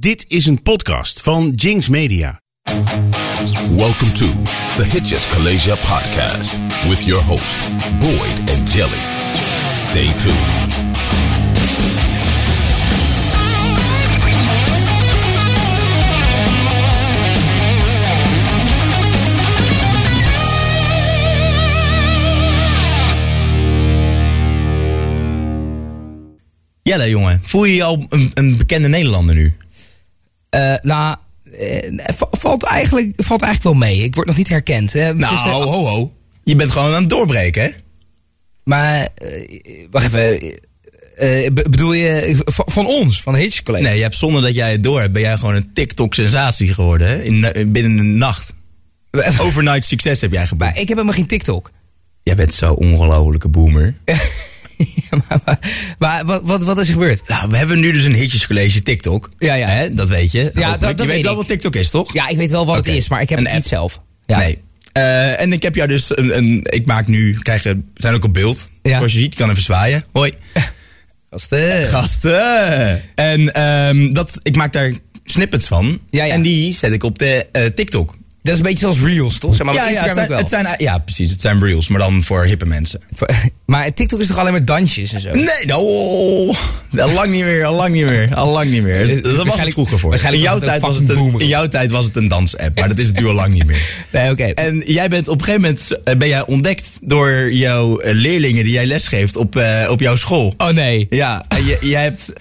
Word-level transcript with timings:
Dit 0.00 0.24
is 0.28 0.46
een 0.46 0.62
podcast 0.62 1.20
van 1.20 1.50
Jinx 1.50 1.88
Media. 1.88 2.40
Welcome 3.76 4.12
to 4.12 4.26
the 4.76 4.84
Hitches 4.84 5.28
Kalasia 5.28 5.74
podcast 5.74 6.58
with 6.88 7.04
your 7.04 7.22
host, 7.24 7.68
Boyd 7.98 8.50
and 8.50 8.72
Jelly. 8.72 8.98
Stay 9.74 10.16
tuned. 10.16 10.68
Jelle, 26.82 27.08
jongen. 27.08 27.40
Voel 27.42 27.64
je 27.64 27.74
je 27.74 27.84
al 27.84 28.06
een, 28.08 28.30
een 28.34 28.56
bekende 28.56 28.88
Nederlander 28.88 29.34
nu? 29.34 29.54
Eh, 30.50 30.74
nou, 30.82 31.16
eh, 31.58 31.92
va- 32.16 32.28
valt, 32.30 32.62
eigenlijk, 32.62 33.12
valt 33.16 33.42
eigenlijk 33.42 33.76
wel 33.78 33.88
mee. 33.88 33.98
Ik 34.04 34.14
word 34.14 34.26
nog 34.26 34.36
niet 34.36 34.48
herkend. 34.48 34.92
Hè. 34.92 35.14
Nou, 35.14 35.36
ho, 35.36 35.60
ho, 35.62 35.84
ho. 35.86 36.12
Je 36.44 36.56
bent 36.56 36.70
gewoon 36.70 36.94
aan 36.94 37.00
het 37.00 37.10
doorbreken, 37.10 37.62
hè? 37.62 37.70
Maar, 38.64 39.08
eh, 39.14 39.86
wacht 39.90 40.04
even. 40.06 40.38
be- 41.54 41.66
bedoel 41.70 41.92
je 41.92 42.40
van, 42.44 42.64
van 42.70 42.86
ons, 42.86 43.22
van 43.22 43.32
de 43.32 43.38
Hitch 43.38 43.62
College? 43.62 43.84
Nee, 43.84 43.96
je 43.96 44.02
hebt 44.02 44.14
zonder 44.16 44.42
dat 44.42 44.54
jij 44.54 44.70
het 44.72 44.82
door 44.82 45.00
hebt, 45.00 45.12
ben 45.12 45.22
jij 45.22 45.36
gewoon 45.36 45.54
een 45.54 45.70
TikTok-sensatie 45.72 46.74
geworden, 46.74 47.08
hè? 47.08 47.22
In, 47.22 47.44
in- 47.52 47.72
binnen 47.72 47.98
een 47.98 48.16
nacht. 48.18 48.52
Overnight 49.40 49.84
succes 49.84 50.20
heb 50.20 50.32
jij 50.32 50.46
geboekt. 50.46 50.70
Ik 50.70 50.76
heb 50.88 50.88
helemaal 50.88 51.12
geen 51.14 51.26
TikTok. 51.26 51.70
Jij 52.22 52.34
bent 52.34 52.54
zo'n 52.54 52.74
ongelofelijke 52.76 53.48
boomer. 53.48 53.94
Ja, 55.10 55.18
maar, 55.28 55.40
maar, 55.44 55.58
maar 55.98 56.24
wat, 56.24 56.40
wat, 56.44 56.62
wat 56.62 56.78
is 56.78 56.86
er 56.86 56.92
gebeurd? 56.92 57.22
Nou, 57.28 57.50
we 57.50 57.56
hebben 57.56 57.80
nu 57.80 57.92
dus 57.92 58.04
een 58.04 58.14
hitjescollege 58.14 58.82
TikTok. 58.82 59.30
Ja, 59.38 59.54
ja. 59.54 59.66
Hè? 59.68 59.94
Dat 59.94 60.08
weet 60.08 60.32
je. 60.32 60.42
dat- 60.42 60.54
Hopelijk. 60.54 60.80
dat 60.80 60.90
je 60.90 60.96
weet 60.96 61.06
weet 61.14 61.24
wel 61.24 61.36
wat 61.36 61.46
TikTok 61.46 61.76
is, 61.76 61.90
toch? 61.90 62.12
Ja, 62.12 62.28
ik 62.28 62.36
weet 62.36 62.50
wel 62.50 62.66
wat 62.66 62.76
het 62.76 62.86
is, 62.86 63.08
maar 63.08 63.20
ik 63.20 63.28
heb 63.28 63.38
Een 63.38 63.44
het 63.46 63.54
niet 63.54 63.66
zelf. 63.66 64.00
Ja. 64.26 64.38
Nee. 64.38 64.58
Eh, 64.92 65.40
en 65.40 65.52
ik 65.52 65.62
heb 65.62 65.74
jou 65.74 65.88
dus 65.88 66.16
een, 66.18 66.36
een 66.36 66.60
ik 66.62 66.86
maak 66.86 67.06
nu, 67.06 67.38
krijgen, 67.42 67.76
we 67.76 68.00
zijn 68.02 68.14
ook 68.14 68.24
op 68.24 68.34
beeld. 68.34 68.68
Ja. 68.82 68.96
Zoals 68.96 69.12
je 69.12 69.18
ziet, 69.18 69.32
je 69.32 69.38
kan 69.38 69.50
even 69.50 69.62
zwaaien. 69.62 70.04
Hoi. 70.12 70.32
Gasten. 71.30 71.88
Gasten. 71.88 73.02
En 73.14 73.52
ehm, 73.52 74.12
dat, 74.12 74.38
ik 74.42 74.56
maak 74.56 74.72
daar 74.72 74.92
snippets 75.24 75.66
van. 75.66 76.00
Ja, 76.10 76.24
ja. 76.24 76.32
En 76.32 76.42
die 76.42 76.74
zet 76.74 76.92
ik 76.92 77.02
op 77.04 77.18
de 77.18 77.46
eh, 77.52 77.64
TikTok. 77.66 78.16
Dat 78.42 78.52
is 78.52 78.60
een 78.60 78.66
beetje 78.66 78.78
zoals 78.78 79.00
Reels, 79.00 79.38
toch? 79.38 79.56
Zeg 79.56 79.66
maar, 79.66 79.74
ja, 79.74 79.88
ja, 79.88 80.02
het 80.02 80.12
zijn, 80.12 80.18
ook 80.18 80.28
wel. 80.28 80.38
het 80.38 80.48
zijn, 80.48 80.66
ja, 80.78 80.98
precies. 80.98 81.30
Het 81.30 81.40
zijn 81.40 81.64
reels, 81.64 81.88
maar 81.88 82.00
dan 82.00 82.22
voor 82.22 82.44
hippe 82.44 82.66
mensen. 82.66 83.00
Maar 83.70 83.94
TikTok 83.94 84.20
is 84.20 84.26
toch 84.26 84.38
alleen 84.38 84.52
maar 84.52 84.64
dansjes 84.64 85.12
en 85.12 85.20
zo? 85.20 85.30
Nee, 85.30 85.66
nou, 85.66 85.82
oh, 85.82 86.56
al 86.98 87.12
lang 87.12 87.30
niet 87.30 87.44
meer, 87.44 87.64
al 87.64 87.74
lang 87.74 87.94
niet 87.94 88.04
meer, 88.04 88.34
al 88.34 88.52
lang 88.52 88.70
niet 88.70 88.82
meer. 88.82 89.22
Dat 89.22 89.46
was 89.46 89.60
het 89.60 89.72
vroeger 89.72 89.98
voor. 89.98 90.14
In 90.14 90.20
waarschijnlijk 90.20 90.44
jouw, 90.44 90.58
tijd 90.58 90.80
was 90.80 90.96
het 90.96 91.08
een, 91.08 91.34
in 91.38 91.46
jouw 91.46 91.68
tijd 91.68 91.90
was 91.90 92.04
het 92.04 92.16
een 92.16 92.28
dansapp, 92.28 92.78
maar 92.78 92.88
dat 92.88 92.98
is 92.98 93.06
het 93.06 93.18
nu 93.18 93.26
al 93.26 93.34
lang 93.34 93.54
niet 93.54 93.66
meer. 93.66 93.78
Nee, 94.10 94.30
oké. 94.30 94.44
En 94.44 94.82
jij 94.86 95.08
bent 95.08 95.28
op 95.28 95.38
een 95.38 95.44
gegeven 95.44 95.60
moment 95.60 96.02
eh, 96.04 96.16
ben 96.16 96.28
jij 96.28 96.46
ontdekt 96.46 96.88
door 97.00 97.52
jouw 97.52 97.98
eh, 97.98 98.14
leerlingen 98.14 98.64
die 98.64 98.72
jij 98.72 98.86
lesgeeft 98.86 99.36
op, 99.36 99.56
eh, 99.56 99.90
op 99.90 100.00
jouw 100.00 100.16
school. 100.16 100.54
Oh 100.56 100.68
nee. 100.68 101.06
Ja, 101.10 101.44
en 101.48 101.64
je, 101.64 101.78
jij 101.80 102.02
hebt, 102.02 102.32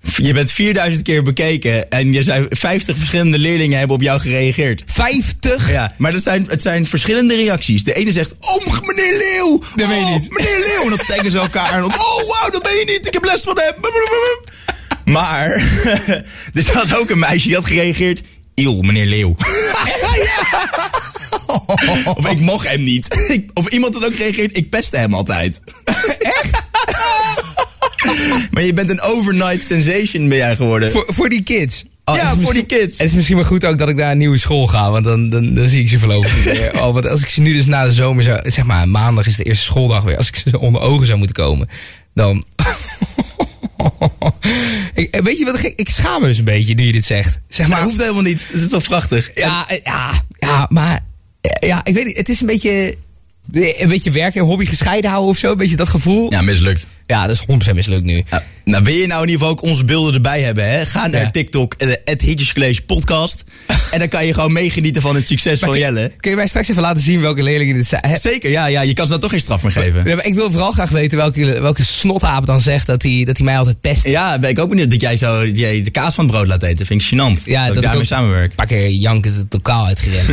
je 0.00 0.32
bent 0.32 0.52
4000 0.52 1.02
keer 1.02 1.22
bekeken 1.22 1.90
en 1.90 2.12
je 2.12 2.22
zei 2.22 2.46
50 2.48 2.96
verschillende 2.96 3.38
leerlingen 3.38 3.78
hebben 3.78 3.96
op 3.96 4.02
jou 4.02 4.20
gereageerd. 4.20 4.82
50? 4.86 5.70
Ja, 5.70 5.94
maar 5.98 6.12
het 6.12 6.22
zijn, 6.22 6.46
het 6.48 6.62
zijn 6.62 6.86
verschillende 6.86 7.34
reacties. 7.34 7.84
De 7.84 7.94
ene 7.94 8.12
zegt, 8.12 8.34
oh 8.40 8.80
meneer 8.82 9.18
Leeuw. 9.18 9.62
Dat 9.74 9.88
weet 9.88 9.98
je 9.98 10.04
oh, 10.04 10.12
niet. 10.12 10.30
Meneer 10.30 10.58
Leeuw. 10.58 10.82
En 10.82 10.88
dan 10.88 11.06
tekenen 11.06 11.30
ze 11.30 11.38
elkaar. 11.38 11.72
En 11.72 11.80
dan, 11.80 11.94
oh 11.94 12.28
wauw, 12.28 12.50
dat 12.50 12.62
ben 12.62 12.76
je 12.76 12.84
niet. 12.84 13.06
Ik 13.06 13.12
heb 13.12 13.24
les 13.24 13.40
van 13.40 13.58
hem. 13.58 13.74
Maar, 15.04 15.50
er 16.54 16.70
was 16.74 16.94
ook 16.94 17.10
een 17.10 17.18
meisje 17.18 17.46
die 17.46 17.56
had 17.56 17.66
gereageerd. 17.66 18.22
Eeuw, 18.54 18.80
meneer 18.80 19.06
Leeuw. 19.06 19.36
Of 22.16 22.30
ik 22.30 22.40
mocht 22.40 22.68
hem 22.68 22.82
niet. 22.82 23.06
Of 23.54 23.68
iemand 23.68 23.94
had 23.94 24.04
ook 24.04 24.14
gereageerd, 24.14 24.56
ik 24.56 24.70
pestte 24.70 24.96
hem 24.96 25.14
altijd. 25.14 25.60
Echt? 26.18 26.59
Maar 28.50 28.62
je 28.62 28.74
bent 28.74 28.90
een 28.90 29.00
overnight 29.00 29.66
sensation 29.66 30.28
ben 30.28 30.38
jij 30.38 30.56
geworden. 30.56 30.90
Voor, 30.90 31.04
voor 31.08 31.28
die 31.28 31.42
kids. 31.42 31.84
Oh, 32.04 32.16
Ja, 32.16 32.36
voor 32.40 32.54
die 32.54 32.66
kids. 32.66 32.98
Het 32.98 33.06
is 33.06 33.14
misschien 33.14 33.36
wel 33.36 33.44
goed 33.44 33.64
ook 33.64 33.78
dat 33.78 33.88
ik 33.88 33.96
naar 33.96 34.10
een 34.10 34.18
nieuwe 34.18 34.38
school 34.38 34.66
ga, 34.66 34.90
want 34.90 35.04
dan, 35.04 35.30
dan, 35.30 35.54
dan 35.54 35.68
zie 35.68 35.82
ik 35.82 35.88
ze 35.88 35.98
voorlopig 35.98 36.36
niet 36.36 36.44
meer. 36.44 36.82
Oh, 36.82 36.92
want 36.94 37.08
als 37.08 37.22
ik 37.22 37.28
ze 37.28 37.40
nu 37.40 37.52
dus 37.52 37.66
na 37.66 37.84
de 37.84 37.92
zomer 37.92 38.24
zou, 38.24 38.50
zeg 38.50 38.64
maar 38.64 38.88
maandag 38.88 39.26
is 39.26 39.36
de 39.36 39.42
eerste 39.42 39.64
schooldag 39.64 40.04
weer, 40.04 40.16
als 40.16 40.28
ik 40.28 40.36
ze 40.36 40.58
onder 40.60 40.80
ogen 40.80 41.06
zou 41.06 41.18
moeten 41.18 41.36
komen, 41.44 41.68
dan... 42.14 42.44
ik, 44.94 45.20
weet 45.22 45.38
je 45.38 45.44
wat, 45.44 45.64
ik, 45.64 45.72
ik 45.76 45.88
schaam 45.88 46.20
me 46.20 46.26
dus 46.26 46.38
een 46.38 46.44
beetje 46.44 46.74
nu 46.74 46.84
je 46.84 46.92
dit 46.92 47.04
zegt. 47.04 47.40
Zeg 47.48 47.68
Maar 47.68 47.76
dat 47.76 47.86
hoeft 47.86 48.00
helemaal 48.00 48.22
niet. 48.22 48.46
Het 48.48 48.60
is 48.60 48.68
toch 48.68 48.82
prachtig? 48.82 49.30
ja, 49.34 49.68
eh, 49.68 49.78
ja, 49.84 50.22
ja, 50.38 50.66
maar 50.68 51.00
eh, 51.40 51.68
ja, 51.68 51.84
ik 51.84 51.94
weet 51.94 52.04
niet, 52.04 52.16
het 52.16 52.28
is 52.28 52.40
een 52.40 52.46
beetje, 52.46 52.96
een 53.52 53.88
beetje 53.88 54.10
werk 54.10 54.34
en 54.34 54.44
hobby 54.44 54.64
gescheiden 54.64 55.10
houden 55.10 55.30
of 55.30 55.38
zo, 55.38 55.50
een 55.50 55.56
beetje 55.56 55.76
dat 55.76 55.88
gevoel. 55.88 56.32
Ja, 56.32 56.42
mislukt. 56.42 56.86
Ja, 57.06 57.26
dat 57.26 57.36
is 57.48 57.68
100% 57.70 57.74
mislukt 57.74 58.04
nu. 58.04 58.22
Ja, 58.30 58.44
nou, 58.70 58.82
wil 58.84 58.94
je 58.94 59.06
nou 59.06 59.22
in 59.22 59.28
ieder 59.28 59.40
geval 59.46 59.48
ook 59.48 59.62
onze 59.62 59.84
beelden 59.84 60.14
erbij 60.14 60.40
hebben, 60.40 60.70
hè? 60.70 60.86
Ga 60.86 61.06
naar 61.06 61.20
Ja. 61.22 61.30
TikTok, 61.30 61.74
eh, 61.74 61.92
het 62.04 62.20
Hitjes 62.20 62.52
College 62.52 62.82
podcast. 62.82 63.44
en 63.90 63.98
dan 63.98 64.08
kan 64.08 64.26
je 64.26 64.34
gewoon 64.34 64.52
meegenieten 64.52 65.02
van 65.02 65.14
het 65.14 65.26
succes 65.26 65.58
van 65.60 65.70
kun, 65.70 65.78
Jelle. 65.78 66.12
kun 66.20 66.30
je 66.30 66.36
mij 66.36 66.46
straks 66.46 66.68
even 66.68 66.82
laten 66.82 67.02
zien 67.02 67.20
welke 67.20 67.42
leerlingen 67.42 67.76
dit 67.76 67.86
zijn? 67.86 68.18
Zeker, 68.20 68.50
ja, 68.50 68.66
ja, 68.66 68.80
je 68.82 68.94
kan 68.94 69.04
ze 69.04 69.10
dan 69.10 69.20
toch 69.20 69.30
geen 69.30 69.40
straf 69.40 69.62
meer 69.62 69.72
geven. 69.72 70.04
Ja, 70.04 70.14
maar 70.14 70.24
ik 70.24 70.34
wil 70.34 70.50
vooral 70.50 70.72
graag 70.72 70.90
weten 70.90 71.18
welke, 71.18 71.60
welke 71.60 71.84
snotaap 71.84 72.46
dan 72.46 72.60
zegt 72.60 72.86
dat 72.86 73.02
hij 73.02 73.22
dat 73.24 73.36
hij 73.36 73.46
mij 73.46 73.58
altijd 73.58 73.80
pest. 73.80 74.04
Ja, 74.06 74.38
ben 74.38 74.50
ik 74.50 74.58
ook 74.58 74.68
benieuwd 74.68 74.90
dat 74.90 75.00
jij, 75.00 75.16
zo, 75.16 75.46
jij 75.46 75.82
de 75.82 75.90
kaas 75.90 76.14
van 76.14 76.24
het 76.24 76.32
brood 76.32 76.46
laat 76.46 76.62
eten. 76.62 76.86
Vind 76.86 77.02
ik 77.02 77.08
gênant. 77.08 77.42
Ja, 77.44 77.64
dat, 77.64 77.74
dat 77.74 77.76
ik 77.76 77.88
daarmee 77.88 78.04
samenwerk. 78.04 78.50
Een 78.50 78.56
paar 78.56 78.66
keer 78.66 78.88
jankend 78.90 79.36
het 79.36 79.46
lokaal 79.50 79.86
uitgerend. 79.86 80.26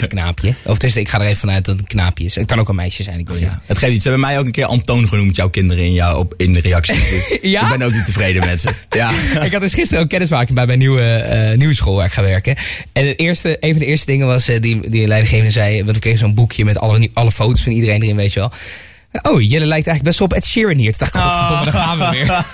dit 0.00 0.06
knaapje. 0.14 0.54
Of 0.64 0.78
dus 0.78 0.96
ik 0.96 1.08
ga 1.08 1.20
er 1.20 1.26
even 1.26 1.36
vanuit 1.38 1.64
dat 1.64 1.72
het 1.74 1.82
een 1.82 1.88
knaapje 1.98 2.24
is. 2.24 2.34
Het 2.34 2.46
kan 2.46 2.58
ook 2.60 2.68
een 2.68 2.74
meisje 2.74 3.02
zijn, 3.02 3.18
ik 3.18 3.28
weet 3.28 3.40
niet. 3.40 3.48
Ja, 3.48 3.60
het 3.66 3.78
geeft 3.78 3.92
niet. 3.92 4.02
Ze 4.02 4.08
hebben 4.08 4.26
mij 4.26 4.38
ook 4.38 4.44
een 4.46 4.52
keer 4.52 4.64
Antoon 4.64 5.08
genoemd, 5.08 5.36
jouw 5.36 5.48
kinderen, 5.48 5.84
in, 5.84 5.92
jou, 5.92 6.16
op, 6.18 6.34
in 6.36 6.52
de 6.52 6.60
reactie. 6.60 6.94
Dus 7.10 7.38
Ja? 7.42 7.67
Ik 7.72 7.78
ben 7.78 7.86
ook 7.86 7.92
niet 7.92 8.04
tevreden 8.04 8.44
met 8.44 8.60
ze. 8.60 8.68
Ja. 8.90 9.10
Ik 9.46 9.52
had 9.52 9.60
dus 9.60 9.74
gisteren 9.74 10.02
ook 10.02 10.08
kennismaking 10.08 10.54
bij 10.54 10.66
mijn 10.66 10.78
nieuwe, 10.78 11.02
eh, 11.02 11.56
nieuwe 11.56 11.74
school 11.74 11.94
waar 11.94 12.06
ik 12.06 12.12
ga 12.12 12.22
werken. 12.22 12.56
En 12.92 13.06
het 13.06 13.18
eerste, 13.18 13.56
een 13.60 13.70
van 13.70 13.78
de 13.78 13.86
eerste 13.86 14.06
dingen 14.06 14.26
was 14.26 14.48
eh, 14.48 14.60
die, 14.60 14.90
die 14.90 15.06
leidinggevende 15.06 15.50
zei... 15.50 15.84
Want 15.84 15.94
we 15.94 15.98
kregen 15.98 16.18
zo'n 16.18 16.34
boekje 16.34 16.64
met 16.64 16.78
alle, 16.78 17.10
alle 17.12 17.30
foto's 17.30 17.62
van 17.62 17.72
iedereen 17.72 18.02
erin, 18.02 18.16
weet 18.16 18.32
je 18.32 18.40
wel. 18.40 18.52
Oh, 19.22 19.40
Jelle 19.40 19.66
lijkt 19.66 19.86
eigenlijk 19.86 20.02
best 20.02 20.18
wel 20.18 20.28
op 20.28 20.34
Ed 20.34 20.44
Sheeran 20.44 20.76
hier. 20.76 20.96
Toen 20.96 20.98
dacht 20.98 21.14
ik, 21.14 21.20
godverdomme, 21.20 21.64
daar 21.70 21.82
gaan 21.82 21.98
we 21.98 22.10
weer. 22.10 22.44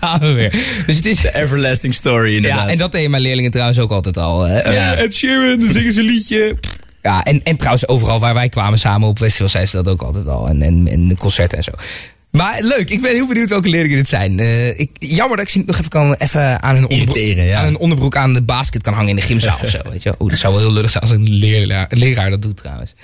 gaan 0.00 0.20
we 0.20 0.32
weer. 0.32 0.50
Dus 0.86 0.96
het 0.96 1.06
is... 1.06 1.20
The 1.20 1.34
everlasting 1.34 1.94
story, 1.94 2.34
inderdaad. 2.36 2.64
Ja, 2.64 2.68
en 2.68 2.78
dat 2.78 2.92
deden 2.92 3.10
mijn 3.10 3.22
leerlingen 3.22 3.50
trouwens 3.50 3.78
ook 3.78 3.90
altijd 3.90 4.16
al. 4.16 4.42
Hè? 4.42 4.72
Ja. 4.72 4.94
Ed 4.94 5.14
Sheeran, 5.14 5.58
dan 5.58 5.72
zingen 5.72 5.92
ze 5.92 6.00
een 6.00 6.06
liedje. 6.06 6.56
Ja, 7.02 7.22
en, 7.22 7.42
en 7.42 7.56
trouwens 7.56 7.88
overal 7.88 8.20
waar 8.20 8.34
wij 8.34 8.48
kwamen 8.48 8.78
samen 8.78 9.08
op 9.08 9.18
festivals 9.18 9.52
zeiden 9.52 9.72
ze 9.72 9.82
dat 9.82 9.92
ook 9.92 10.02
altijd 10.02 10.28
al. 10.28 10.48
En, 10.48 10.62
en, 10.62 10.88
en 10.88 11.16
concerten 11.18 11.58
en 11.58 11.64
zo. 11.64 11.70
Maar 12.36 12.62
leuk, 12.62 12.90
ik 12.90 13.00
ben 13.00 13.10
heel 13.10 13.26
benieuwd 13.26 13.48
welke 13.48 13.68
leerlingen 13.68 13.96
dit 13.96 14.08
zijn. 14.08 14.38
Eh, 14.38 14.78
ik, 14.78 14.90
jammer 14.98 15.36
dat 15.36 15.46
ik 15.46 15.52
ze 15.52 15.58
niet 15.58 15.66
nog 15.66 15.78
even, 15.78 15.90
kan, 15.90 16.14
even 16.14 16.62
aan, 16.62 16.74
hun 16.74 16.84
onderbroek, 16.88 17.16
Irriteren, 17.16 17.44
ja. 17.44 17.58
aan 17.58 17.64
hun 17.64 17.76
onderbroek 17.76 18.16
aan 18.16 18.34
de 18.34 18.42
basket 18.42 18.82
kan 18.82 18.94
hangen 18.94 19.08
in 19.08 19.16
de 19.16 19.22
gymzaal 19.22 19.58
of 19.62 19.70
zo. 19.70 19.78
Weet 19.90 20.02
je? 20.02 20.14
Oeh, 20.18 20.30
dat 20.30 20.40
zou 20.40 20.54
wel 20.54 20.62
heel 20.62 20.72
lullig 20.72 20.90
zijn 20.90 21.02
als 21.02 21.12
een 21.12 21.28
leraar, 21.28 21.86
een 21.88 21.98
leraar 21.98 22.30
dat 22.30 22.42
doet 22.42 22.56
trouwens. 22.56 22.94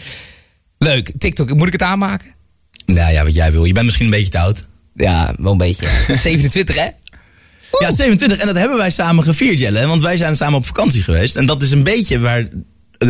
Leuk, 0.78 1.12
TikTok, 1.18 1.54
moet 1.54 1.66
ik 1.66 1.72
het 1.72 1.82
aanmaken? 1.82 2.34
Nou 2.86 3.12
ja, 3.12 3.24
wat 3.24 3.34
jij 3.34 3.52
wil. 3.52 3.64
Je 3.64 3.72
bent 3.72 3.84
misschien 3.84 4.06
een 4.06 4.12
beetje 4.12 4.30
te 4.30 4.38
oud. 4.38 4.66
Ja, 4.94 5.34
wel 5.38 5.52
een 5.52 5.58
beetje. 5.58 5.88
27 6.08 6.74
hè? 6.84 6.88
Ja, 7.78 7.92
27. 7.94 8.38
En 8.38 8.46
dat 8.46 8.56
hebben 8.56 8.76
wij 8.76 8.90
samen 8.90 9.24
gevierd, 9.24 9.58
Jelle. 9.58 9.86
Want 9.86 10.02
wij 10.02 10.16
zijn 10.16 10.36
samen 10.36 10.58
op 10.58 10.66
vakantie 10.66 11.02
geweest. 11.02 11.36
En 11.36 11.46
dat 11.46 11.62
is 11.62 11.70
een 11.70 11.82
beetje 11.82 12.18
waar... 12.18 12.48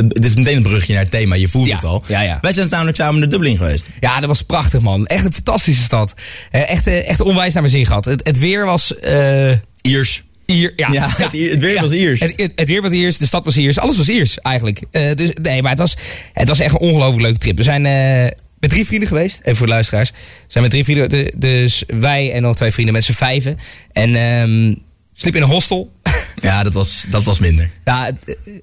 Dit 0.08 0.24
is 0.24 0.34
meteen 0.34 0.56
een 0.56 0.62
brugje 0.62 0.92
naar 0.92 1.02
het 1.02 1.10
thema. 1.10 1.34
Je 1.34 1.48
voelt 1.48 1.66
Ja, 1.66 1.74
het 1.74 1.84
al. 1.84 2.04
ja, 2.06 2.20
ja. 2.20 2.38
Wij 2.40 2.52
zijn 2.52 2.68
namelijk 2.70 2.96
samen 2.96 3.20
naar 3.20 3.28
Dublin 3.28 3.56
geweest. 3.56 3.88
Ja, 4.00 4.18
dat 4.20 4.28
was 4.28 4.42
prachtig, 4.42 4.80
man. 4.80 5.06
Echt 5.06 5.24
een 5.24 5.32
fantastische 5.32 5.82
stad. 5.82 6.14
Echt, 6.50 6.86
eh, 6.86 7.08
echt 7.08 7.20
onwijs 7.20 7.52
naar 7.52 7.62
mijn 7.62 7.74
zin 7.74 7.86
gehad. 7.86 8.04
Het, 8.04 8.20
het 8.26 8.38
weer 8.38 8.64
was... 8.64 8.94
eh 8.96 9.52
Iers. 9.82 10.22
Ier, 10.46 10.72
ja, 10.76 10.92
Ja, 10.92 11.08
het 11.16 11.32
Ier- 11.32 11.50
het 11.50 11.60
weer 11.60 11.80
was 11.80 11.92
Iers. 11.92 12.20
Het, 12.20 12.32
het, 12.36 12.52
het 12.54 12.68
weer 12.68 12.82
was 12.82 12.90
Iers, 12.92 13.18
de 13.18 13.26
stad 13.26 13.44
was 13.44 13.56
Iers, 13.56 13.78
alles 13.78 13.96
was 13.96 14.08
Iers 14.08 14.38
eigenlijk. 14.38 14.80
Eh, 14.90 15.14
dus 15.14 15.30
nee, 15.42 15.62
maar 15.62 15.70
het 15.70 15.80
was, 15.80 15.96
het 16.32 16.48
was 16.48 16.58
echt 16.60 16.74
een 16.74 16.80
ongelooflijk 16.80 17.22
leuke 17.22 17.38
trip. 17.38 17.56
We 17.56 17.62
zijn 17.62 17.82
met 17.82 18.70
drie 18.70 18.86
vrienden 18.86 19.08
geweest, 19.08 19.38
even 19.42 19.56
voor 19.56 19.66
de 19.66 19.72
luisteraars. 19.72 20.10
We 20.10 20.16
zijn 20.46 20.62
met 20.62 20.72
drie 20.72 20.84
vrienden, 20.84 21.08
de- 21.10 21.32
dus 21.36 21.82
wij 21.86 22.32
en 22.32 22.42
nog 22.42 22.56
twee 22.56 22.70
vrienden 22.70 22.94
met 22.94 23.04
z'n 23.04 23.12
vijven. 23.12 23.58
En 23.92 24.14
ehm 24.14 24.74
sliep 25.14 25.36
in 25.36 25.42
een 25.42 25.48
hostel. 25.48 25.92
Ja, 26.40 26.62
dat 26.62 26.72
was, 26.72 27.04
dat 27.10 27.22
was 27.24 27.38
minder. 27.38 27.70
ja, 27.84 28.10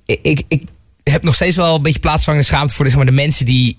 ik, 0.05 0.41
ik 0.47 0.63
heb 1.11 1.23
nog 1.23 1.35
steeds 1.35 1.55
wel 1.55 1.75
een 1.75 1.81
beetje 1.81 1.99
plaatsvangende 1.99 2.45
schaamte 2.45 2.73
voor 2.73 2.85
zeg 2.85 2.95
maar, 2.95 3.05
de 3.05 3.11
mensen 3.11 3.45
die... 3.45 3.77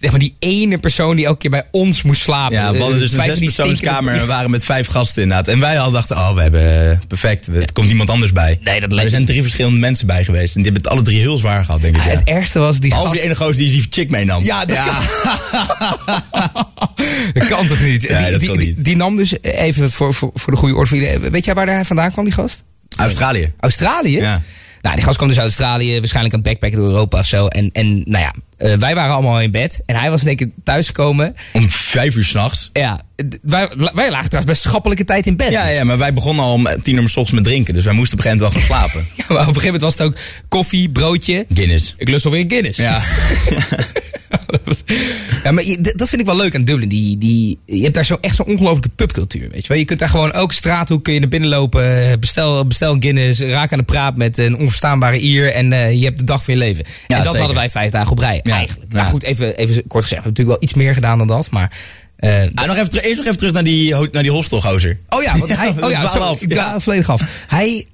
Zeg 0.00 0.10
maar 0.10 0.20
die 0.20 0.34
ene 0.38 0.78
persoon 0.78 1.16
die 1.16 1.24
elke 1.26 1.38
keer 1.38 1.50
bij 1.50 1.62
ons 1.70 2.02
moest 2.02 2.20
slapen. 2.22 2.56
Ja, 2.56 2.70
we 2.70 2.76
Eh, 2.76 2.80
hadden 2.82 2.98
dus 3.00 3.12
een 3.12 3.22
zespersoonskamer 3.22 4.12
en 4.14 4.20
we 4.20 4.26
waren 4.26 4.50
met 4.50 4.64
vijf 4.64 4.86
gasten 4.86 5.22
inderdaad. 5.22 5.48
En 5.48 5.58
wij 5.60 5.74
hadden 5.74 5.92
dachten, 5.94 6.16
oh, 6.16 6.34
we 6.34 6.40
hebben 6.40 6.90
eh, 6.90 6.98
perfect. 7.08 7.46
Er 7.46 7.72
komt 7.72 7.86
niemand 7.86 8.10
anders 8.10 8.32
bij. 8.32 8.46
Nee, 8.46 8.56
dat 8.60 8.64
Maar 8.80 8.82
er 8.88 8.94
lijkt 8.94 9.10
zijn 9.10 9.24
drie 9.24 9.42
verschillende 9.42 9.78
mensen 9.78 10.06
bij 10.06 10.24
geweest. 10.24 10.56
En 10.56 10.62
die 10.62 10.72
hebben 10.72 10.82
het 10.82 10.90
alle 10.92 11.02
drie 11.02 11.18
heel 11.20 11.36
zwaar 11.36 11.64
gehad, 11.64 11.82
denk 11.82 11.96
ik. 11.96 12.02
Ja, 12.04 12.10
Ja. 12.10 12.18
Het 12.18 12.28
ergste 12.28 12.58
was 12.58 12.78
die 12.80 12.88
Behalve 12.88 13.08
gast... 13.10 13.20
die 13.20 13.30
ene 13.30 13.38
gozer 13.40 13.56
die 13.56 13.70
die 13.70 13.86
chick 13.90 14.10
meenam. 14.10 14.44
Ja, 14.44 14.64
dat 14.64 14.76
dat 17.32 17.46
kan 17.48 17.66
toch 17.66 17.80
niet? 17.80 18.08
Nee, 18.08 18.22
die, 18.22 18.30
dat 18.30 18.40
die, 18.40 18.48
kan 18.48 18.58
die- 18.58 18.66
niet. 18.66 18.84
die 18.84 18.96
nam 18.96 19.16
dus 19.16 19.42
even 19.42 19.90
voor, 19.90 20.14
voor, 20.14 20.30
voor 20.34 20.52
de 20.52 20.58
goede 20.58 20.74
orde. 20.74 21.18
Weet 21.30 21.44
jij 21.44 21.54
waar 21.54 21.66
hij 21.66 21.84
vandaan 21.84 22.12
kwam, 22.12 22.24
die 22.24 22.34
gast? 22.34 22.62
Australië. 22.96 23.52
Australië? 23.60 24.16
Ja. 24.16 24.42
Nou, 24.82 24.94
die 24.94 25.04
gast 25.04 25.16
kwam 25.16 25.28
dus 25.28 25.36
uit 25.36 25.46
Australië, 25.46 25.98
waarschijnlijk 25.98 26.34
aan 26.34 26.40
het 26.40 26.48
backpacken 26.48 26.78
door 26.78 26.88
Europa 26.88 27.18
of 27.18 27.26
zo. 27.26 27.46
En, 27.46 27.70
en 27.72 28.02
nou 28.04 28.24
ja, 28.24 28.34
eh, 28.56 28.74
wij 28.78 28.94
waren 28.94 29.12
allemaal 29.12 29.40
in 29.40 29.50
bed. 29.50 29.82
En 29.86 29.96
hij 29.96 30.10
was 30.10 30.20
in 30.20 30.28
één 30.28 30.36
keer 30.36 30.50
thuisgekomen. 30.64 31.34
Om 31.52 31.70
vijf 31.70 32.16
uur 32.16 32.24
s'nachts. 32.24 32.70
Ja, 32.72 33.00
wij, 33.42 33.68
wij 33.94 34.10
lagen 34.10 34.28
trouwens 34.28 34.44
best 34.44 34.62
schappelijke 34.62 35.04
tijd 35.04 35.26
in 35.26 35.36
bed. 35.36 35.50
Ja, 35.50 35.68
ja, 35.68 35.84
maar 35.84 35.98
wij 35.98 36.12
begonnen 36.12 36.44
al 36.44 36.52
om 36.52 36.68
tien 36.82 36.94
uur 36.94 37.02
s 37.08 37.16
ochtends 37.16 37.32
met 37.32 37.44
drinken. 37.44 37.74
Dus 37.74 37.84
wij 37.84 37.92
moesten 37.92 38.18
op 38.18 38.24
een 38.24 38.30
gegeven 38.30 38.52
moment 38.52 38.68
wel 38.68 38.78
gaan 38.78 38.90
slapen. 38.90 39.06
Ja, 39.16 39.34
maar 39.34 39.48
op 39.48 39.54
een 39.54 39.60
gegeven 39.60 39.80
moment 39.80 39.82
was 39.82 39.92
het 39.92 40.02
ook 40.02 40.44
koffie, 40.48 40.88
broodje. 40.88 41.46
Guinness. 41.54 41.94
Ik 41.96 42.08
lust 42.08 42.24
alweer 42.24 42.40
een 42.40 42.50
Guinness. 42.50 42.78
Ja. 42.78 43.02
Ja, 45.44 45.50
maar 45.52 45.64
je- 45.64 45.92
dat 45.96 46.08
vind 46.08 46.20
ik 46.20 46.26
wel 46.26 46.36
leuk 46.36 46.54
aan 46.54 46.64
Dublin. 46.64 46.88
Die, 46.88 47.18
die, 47.18 47.58
je 47.66 47.82
hebt 47.82 47.94
daar 47.94 48.04
zo, 48.04 48.18
echt 48.20 48.36
zo'n 48.36 48.46
ongelofelijke 48.46 48.88
pubcultuur. 48.88 49.48
Weet 49.50 49.62
je, 49.62 49.68
wel. 49.68 49.78
je 49.78 49.84
kunt 49.84 49.98
daar 49.98 50.08
gewoon 50.08 50.32
elke 50.32 50.54
straathoek 50.54 51.04
kun 51.04 51.12
je 51.12 51.20
naar 51.20 51.28
binnen 51.28 51.48
lopen. 51.48 52.20
Bestel, 52.20 52.66
bestel 52.66 52.92
een 52.94 53.02
Guinness. 53.02 53.40
Raak 53.40 53.72
aan 53.72 53.78
de 53.78 53.84
praat 53.84 54.16
met 54.16 54.38
een 54.38 54.56
onverstaanbare 54.56 55.18
Ier. 55.20 55.52
En 55.52 55.72
eh, 55.72 55.92
je 55.98 56.04
hebt 56.04 56.18
de 56.18 56.24
dag 56.24 56.44
van 56.44 56.54
je 56.54 56.60
leven. 56.60 56.84
en 56.84 56.92
dat 57.08 57.18
zeker. 57.24 57.38
hadden 57.38 57.56
wij 57.56 57.70
vijf 57.70 57.90
dagen 57.92 58.10
op 58.10 58.18
rij. 58.18 58.40
Ja, 58.42 58.52
Eigenlijk. 58.56 58.92
ja. 58.92 58.96
Maar 58.98 59.10
goed, 59.10 59.22
even, 59.22 59.56
even 59.56 59.86
kort 59.86 60.02
gezegd. 60.04 60.08
We 60.08 60.14
hebben 60.14 60.22
natuurlijk 60.24 60.48
wel 60.58 60.62
iets 60.68 60.74
meer 60.74 60.94
gedaan 60.94 61.18
dan 61.18 61.26
dat. 61.26 61.50
Maar. 61.50 61.72
eh, 62.16 62.42
Ah, 62.54 62.66
nog 62.66 62.76
even, 62.76 62.88
terug- 62.90 63.04
eerst 63.04 63.16
nog 63.16 63.24
even 63.26 63.38
terug 63.38 63.52
naar 63.52 63.64
die, 63.64 63.94
naar 64.12 64.22
die 64.22 64.32
hostelgozer. 64.32 64.98
oh 65.08 65.22
ja, 65.22 65.38
want 65.38 65.50
Ja, 65.50 65.56
hij. 65.56 65.74
Oh 65.80 65.90
ja, 65.90 66.08
sorry, 66.08 66.22
af. 66.26 66.40
ik 66.40 66.50
dwaal 66.50 66.80
volledig 66.80 67.08
af. 67.10 67.22
Hij. 67.48 67.86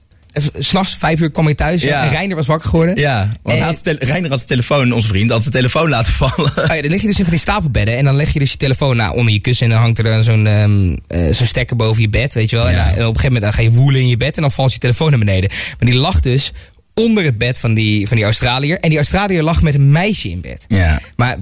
S'nachts, 0.59 0.95
vijf 0.97 1.21
uur 1.21 1.31
kwam 1.31 1.45
hij 1.45 1.55
thuis. 1.55 1.83
Ja. 1.83 2.05
En 2.05 2.11
Reiner 2.11 2.37
was 2.37 2.47
wakker 2.47 2.69
geworden. 2.69 2.97
Ja, 2.97 3.33
want 3.43 3.59
En- 3.59 3.65
had 3.65 3.81
Reiner 3.85 4.29
had 4.31 4.39
zijn 4.39 4.47
telefoon, 4.51 4.93
onze 4.93 5.09
vriend, 5.09 5.31
had 5.31 5.41
zijn 5.41 5.55
telefoon 5.55 5.89
laten 5.89 6.13
vallen. 6.13 6.53
Oh 6.57 6.75
ja, 6.77 6.81
dan 6.83 6.91
lig 6.91 7.01
je 7.01 7.07
dus 7.07 7.19
in 7.19 7.25
van 7.25 7.33
die 7.33 7.43
stapelbedden. 7.43 7.97
En 7.97 8.05
dan 8.05 8.17
leg 8.17 8.33
je 8.33 8.39
dus 8.39 8.51
je 8.51 8.57
telefoon 8.57 8.97
nou, 8.97 9.17
onder 9.17 9.33
je 9.33 9.41
kussen. 9.41 9.67
En 9.67 9.73
dan 9.73 9.81
hangt 9.83 9.99
er 9.99 10.05
dan 10.05 10.23
zo'n 10.23 10.47
ehm, 10.47 10.97
eh, 11.07 11.33
zo'n 11.35 11.47
stekker 11.47 11.77
boven 11.77 12.03
je 12.03 12.09
bed, 12.09 12.35
weet 12.35 12.51
je 12.51 12.57
wel. 12.57 12.69
En, 12.69 12.75
Ja. 12.75 12.85
en 12.87 12.91
op 12.91 12.97
een 12.99 13.05
gegeven 13.05 13.25
moment 13.25 13.43
dan 13.43 13.53
ga 13.53 13.63
je 13.63 13.71
woelen 13.71 14.01
in 14.01 14.09
je 14.09 14.17
bed. 14.17 14.37
En 14.37 14.43
dan 14.43 14.51
valt 14.51 14.73
je 14.73 14.79
telefoon 14.79 15.11
naar 15.11 15.19
beneden. 15.19 15.51
Maar 15.51 15.91
die 15.91 15.99
lag 15.99 16.21
dus 16.21 16.53
onder 16.95 17.25
het 17.25 17.39
bed 17.39 17.59
van 17.59 17.75
die, 17.75 18.07
van 18.09 18.17
die 18.17 18.25
Australiër. 18.27 18.79
En 18.81 18.89
die 18.89 18.99
Australiër 18.99 19.43
lag 19.43 19.63
met 19.63 19.75
een 19.75 19.93
meisje 19.93 20.29
in 20.31 20.41
bed. 20.41 20.65
Ja. 20.69 21.01
Maar 21.17 21.37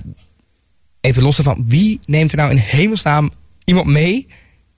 even 1.00 1.22
los 1.22 1.36
daarvan. 1.36 1.64
Wie 1.68 2.00
neemt 2.06 2.30
er 2.30 2.36
nou 2.36 2.50
in 2.50 2.56
hemelsnaam 2.56 3.30
iemand 3.64 3.86
mee... 3.86 4.26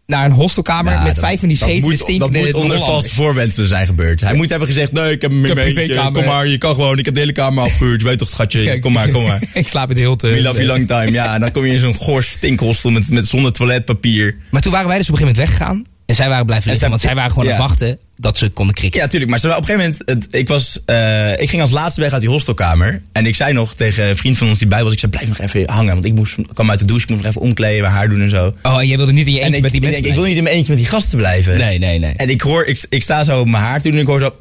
naar 0.07 0.25
een 0.25 0.31
hostelkamer 0.31 0.93
Ja, 0.93 1.03
met 1.03 1.19
vijf 1.19 1.41
van 1.41 1.49
die 1.49 1.59
dat 1.59 1.69
scheten 1.69 1.97
stinkende 1.97 2.39
Dat 2.39 2.53
moet 2.53 2.63
onder 2.63 2.79
vaste 2.79 3.15
voorwensen 3.15 3.67
zijn 3.67 3.87
gebeurd. 3.87 4.21
Hij 4.21 4.35
moet 4.35 4.51
hebben 4.51 4.69
gezegd, 4.69 4.93
nee, 4.93 5.13
ik 5.13 5.23
heb 5.23 5.31
een 5.31 5.43
beetje, 5.55 6.11
kom 6.13 6.25
maar, 6.25 6.47
je 6.47 6.59
kan 6.59 6.75
gewoon, 6.75 6.99
ik 6.99 7.05
heb 7.05 7.15
de 7.15 7.21
hele 7.21 7.33
kamer 7.33 7.65
afgehuurd, 7.65 8.01
je 8.01 8.07
weet 8.07 8.19
toch 8.19 8.29
schatje, 8.29 8.79
kom 8.79 8.93
maar, 8.93 9.09
kom 9.09 9.25
maar. 9.25 9.43
ik 9.55 9.69
slaap 9.69 9.89
het 9.89 9.99
heel 9.99 10.17
te... 10.17 10.29
We 10.29 10.43
love 10.43 10.65
you 10.65 10.67
long 10.67 10.87
time. 10.87 11.11
Ja, 11.11 11.35
en 11.35 11.41
dan 11.41 11.51
kom 11.51 11.65
je 11.65 11.73
in 11.73 11.79
zo'n 11.79 11.95
goor 11.95 12.23
stinkhostel 12.23 12.91
met, 12.91 13.11
met 13.11 13.27
zonder 13.27 13.53
toiletpapier. 13.53 14.37
Maar 14.51 14.61
toen 14.61 14.73
waren 14.73 14.89
wij 14.89 14.99
dus 14.99 15.09
op 15.11 15.15
een 15.15 15.21
gegeven 15.21 15.43
moment 15.43 15.59
weggegaan. 15.59 15.94
En 16.07 16.15
zij 16.15 16.29
waren 16.29 16.47
blijven 16.47 16.71
En 16.71 16.79
liggen. 16.79 16.79
zij- 16.81 16.89
Want 16.89 17.01
zij 17.01 17.15
waren 17.15 17.31
gewoon 17.31 17.47
aan 17.47 17.61
het 17.61 17.69
wachten 17.69 17.99
dat 18.17 18.37
ze 18.37 18.49
konden 18.49 18.75
krikken. 18.75 19.01
Ja, 19.01 19.07
tuurlijk. 19.07 19.31
Maar 19.31 19.41
op 19.41 19.47
een 19.47 19.65
gegeven 19.65 19.81
moment, 20.07 20.25
het, 20.25 20.35
ik, 20.35 20.49
was, 20.49 20.79
eh, 20.87 21.31
ik 21.41 21.49
ging 21.51 21.63
als 21.63 21.71
laatste 21.71 22.01
weg 22.01 22.13
uit 22.13 22.21
die 22.21 22.31
hostelkamer. 22.31 23.03
En 23.13 23.27
ik 23.27 23.35
zei 23.37 23.53
nog 23.53 23.75
tegen 23.75 24.09
een 24.09 24.17
vriend 24.17 24.39
van 24.39 24.49
ons 24.49 24.59
die 24.59 24.69
bij 24.69 24.83
was, 24.85 24.93
ik 24.93 24.99
zei, 24.99 25.11
blijf 25.13 25.29
nog 25.29 25.39
even 25.39 25.71
hangen. 25.71 25.93
Want 25.93 26.05
ik 26.05 26.15
moest, 26.15 26.37
kwam 26.55 26.71
uit 26.71 26.79
de 26.79 26.85
douche, 26.85 27.05
ik 27.05 27.11
moest 27.11 27.23
nog 27.23 27.31
even 27.31 27.41
omkleden, 27.49 27.81
mijn 27.83 27.93
haar 27.95 28.09
doen 28.09 28.21
en 28.21 28.31
zo. 28.31 28.55
Oh, 28.63 28.79
en 28.81 28.87
jij 28.87 28.97
wilde 28.97 29.13
niet 29.13 29.27
in 29.27 29.33
je 29.33 29.39
En 29.39 29.45
eentje 29.45 29.57
ik, 29.57 29.63
met 29.63 29.73
die 29.73 29.81
ik, 29.81 29.87
mensen 29.87 30.03
denk, 30.03 30.15
ik 30.15 30.21
wil 30.21 30.29
niet 30.29 30.39
in 30.39 30.43
mijn 30.45 30.57
eentje 30.57 30.73
met 30.73 30.81
die 30.81 30.91
gasten 30.91 31.19
blijven. 31.19 31.59
Nee, 31.59 31.79
nee, 31.79 31.99
nee. 31.99 32.13
En 32.17 32.29
ik 32.31 32.41
hoor, 32.41 32.65
ik, 32.65 32.85
ik 32.89 33.03
sta 33.03 33.25
zo 33.25 33.41
op 33.41 33.49
mijn 33.49 33.63
haar 33.63 33.81
te 33.81 33.89
doen 33.89 33.97
en 33.97 34.01
ik 34.03 34.07
hoor 34.07 34.21
zo... 34.21 34.35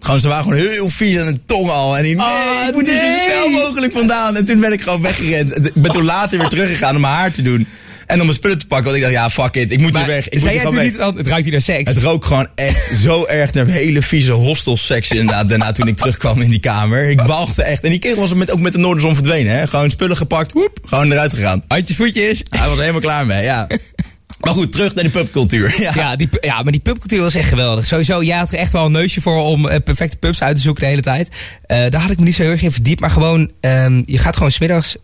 Gewoon, 0.00 0.20
ze 0.20 0.28
waren 0.28 0.42
gewoon 0.44 0.58
heel 0.58 0.90
vies 0.90 1.18
aan 1.18 1.32
de 1.32 1.40
tong 1.46 1.70
al. 1.70 1.96
En 1.98 2.04
ik, 2.04 2.16
nee, 2.16 2.26
Oh, 2.26 2.64
ik 2.68 2.74
moet 2.74 2.88
er 2.88 2.94
zo 3.00 3.06
nee. 3.06 3.28
snel 3.30 3.50
mogelijk 3.50 3.92
vandaan. 3.92 4.36
En 4.36 4.44
toen 4.44 4.60
ben 4.60 4.72
ik 4.72 4.80
gewoon 4.82 5.02
weggerend. 5.02 5.66
Ik 5.66 5.74
ben 5.74 5.90
toen 5.92 6.04
later 6.04 6.38
weer 6.38 6.48
teruggegaan 6.48 6.94
om 6.94 7.00
mijn 7.00 7.12
haar 7.12 7.32
te 7.32 7.42
doen. 7.42 7.66
En 8.10 8.18
om 8.18 8.26
mijn 8.26 8.38
spullen 8.38 8.58
te 8.58 8.66
pakken. 8.66 8.86
Want 8.86 8.96
ik 8.96 9.02
dacht, 9.02 9.14
ja, 9.14 9.30
fuck 9.30 9.54
it. 9.54 9.72
Ik 9.72 9.80
moet 9.80 9.92
Maar 9.92 10.06
weg. 10.06 10.28
Ik 10.28 10.32
moet 10.32 10.42
zei 10.42 10.54
hier 10.54 10.62
jij 10.62 10.72
toen 10.72 10.82
niet, 10.82 10.96
want 10.96 11.18
het 11.18 11.26
ruikt 11.26 11.42
hier 11.42 11.52
naar 11.52 11.62
seks. 11.62 11.88
Het 11.88 12.02
rook 12.02 12.24
gewoon 12.24 12.48
echt 12.54 12.98
zo 13.02 13.26
erg 13.26 13.52
naar 13.52 13.66
hele 13.66 14.02
vieze 14.02 14.32
hostelseks 14.32 15.10
inderdaad. 15.10 15.48
Daarna 15.48 15.72
toen 15.72 15.88
ik 15.88 15.96
terugkwam 15.96 16.40
in 16.40 16.50
die 16.50 16.60
kamer. 16.60 17.10
Ik 17.10 17.20
wachtte 17.20 17.62
echt. 17.62 17.84
En 17.84 17.90
die 17.90 17.98
kerel 17.98 18.20
was 18.20 18.34
met, 18.34 18.50
ook 18.50 18.60
met 18.60 18.72
de 18.72 18.78
Noorderzon 18.78 19.14
verdwenen. 19.14 19.52
Hè? 19.52 19.66
Gewoon 19.66 19.90
spullen 19.90 20.16
gepakt. 20.16 20.52
Woep, 20.52 20.78
gewoon 20.84 21.12
eruit 21.12 21.34
gegaan. 21.34 21.64
Handjes, 21.68 21.96
voetjes. 21.96 22.42
Hij 22.48 22.68
was 22.68 22.78
helemaal 22.78 23.00
klaar 23.00 23.26
mee, 23.26 23.42
ja. 23.42 23.66
Maar 24.40 24.52
goed, 24.52 24.72
terug 24.72 24.94
naar 24.94 25.04
de 25.04 25.10
pubcultuur. 25.10 25.74
Ja. 25.80 25.92
Ja, 25.94 26.16
die, 26.16 26.28
ja, 26.40 26.62
maar 26.62 26.72
die 26.72 26.80
pubcultuur 26.80 27.20
was 27.20 27.34
echt 27.34 27.48
geweldig. 27.48 27.86
Sowieso, 27.86 28.22
jij 28.22 28.36
had 28.36 28.52
er 28.52 28.58
echt 28.58 28.72
wel 28.72 28.86
een 28.86 28.92
neusje 28.92 29.20
voor 29.20 29.36
om 29.36 29.68
eh, 29.68 29.76
perfecte 29.84 30.16
pubs 30.16 30.42
uit 30.42 30.56
te 30.56 30.62
zoeken 30.62 30.82
de 30.82 30.88
hele 30.88 31.02
tijd. 31.02 31.36
Eh, 31.66 31.78
daar 31.88 32.00
had 32.00 32.10
ik 32.10 32.18
me 32.18 32.24
niet 32.24 32.34
zo 32.34 32.42
heel 32.42 32.50
erg 32.50 32.62
in 32.62 32.72
verdiept. 32.72 33.00
Maar 33.00 33.10
gewoon, 33.10 33.50
ehm, 33.60 34.02
je 34.06 34.18
gaat 34.18 34.36
gewoon 34.36 34.50
smiddags... 34.50 34.96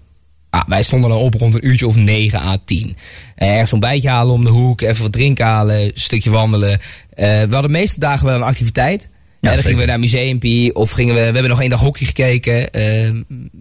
Ah, 0.56 0.69
wij 0.69 0.82
stonden 0.82 1.11
dan 1.11 1.19
op 1.19 1.35
rond 1.35 1.55
een 1.55 1.67
uurtje 1.67 1.87
of 1.87 1.97
9 1.97 2.38
à 2.38 2.56
10. 2.64 2.97
Eh, 3.35 3.49
ergens 3.53 3.73
een 3.73 3.81
bijtje 3.81 4.08
halen 4.08 4.35
om 4.35 4.44
de 4.44 4.50
hoek, 4.50 4.81
even 4.81 5.03
wat 5.03 5.12
drinken 5.12 5.44
halen, 5.44 5.82
een 5.82 5.93
stukje 5.94 6.31
wandelen. 6.31 6.70
Eh, 6.70 7.26
we 7.26 7.38
hadden 7.38 7.62
de 7.62 7.69
meeste 7.69 8.00
dagen 8.00 8.26
wel 8.26 8.35
een 8.35 8.43
activiteit. 8.43 9.08
Ja, 9.41 9.49
Ja, 9.50 9.55
dan 9.55 9.64
gingen 9.64 9.79
we 9.79 9.85
naar 9.85 10.00
Museumpie 10.00 10.75
of 10.75 10.91
gingen 10.91 11.14
we... 11.14 11.20
We 11.20 11.26
hebben 11.26 11.49
nog 11.49 11.61
één 11.61 11.70
dag 11.70 11.81
hockey 11.81 12.06
gekeken. 12.06 12.70
Eh, 12.70 12.81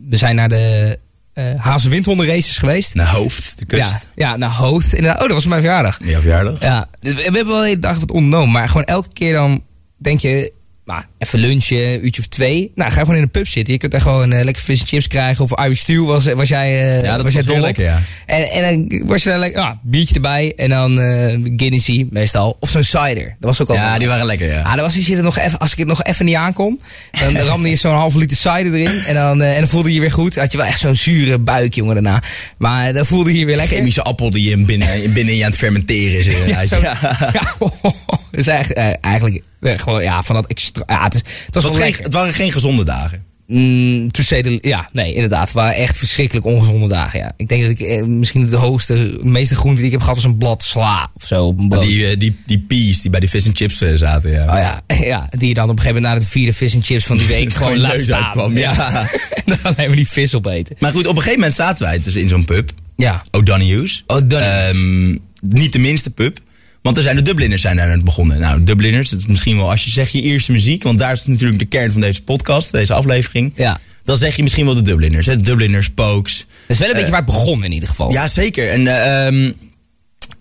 we 0.10 0.18
zijn 0.18 0.36
naar 0.36 0.50
de 0.50 1.00
eh 1.34 1.84
Windhonden 1.84 2.28
races 2.28 2.58
geweest. 2.58 2.94
Naar 2.94 3.08
hoofd, 3.08 3.54
de 3.58 3.66
kust. 3.66 3.82
Ja, 3.82 4.02
ja, 4.16 4.38
naar 4.38 4.52
Hoofd. 4.52 4.94
Inderdaad. 4.94 5.22
Oh, 5.22 5.26
dat 5.26 5.36
was 5.36 5.46
mijn 5.46 5.62
verjaardag. 5.62 6.00
Ja, 6.04 6.20
verjaardag. 6.20 6.62
Ja, 6.62 6.88
we, 7.00 7.14
we 7.14 7.22
hebben 7.22 7.48
wel 7.48 7.60
de 7.60 7.66
hele 7.66 7.80
dag 7.80 8.00
wat 8.00 8.12
ondernomen. 8.12 8.52
Maar 8.52 8.68
gewoon 8.68 8.84
elke 8.84 9.10
keer 9.14 9.34
dan 9.34 9.64
denk 9.98 10.20
je... 10.20 10.54
Nou, 10.86 11.04
even 11.18 11.40
lunchen, 11.40 11.94
een 11.94 12.06
uurtje 12.06 12.22
of 12.22 12.28
twee. 12.28 12.72
Nou, 12.76 12.90
ga 12.92 12.96
je 12.96 13.02
gewoon 13.02 13.16
in 13.16 13.22
een 13.22 13.32
pub 13.32 13.48
zitten. 13.48 13.74
Je 13.74 13.80
kunt 13.80 13.92
daar 13.92 14.02
gewoon 14.02 14.32
eh, 14.32 14.44
lekker 14.44 14.64
vis 14.64 14.80
en 14.80 14.88
chips 14.88 15.08
krijgen. 15.08 15.44
Of 15.44 15.66
Irish 15.66 15.80
stew 15.80 16.06
was, 16.06 16.26
was 16.34 16.50
jij, 16.50 16.98
eh 16.98 17.04
Ja, 17.04 17.16
dat 17.16 17.24
was 17.24 17.34
jij 17.34 17.42
dol 17.42 17.60
lekker, 17.60 17.84
ja. 17.84 18.02
En, 18.26 18.50
en 18.52 18.90
dan 18.90 19.08
was 19.08 19.24
je 19.24 19.30
daar 19.30 19.40
lekker... 19.40 19.62
Ah, 19.62 19.72
biertje 19.82 20.16
erbij. 20.16 20.54
En 20.56 20.70
dan 20.70 21.00
eh 21.00 21.40
Guinnessy 21.58 22.08
meestal. 22.10 22.58
Of 22.60 22.70
zo'n 22.70 22.84
cider. 22.84 23.36
Dat 23.40 23.50
was 23.50 23.62
ook 23.62 23.70
al 23.70 23.76
Ja, 23.76 23.98
die 23.98 24.08
waren 24.08 24.26
lekker, 24.26 24.52
ja. 24.52 24.62
Ah, 24.62 24.72
dat 24.72 24.86
was 24.86 24.96
als, 24.96 25.08
je 25.08 25.16
er 25.16 25.24
nog 25.24 25.38
even, 25.38 25.60
als 25.60 25.72
ik 25.72 25.78
het 25.78 25.88
nog 25.88 26.04
even 26.04 26.26
niet 26.26 26.36
aankon. 26.36 26.82
Dan 27.12 27.38
ramde 27.48 27.70
je 27.70 27.76
zo'n 27.76 27.94
halve 27.94 28.18
liter 28.18 28.38
cider 28.38 28.74
erin. 28.74 29.02
En 29.08 29.14
dan, 29.14 29.42
eh, 29.42 29.54
en 29.54 29.60
dan 29.60 29.70
voelde 29.70 29.90
je 29.90 29.96
je 29.96 30.02
weer 30.02 30.12
goed. 30.12 30.36
Had 30.36 30.52
je 30.52 30.58
wel 30.58 30.68
echt 30.68 30.80
zo'n 30.80 30.96
zure 30.96 31.38
buik, 31.40 31.74
jongen, 31.74 31.94
daarna. 31.94 32.22
Maar 32.58 32.94
dan 32.94 33.06
voelde 33.06 33.32
je 33.34 33.40
je 33.40 33.46
weer 33.46 33.56
lekker. 33.56 33.78
Chemische 33.78 34.02
appel 34.02 34.30
die 34.30 34.50
je 34.50 34.58
binnen, 34.58 35.14
binnen 35.14 35.36
je 35.36 35.44
aan 35.44 35.50
het 35.50 35.60
fermenteren 35.60 36.20
is. 36.20 36.26
Ja, 36.46 36.66
zo, 36.66 36.82
Ja. 36.82 36.98
ja. 37.34 37.54
dat 37.60 37.94
is 38.32 38.48
eigenlijk, 38.48 38.98
eigenlijk 39.02 39.42
gewoon, 39.66 40.04
ja, 40.04 40.24
van 40.24 40.36
dat 40.36 40.48
extra. 40.48 40.84
Ja, 40.88 41.04
het, 41.04 41.14
is, 41.14 41.20
het 41.20 41.30
was 41.30 41.46
Het, 41.46 41.54
was 41.54 41.64
wel 41.64 41.72
geen, 41.72 41.82
lekker. 41.82 42.04
het 42.04 42.14
waren 42.14 42.34
geen 42.34 42.52
gezonde 42.52 42.84
dagen. 42.84 43.24
Mm, 43.48 44.10
ja, 44.62 44.90
nee, 44.92 45.14
inderdaad. 45.14 45.44
Het 45.44 45.54
waren 45.54 45.76
echt 45.76 45.98
verschrikkelijk 45.98 46.46
ongezonde 46.46 46.88
dagen. 46.88 47.20
Ja. 47.20 47.32
Ik 47.38 47.48
denk 47.48 47.62
dat 47.62 47.72
ik 47.72 47.80
eh, 47.80 48.04
misschien 48.04 48.50
de 48.50 48.56
hoogste, 48.56 49.20
meeste 49.24 49.56
groente 49.56 49.78
die 49.78 49.86
ik 49.86 49.92
heb 49.92 50.02
gehad 50.02 50.16
was 50.16 50.26
een 50.26 50.38
blad 50.38 50.64
sla 50.64 51.12
of 51.16 51.24
zo. 51.28 51.46
Op 51.46 51.60
een 51.60 51.70
brood. 51.70 51.86
Die, 51.86 52.08
eh, 52.08 52.20
die, 52.20 52.36
die 52.46 52.60
peas 52.68 53.02
die 53.02 53.12
bij 53.12 53.20
die 53.20 53.30
vis 53.30 53.46
en 53.46 53.56
chips 53.56 53.82
eh, 53.82 53.96
zaten, 53.96 54.32
ja. 54.32 54.44
Oh 54.44 54.58
ja, 54.60 54.82
ja, 55.06 55.30
die 55.38 55.48
je 55.48 55.54
dan 55.54 55.64
op 55.64 55.70
een 55.70 55.80
gegeven 55.80 56.02
moment 56.02 56.14
na 56.14 56.26
de 56.26 56.32
vierde 56.32 56.54
vis 56.54 56.74
en 56.74 56.84
chips 56.84 57.04
van 57.04 57.18
die 57.18 57.28
week 57.28 57.54
Gewoon 57.54 57.78
laat 57.78 58.00
staan. 58.00 58.24
uitkwam, 58.24 58.58
ja. 58.58 59.02
en 59.34 59.44
dan 59.46 59.58
alleen 59.62 59.88
maar 59.88 59.96
die 59.96 60.10
vis 60.10 60.36
opeten. 60.36 60.76
Maar 60.80 60.92
goed, 60.92 61.08
op 61.08 61.16
een 61.16 61.22
gegeven 61.22 61.40
moment 61.40 61.56
zaten 61.56 61.86
wij 61.86 62.00
dus 62.00 62.16
in 62.16 62.28
zo'n 62.28 62.46
pub. 62.46 62.72
Ja. 62.96 63.24
O'Donoghue's. 63.32 64.04
O'Donoghue's. 64.08 64.78
Ehm, 64.78 65.18
niet 65.40 65.74
de 65.74 65.80
minste 65.80 66.10
pub. 66.10 66.40
Want 66.86 66.98
er 66.98 67.04
zijn 67.04 67.16
de 67.16 67.22
Dubliners 67.22 67.62
zijn 67.62 67.76
daar 67.78 68.00
begonnen. 68.04 68.40
Nou, 68.40 68.64
Dubliners, 68.64 69.10
dat 69.10 69.20
is 69.20 69.26
misschien 69.26 69.56
wel 69.58 69.70
als 69.70 69.84
je 69.84 69.90
zegt 69.90 70.12
je 70.12 70.22
eerste 70.22 70.52
muziek. 70.52 70.84
Want 70.84 71.00
daar 71.00 71.14
is 71.14 71.26
natuurlijk 71.26 71.60
de 71.60 71.66
kern 71.66 71.92
van 71.92 72.02
deze 72.02 72.24
podcast, 72.24 72.72
deze 72.72 72.94
aflevering. 72.94 73.54
Ja. 73.56 73.80
Dan 74.04 74.18
zeg 74.18 74.36
je 74.36 74.44
misschien 74.44 74.66
wel 74.66 74.76
de 74.76 74.82
Dubliners. 74.82 75.26
Hè? 75.26 75.38
Dubliners, 75.38 75.90
Pokes. 75.90 76.38
Dat 76.38 76.48
is 76.68 76.78
wel 76.78 76.88
een 76.88 76.94
beetje 76.96 77.10
waar 77.10 77.22
het 77.22 77.30
begon 77.30 77.64
in 77.64 77.72
ieder 77.72 77.90
geval. 77.90 78.12
Ja, 78.12 78.28
zeker. 78.28 78.70
En 78.70 78.88
eh, 78.88 79.28
ehm, 79.28 79.52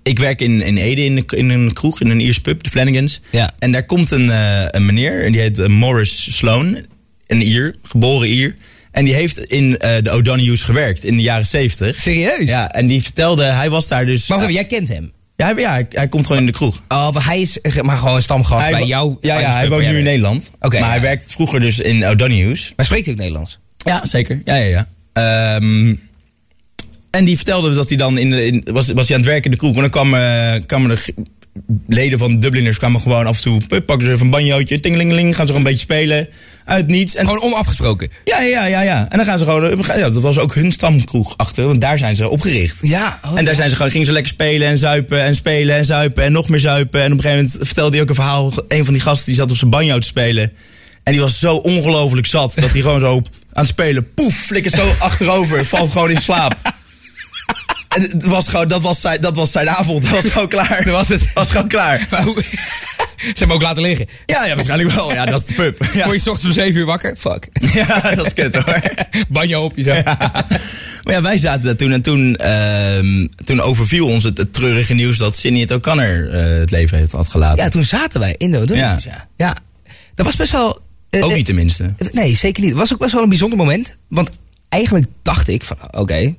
ik 0.02 0.18
werk 0.18 0.40
in, 0.40 0.60
in 0.62 0.76
Ede 0.76 1.04
in, 1.04 1.14
de- 1.14 1.36
in 1.36 1.48
een 1.50 1.72
kroeg, 1.72 2.00
in 2.00 2.10
een 2.10 2.20
Ierse 2.20 2.40
pub, 2.40 2.62
de 2.62 2.70
Flanagan's. 2.70 3.20
Ja. 3.30 3.54
En 3.58 3.72
daar 3.72 3.86
komt 3.86 4.10
een, 4.10 4.30
eh, 4.30 4.64
een 4.70 4.86
meneer, 4.86 5.24
en 5.24 5.32
die 5.32 5.40
heet 5.40 5.58
eh, 5.58 5.66
Morris 5.68 6.36
Sloan. 6.36 6.78
Een 7.26 7.40
Ier, 7.46 7.74
geboren 7.82 8.28
Ier. 8.34 8.56
En 8.90 9.04
die 9.04 9.14
heeft 9.14 9.38
in 9.38 9.76
eh, 9.78 10.02
de 10.02 10.10
O'Donoghue's 10.10 10.62
gewerkt 10.62 11.04
in 11.04 11.16
de 11.16 11.22
jaren 11.22 11.46
zeventig. 11.46 12.00
Serieus? 12.00 12.48
Ja, 12.48 12.72
en 12.72 12.86
die 12.86 13.02
vertelde, 13.02 13.44
hij 13.44 13.70
was 13.70 13.88
daar 13.88 14.06
dus... 14.06 14.28
Maar 14.28 14.52
jij 14.52 14.66
kent 14.66 14.88
hem. 14.88 15.12
Ja, 15.36 15.46
hij, 15.52 15.62
ja 15.62 15.70
hij, 15.70 15.86
hij 15.90 16.08
komt 16.08 16.26
gewoon 16.26 16.40
in 16.40 16.46
de 16.46 16.52
kroeg. 16.52 16.82
Oh, 16.88 17.10
maar 17.12 17.24
hij 17.24 17.40
is 17.40 17.60
eh, 17.60 17.80
maar 17.82 17.96
gewoon 17.96 18.14
een 18.14 18.22
stamgast 18.22 18.62
Hij 18.62 18.70
bij 18.72 18.84
jou. 18.86 19.16
Ja, 19.20 19.34
bij 19.34 19.42
ja 19.42 19.52
hij 19.52 19.68
woont 19.68 19.80
nu 19.80 19.86
in 19.86 19.92
werkt. 19.92 20.08
Nederland. 20.08 20.50
Oké, 20.60 20.78
maar 20.78 20.88
ja. 20.88 20.92
hij 20.94 21.00
werkte 21.00 21.28
vroeger 21.28 21.60
dus 21.60 21.78
in 21.80 22.06
O'Donoghue's. 22.06 22.72
Maar 22.76 22.84
spreekt 22.86 23.04
hij 23.04 23.14
ook 23.14 23.20
Nederlands? 23.20 23.58
Ja, 23.76 24.06
zeker. 24.06 24.42
Ja, 24.44 24.54
ja, 24.54 24.64
ja. 24.66 24.88
Ehm, 25.12 25.94
en 27.10 27.24
die 27.24 27.36
vertelde 27.36 27.74
dat 27.74 27.88
hij 27.88 27.96
dan 27.96 28.18
in 28.18 28.30
de, 28.30 28.46
in, 28.46 28.66
was, 28.70 28.90
was 28.90 29.08
hij 29.08 29.16
aan 29.16 29.22
het 29.22 29.30
werken 29.30 29.44
in 29.44 29.50
de 29.50 29.56
kroeg. 29.56 29.74
En 29.74 29.80
dan 29.80 29.90
kwamen, 29.90 30.20
eh, 30.54 30.60
kwamen 30.66 30.88
de 30.88 30.96
g- 30.96 31.08
leden 31.88 32.18
van 32.18 32.30
de 32.30 32.38
Dubliners 32.38 32.78
kwamen 32.78 33.00
gewoon 33.00 33.26
af 33.26 33.36
en 33.36 33.42
toe. 33.42 33.80
Pakken 33.80 34.06
ze 34.06 34.12
even 34.12 34.24
een 34.24 34.30
banjootje, 34.30 34.80
tingelingeling, 34.80 35.36
gaan 35.36 35.46
ze 35.46 35.52
gewoon 35.52 35.66
een 35.66 35.72
beetje 35.72 35.94
spelen. 35.94 36.28
Uit 36.64 36.86
niets. 36.86 37.14
En, 37.14 37.24
Gewoon 37.26 37.42
onafgesproken. 37.42 38.10
ja, 38.24 38.40
ja, 38.40 38.66
ja, 38.66 38.82
ja. 38.82 39.06
En 39.10 39.16
dan 39.16 39.26
gaan 39.26 39.38
ze 39.38 39.44
gewoon. 39.44 39.84
Ja, 39.86 40.10
dat 40.10 40.22
was 40.22 40.38
ook 40.38 40.54
hun 40.54 40.72
stamkroeg 40.72 41.36
achter, 41.36 41.66
want 41.66 41.80
daar 41.80 41.98
zijn 41.98 42.16
ze 42.16 42.28
opgericht. 42.28 42.78
Ja. 42.82 43.18
oh, 43.24 43.38
En 43.38 43.44
daar 43.44 43.54
zijn 43.54 43.70
ze 43.70 43.76
gewoon, 43.76 43.90
gingen 43.90 44.06
ze 44.06 44.12
lekker 44.12 44.32
spelen 44.32 44.68
en 44.68 44.78
zuipen 44.78 45.22
en 45.24 45.34
spelen 45.36 45.76
en 45.76 45.84
zuipen 45.84 46.24
en 46.24 46.32
nog 46.32 46.48
meer 46.48 46.60
zuipen. 46.60 47.00
En 47.02 47.12
op 47.12 47.18
een 47.18 47.24
gegeven 47.24 47.44
moment 47.44 47.66
vertelde 47.66 47.92
hij 47.92 48.02
ook 48.02 48.08
een 48.08 48.14
verhaal. 48.14 48.52
Een 48.68 48.84
van 48.84 48.94
die 48.94 49.02
gasten 49.02 49.26
die 49.26 49.34
zat 49.34 49.50
op 49.50 49.56
zijn 49.56 49.70
banjo 49.70 49.98
te 49.98 50.06
spelen. 50.06 50.52
En 51.02 51.12
die 51.12 51.20
was 51.20 51.38
zo 51.38 51.56
ongelooflijk 51.56 52.26
zat 52.26 52.54
dat 52.54 52.70
hij 52.70 52.80
gewoon 52.80 53.00
zo 53.00 53.16
aan 53.16 53.62
het 53.62 53.66
spelen, 53.66 54.14
poef, 54.14 54.36
flikkert 54.36 54.74
zo 54.74 54.92
achterover, 54.98 55.64
valt 55.64 55.90
gewoon 55.92 56.10
in 56.10 56.16
slaap. 56.20 56.56
Het 58.00 58.24
was 58.24 58.48
gewoon, 58.48 58.68
dat 58.68 58.82
was 58.82 59.00
zijn, 59.00 59.20
dat 59.20 59.36
was 59.36 59.52
zijn 59.52 59.68
avond, 59.70 60.02
dat 60.10 60.22
was 60.22 60.32
gewoon 60.32 60.48
klaar. 60.48 60.84
Dat 60.84 60.92
was 60.94 61.08
het. 61.08 61.32
was 61.34 61.50
gewoon 61.50 61.68
klaar. 61.68 62.06
Maar 62.10 62.22
hoe, 62.22 62.42
Ze 63.16 63.32
hebben 63.34 63.56
ook 63.56 63.62
laten 63.62 63.82
liggen. 63.82 64.08
Ja, 64.26 64.44
ja, 64.44 64.54
waarschijnlijk 64.54 64.90
wel. 64.94 65.12
Ja, 65.12 65.24
dat 65.26 65.40
is 65.40 65.46
de 65.46 65.52
pub. 65.54 65.84
Ja, 65.92 66.04
Word 66.08 66.24
je 66.24 66.30
ochtends 66.30 66.44
om 66.44 66.52
7 66.64 66.80
uur 66.80 66.86
wakker? 66.86 67.16
Fuck. 67.16 67.48
ja 67.74 68.00
dat 68.14 68.26
is 68.26 68.34
kut 68.34 68.54
hoor. 68.54 68.80
Banjo 69.28 69.64
op 69.64 69.72
je 69.76 69.82
zo. 69.82 69.92
Maar 71.02 71.14
ja, 71.14 71.22
wij 71.22 71.38
zaten 71.38 71.64
daar 71.64 71.76
toen 71.76 71.92
en 71.92 72.02
toen, 72.02 72.36
ehm, 72.36 73.26
toen 73.44 73.60
overviel 73.60 74.06
ons 74.06 74.24
het, 74.24 74.38
het 74.38 74.52
treurige 74.52 74.94
nieuws 74.94 75.18
dat 75.18 75.36
Sinead 75.36 75.70
O'Connor 75.70 76.32
eh, 76.32 76.58
het 76.60 76.70
leven 76.70 76.98
heeft 76.98 77.12
had 77.12 77.28
gelaten. 77.28 77.64
Ja, 77.64 77.68
toen 77.70 77.84
zaten 77.84 78.20
wij 78.20 78.34
in 78.38 78.50
de 78.50 78.58
Indonesië. 78.60 79.08
Ja. 79.08 79.28
ja. 79.36 79.56
Dat 80.14 80.26
was 80.26 80.36
best 80.36 80.52
wel... 80.52 80.78
eh, 81.10 81.24
Ook 81.24 81.30
eh, 81.30 81.36
niet 81.36 81.46
tenminste. 81.46 81.94
Nee, 82.12 82.36
zeker 82.36 82.62
niet. 82.62 82.70
Het 82.70 82.80
was 82.80 82.92
ook 82.92 82.98
best 82.98 83.12
wel 83.12 83.22
een 83.22 83.28
bijzonder 83.28 83.58
moment. 83.58 83.96
Want 84.08 84.30
eigenlijk 84.68 85.06
dacht 85.22 85.48
ik 85.48 85.64
van, 85.64 85.76
oké, 85.90 86.34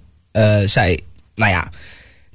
zij, 0.65 0.99
nou 1.35 1.51
ja, 1.51 1.69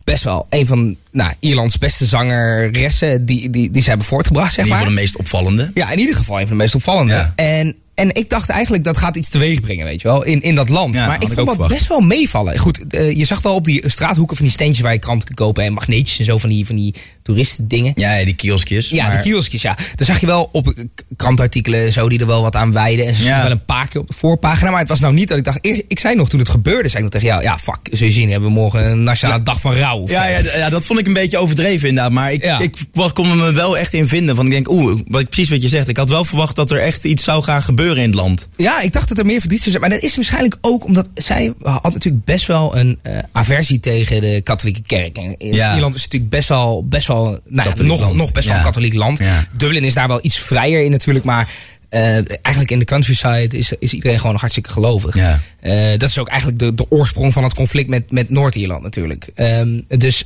best 0.04 0.24
wel 0.24 0.46
een 0.50 0.66
van 0.66 0.96
nou, 1.10 1.32
Ierlands 1.40 1.78
beste 1.78 2.06
zangeressen 2.06 3.26
die, 3.26 3.50
die, 3.50 3.70
die 3.70 3.82
zij 3.82 3.90
hebben 3.90 4.06
voortgebracht, 4.06 4.52
zeg 4.52 4.66
maar. 4.66 4.76
geval 4.78 4.94
de 4.94 5.00
meest 5.00 5.16
opvallende. 5.16 5.70
Ja, 5.74 5.90
in 5.90 5.98
ieder 5.98 6.16
geval 6.16 6.40
een 6.40 6.46
van 6.46 6.56
de 6.56 6.62
meest 6.62 6.74
opvallende. 6.74 7.12
Ja. 7.12 7.32
En, 7.36 7.76
en 7.94 8.14
ik 8.14 8.30
dacht 8.30 8.48
eigenlijk 8.48 8.84
dat 8.84 8.96
gaat 8.96 9.16
iets 9.16 9.28
teweeg 9.28 9.60
brengen, 9.60 9.84
weet 9.84 10.02
je 10.02 10.08
wel, 10.08 10.24
in, 10.24 10.42
in 10.42 10.54
dat 10.54 10.68
land. 10.68 10.94
Ja, 10.94 11.06
maar 11.06 11.14
ik 11.14 11.22
vond 11.22 11.36
dat 11.36 11.48
verwacht. 11.48 11.72
best 11.72 11.88
wel 11.88 12.00
meevallen. 12.00 12.58
Goed, 12.58 12.86
eh, 12.86 13.16
je 13.16 13.24
zag 13.24 13.42
wel 13.42 13.54
op 13.54 13.64
die 13.64 13.90
straathoeken 13.90 14.36
van 14.36 14.44
die 14.44 14.54
steentjes 14.54 14.80
waar 14.80 14.92
je 14.92 14.98
kranten 14.98 15.34
kan 15.34 15.46
kopen 15.46 15.64
en 15.64 15.72
magneetjes 15.72 16.18
en 16.18 16.24
zo 16.24 16.38
van 16.38 16.48
die, 16.48 16.66
van 16.66 16.76
die 16.76 16.94
toeristen 17.22 17.68
dingen. 17.68 17.92
Ja, 17.94 18.14
ja, 18.14 18.24
die 18.24 18.34
kioskjes. 18.34 18.88
Ja, 18.88 19.06
maar- 19.06 19.16
de 19.16 19.22
kioskjes, 19.22 19.62
ja. 19.62 19.76
Dan 19.94 20.06
zag 20.06 20.20
je 20.20 20.26
wel 20.26 20.48
op 20.52 20.74
krantartikelen 21.16 21.84
en 21.84 21.92
zo 21.92 22.08
die 22.08 22.18
er 22.20 22.26
wel 22.26 22.42
wat 22.42 22.56
aan 22.56 22.72
wijden. 22.72 23.06
En 23.06 23.14
ze 23.14 23.20
stonden 23.20 23.36
Ja. 23.38 23.42
wel 23.42 23.52
een 23.52 23.64
paar 23.64 23.88
keer 23.88 24.00
op 24.00 24.06
de 24.06 24.14
voorpagina. 24.14 24.70
Maar 24.70 24.80
het 24.80 24.88
was 24.88 25.00
nou 25.00 25.14
niet 25.14 25.28
dat 25.28 25.38
ik 25.38 25.44
dacht... 25.44 25.58
Eerst, 25.60 25.82
ik 25.88 25.98
zei 25.98 26.14
nog 26.14 26.28
toen 26.28 26.40
het 26.40 26.48
gebeurde, 26.48 26.88
zei 26.88 27.04
ik 27.04 27.12
nog 27.12 27.20
tegen 27.20 27.26
jou... 27.26 27.42
Ja, 27.42 27.58
fuck, 27.58 27.78
zul 27.90 28.06
je 28.06 28.12
zien, 28.12 28.30
hebben 28.30 28.48
we 28.48 28.54
morgen 28.54 28.90
een 28.90 29.02
nationale 29.02 29.42
dag 29.42 29.60
van 29.60 29.74
rouw. 29.74 30.04
Ja, 30.06 30.26
ja, 30.26 30.70
dat 30.70 30.84
vond 30.86 30.98
ik 31.00 31.06
een 31.06 31.12
beetje 31.12 31.38
overdreven 31.38 31.88
inderdaad. 31.88 32.12
Maar 32.12 32.32
ik, 32.32 32.44
ik 32.44 32.76
kon 33.12 33.36
me 33.36 33.52
wel 33.52 33.78
echt 33.78 33.92
in 33.94 34.08
vinden. 34.08 34.36
Van 34.36 34.44
ik 34.46 34.52
denk, 34.52 34.70
oeh, 34.70 34.98
wat, 35.06 35.28
precies 35.28 35.50
wat 35.50 35.62
je 35.62 35.68
zegt. 35.68 35.88
Ik 35.88 35.96
had 35.96 36.08
wel 36.08 36.24
verwacht 36.24 36.56
dat 36.56 36.70
er 36.70 36.78
echt 36.78 37.04
iets 37.04 37.24
zou 37.24 37.42
gaan 37.42 37.62
gebeuren 37.62 37.96
in 38.02 38.08
het 38.10 38.14
land. 38.14 38.48
Ja, 38.56 38.80
ik 38.80 38.92
dacht 38.92 39.08
dat 39.08 39.18
er 39.18 39.26
meer 39.26 39.40
verdriet 39.40 39.58
zou 39.60 39.70
zijn. 39.70 39.80
Maar 39.82 39.90
dat 39.90 40.02
is 40.02 40.16
waarschijnlijk 40.16 40.56
ook 40.60 40.84
omdat 40.84 41.08
zij 41.14 41.52
had 41.62 41.92
natuurlijk 41.92 42.24
best 42.24 42.46
wel 42.46 42.76
een 42.76 42.98
eh, 43.02 43.18
aversie 43.32 43.80
tegen 43.80 44.20
de 44.20 44.40
katholieke 44.44 44.82
kerk. 44.86 45.16
En 45.16 45.38
in. 45.38 45.54
Ierland 45.54 45.94
is 45.94 46.02
natuurlijk 46.02 46.30
best 46.30 46.48
wel, 46.48 46.84
best 46.88 47.06
wel 47.06 47.19
nou 47.24 47.68
ja, 47.68 47.82
nog, 47.82 48.00
land. 48.00 48.16
nog 48.16 48.32
best 48.32 48.46
wel 48.48 48.56
een 48.56 48.62
katholiek 48.62 48.94
land. 48.94 49.20
Dublin 49.52 49.84
is 49.84 49.94
daar 49.94 50.08
wel 50.08 50.18
iets 50.22 50.38
vrijer 50.38 50.84
in 50.84 50.90
natuurlijk, 50.90 51.24
maar 51.24 51.48
eh, 51.90 52.14
eigenlijk 52.14 52.70
in 52.70 52.78
de 52.78 52.84
countryside 52.84 53.58
is, 53.58 53.72
is 53.78 53.92
iedereen 53.92 54.16
gewoon 54.16 54.32
nog 54.32 54.40
hartstikke 54.40 54.70
gelovig. 54.70 55.14
Ja. 55.14 55.40
Eh, 55.60 55.98
dat 55.98 56.08
is 56.08 56.18
ook 56.18 56.28
eigenlijk 56.28 56.58
de, 56.58 56.74
de 56.74 56.90
oorsprong 56.90 57.32
van 57.32 57.44
het 57.44 57.54
conflict 57.54 57.88
met, 57.88 58.12
met 58.12 58.30
Noord-Ierland 58.30 58.82
natuurlijk. 58.82 59.30
Ehm, 59.34 59.80
dus 59.88 60.24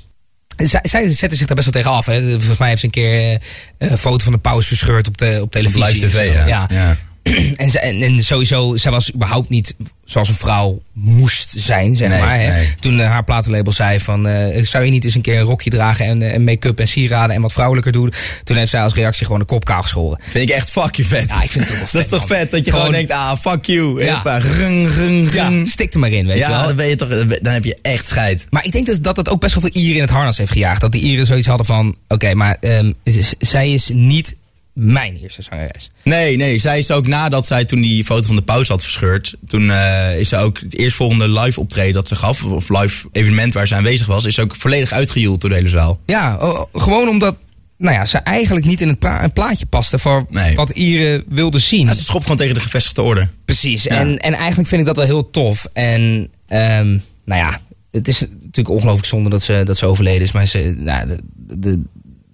zij, 0.57 0.81
zij 0.83 1.11
zetten 1.11 1.39
zich 1.39 1.47
daar 1.47 1.57
best 1.57 1.71
wel 1.73 1.83
tegen 1.83 1.97
af. 1.97 2.07
Hè. 2.07 2.31
Volgens 2.31 2.59
mij 2.59 2.69
heeft 2.69 2.81
ze 2.81 2.87
een 2.87 2.93
keer 2.93 3.41
eh, 3.79 3.91
een 3.91 3.99
foto 3.99 4.25
van 4.25 4.33
de 4.33 4.39
paus 4.39 4.67
verscheurd 4.67 5.09
op, 5.09 5.19
de, 5.19 5.39
op 5.43 5.51
televisie. 5.51 5.93
live 5.93 6.07
tv, 6.07 6.35
ja. 6.35 6.67
Ja. 6.71 6.97
En, 7.57 7.71
ze- 7.71 7.79
en, 7.79 8.03
en 8.03 8.25
sowieso, 8.25 8.77
zij 8.77 8.91
was 8.91 9.15
überhaupt 9.15 9.49
niet 9.49 9.75
zoals 10.05 10.29
een 10.29 10.35
vrouw 10.35 10.83
moest 10.93 11.53
zijn, 11.57 11.95
zeg 11.97 12.09
Nee, 12.09 12.21
maar. 12.21 12.39
Hè. 12.41 12.51
nee. 12.53 12.75
Toen 12.81 13.01
eh, 13.01 13.07
haar 13.11 13.25
platenlabel 13.25 13.73
zei 13.73 14.01
van, 14.01 14.27
eh, 14.29 14.65
zou 14.65 14.85
je 14.85 14.91
niet 14.91 15.05
eens 15.05 15.15
een 15.15 15.21
keer 15.21 15.39
een 15.39 15.45
rokje 15.45 15.71
dragen 15.71 16.07
en, 16.07 16.23
eh, 16.23 16.35
en 16.35 16.45
make-up 16.45 16.81
en 16.81 16.89
sieraden 16.89 17.37
en 17.37 17.43
wat 17.43 17.53
vrouwelijker 17.53 17.93
doen? 17.93 18.13
Toen 18.45 18.57
heeft 18.57 18.71
zij 18.71 18.83
als 18.83 18.95
reactie 18.95 19.25
gewoon 19.25 19.41
de 19.41 19.47
kop 19.47 19.65
kaal 19.65 19.83
geschoren. 19.83 20.19
Vind 20.23 20.49
ik 20.51 20.57
echt 20.57 20.71
fuck 20.71 20.95
you 20.95 21.09
vet. 21.09 21.29
Ja, 21.29 21.43
ik 21.43 21.51
vind 21.51 21.69
het 21.69 21.73
ook 21.75 21.79
wel 21.81 21.89
Dat 21.93 22.03
is 22.03 22.09
vet, 22.09 22.19
toch 22.21 22.29
man. 22.29 22.39
vet 22.39 22.51
dat 22.51 22.65
je 22.65 22.71
Gewoon- 22.71 22.87
gewoon, 22.87 23.07
denkt, 23.07 23.13
ah, 23.13 23.37
fuck 23.39 23.65
you. 23.65 24.05
Ja. 24.05 24.15
Hoppa, 24.15 24.39
rung, 24.39 24.91
rung, 24.95 25.33
Ja, 25.35 25.49
rung. 25.49 25.69
stik 25.69 25.95
er 25.95 25.99
maar 26.01 26.11
in, 26.13 26.27
weet 26.27 26.37
je 26.37 26.43
Ja, 26.43 26.51
wel. 26.51 26.67
dan, 26.67 26.77
ben 26.77 26.87
je 26.89 26.97
toch, 26.97 27.09
dan 27.43 27.53
heb 27.53 27.65
je 27.65 27.79
echt 27.83 28.07
scheid. 28.09 28.47
Maar 28.51 28.65
ik 28.65 28.73
denk 28.73 28.87
dus 28.87 29.01
dat 29.01 29.17
het 29.17 29.29
ook 29.31 29.41
best 29.41 29.55
wel 29.55 29.63
veel 29.63 29.81
Ieren 29.83 29.97
in 29.97 30.01
het 30.03 30.11
harnas 30.11 30.39
heeft 30.39 30.53
gejaagd. 30.53 30.81
Dat 30.81 30.93
de 30.93 30.99
Ieren 30.99 31.27
zoiets 31.27 31.47
hadden 31.47 31.67
van, 31.67 31.97
oké, 32.09 32.35
maar 32.35 32.57
ehm, 32.61 32.93
zij 33.39 33.73
is 33.73 33.91
niet 33.93 34.37
mijn 34.75 35.17
eerste 35.17 35.43
zangeres. 35.43 35.91
Nee, 36.03 36.37
nee, 36.37 36.59
zij 36.59 36.79
is 36.79 36.91
ook 36.91 37.07
nadat 37.07 37.47
zij 37.47 37.65
toen 37.65 37.81
die 37.81 38.05
foto 38.05 38.27
van 38.27 38.37
de 38.37 38.43
pauze 38.43 38.73
had 38.73 38.83
verscheurd. 38.83 39.35
Toen 39.47 39.71
eh, 39.71 40.19
is 40.19 40.29
ze 40.29 40.37
ook 40.37 40.61
het 40.61 40.79
eerstvolgende 40.79 41.29
live 41.29 41.61
optreden 41.61 41.93
dat 41.93 42.09
ze 42.09 42.17
gaf, 42.17 42.45
of 42.45 42.69
live 42.69 43.09
evenement 43.13 43.55
waar 43.55 43.69
ze 43.69 43.75
aanwezig 43.75 44.07
was, 44.07 44.25
is 44.25 44.39
ook 44.39 44.57
volledig 44.57 44.93
uitgejoeld 44.93 45.41
door 45.41 45.51
de 45.51 45.57
hele 45.57 45.69
zaal. 45.69 46.01
Ja, 46.07 46.37
oh, 46.41 46.65
gewoon 46.73 47.09
omdat 47.09 47.37
nou 47.77 47.95
ja, 47.95 48.05
ze 48.07 48.19
eigenlijk 48.19 48.67
niet 48.67 48.81
in 48.81 48.89
het 48.89 49.33
plaatje 49.33 49.67
paste 49.67 49.99
voor 49.99 50.27
Nee. 50.29 50.55
wat 50.55 50.71
Ieren 50.71 51.25
wilden 51.29 51.61
zien. 51.61 51.87
Ja, 51.87 51.95
ze 51.95 52.05
schopt 52.05 52.23
gewoon 52.23 52.39
tegen 52.39 52.55
de 52.55 52.61
gevestigde 52.61 53.03
orde. 53.03 53.29
Precies. 53.45 53.83
Ja. 53.83 54.01
En, 54.01 54.19
en 54.19 54.35
eigenlijk 54.35 54.69
vind 54.69 54.81
ik 54.81 54.87
dat 54.87 54.97
wel 54.97 55.07
heel 55.07 55.31
tof. 55.31 55.67
En 55.73 56.29
ehm, 56.47 56.99
nou 57.25 57.41
ja, 57.41 57.61
het 57.91 58.09
is 58.09 58.21
natuurlijk 58.21 58.69
ongelooflijk 58.69 59.07
zonde 59.07 59.31
dat 59.31 59.43
ze, 59.43 59.63
dat 59.65 59.77
ze 59.77 59.87
overleden 59.87 60.23
is. 60.23 60.33
Maar 60.33 60.47
ze, 60.47 60.75
nou, 60.77 61.07
de, 61.07 61.19
de, 61.59 61.83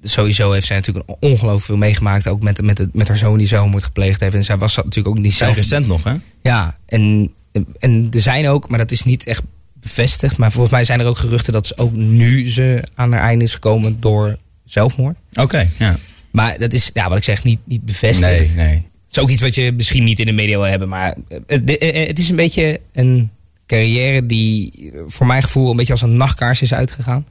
sowieso 0.03 0.51
heeft 0.53 0.67
zij 0.67 0.77
natuurlijk 0.77 1.09
ongelooflijk 1.21 1.65
veel 1.65 1.77
meegemaakt. 1.77 2.29
Ook 2.29 2.43
met, 2.43 2.63
met, 2.63 2.87
met 2.95 3.09
haar 3.09 3.17
zoon 3.17 3.39
die 3.39 3.47
zelfmoord 3.47 3.85
gepleegd 3.85 4.21
heeft. 4.21 4.35
En 4.35 4.45
zij 4.45 4.59
was 4.59 4.77
natuurlijk 4.77 5.09
ook 5.09 5.19
niet 5.19 5.33
zelf... 5.33 5.57
recent 5.57 5.87
nog, 5.87 6.05
hè? 6.05 6.15
Ja, 6.43 6.77
en, 6.87 7.33
en 7.79 8.09
er 8.11 8.21
zijn 8.21 8.49
ook, 8.49 8.69
maar 8.69 8.79
dat 8.79 8.91
is 8.91 9.05
niet 9.05 9.27
echt 9.27 9.43
bevestigd. 9.81 10.37
Maar 10.37 10.51
volgens 10.53 10.73
mij 10.75 10.85
zijn 10.85 11.01
er 11.01 11.07
ook 11.07 11.19
geruchten 11.19 11.53
dat 11.53 11.67
ze 11.67 11.77
ook 11.79 11.93
nu 11.95 12.51
ze 12.51 12.83
aan 12.95 13.13
haar 13.13 13.23
einde 13.23 13.45
is 13.45 13.53
gekomen 13.55 13.97
door 14.01 14.39
zelfmoord. 14.65 15.17
Oké, 15.35 15.69
ja. 15.79 15.97
Maar 16.31 16.59
dat 16.59 16.73
is, 16.73 16.91
ja, 16.95 17.09
wat 17.09 17.19
ik 17.19 17.25
zeg, 17.25 17.45
niet, 17.45 17.59
niet 17.65 17.85
bevestigd. 17.85 18.55
Nee, 18.55 18.67
nee. 18.67 18.75
Het 18.75 19.17
is 19.19 19.19
ook 19.23 19.31
iets 19.31 19.41
wat 19.41 19.55
je 19.55 19.73
misschien 19.73 20.05
niet 20.05 20.19
in 20.19 20.25
de 20.27 20.33
media 20.33 20.57
wil 20.59 20.67
hebben. 20.67 20.89
Maar 20.89 21.15
het, 21.29 21.63
het- 21.69 22.07
het 22.09 22.19
is 22.19 22.29
een 22.29 22.37
beetje 22.37 22.81
een 22.93 23.31
carrière 23.67 24.27
die 24.27 24.73
voor 25.07 25.27
mijn 25.27 25.43
gevoel 25.43 25.71
een 25.71 25.77
beetje 25.77 25.93
als 25.93 26.03
een 26.03 26.17
nachtkaars 26.17 26.63
is 26.63 26.75
uitgegaan. 26.75 27.27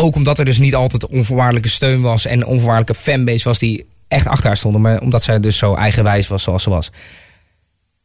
Ook 0.00 0.14
omdat 0.14 0.38
er 0.38 0.44
dus 0.44 0.58
niet 0.58 0.74
altijd 0.74 1.06
onvoorwaardelijke 1.06 1.68
steun 1.68 2.00
was 2.00 2.26
en 2.26 2.46
onvoorwaardelijke 2.46 3.02
fanbase 3.02 3.48
was 3.48 3.58
die 3.58 3.86
echt 4.08 4.26
achter 4.26 4.46
haar 4.46 4.56
stonden. 4.56 4.80
Maar 4.80 5.00
omdat 5.00 5.22
zij 5.22 5.40
dus 5.40 5.58
zo 5.58 5.74
eigenwijs 5.74 6.28
was 6.28 6.42
zoals 6.42 6.62
ze 6.62 6.70
was. 6.70 6.90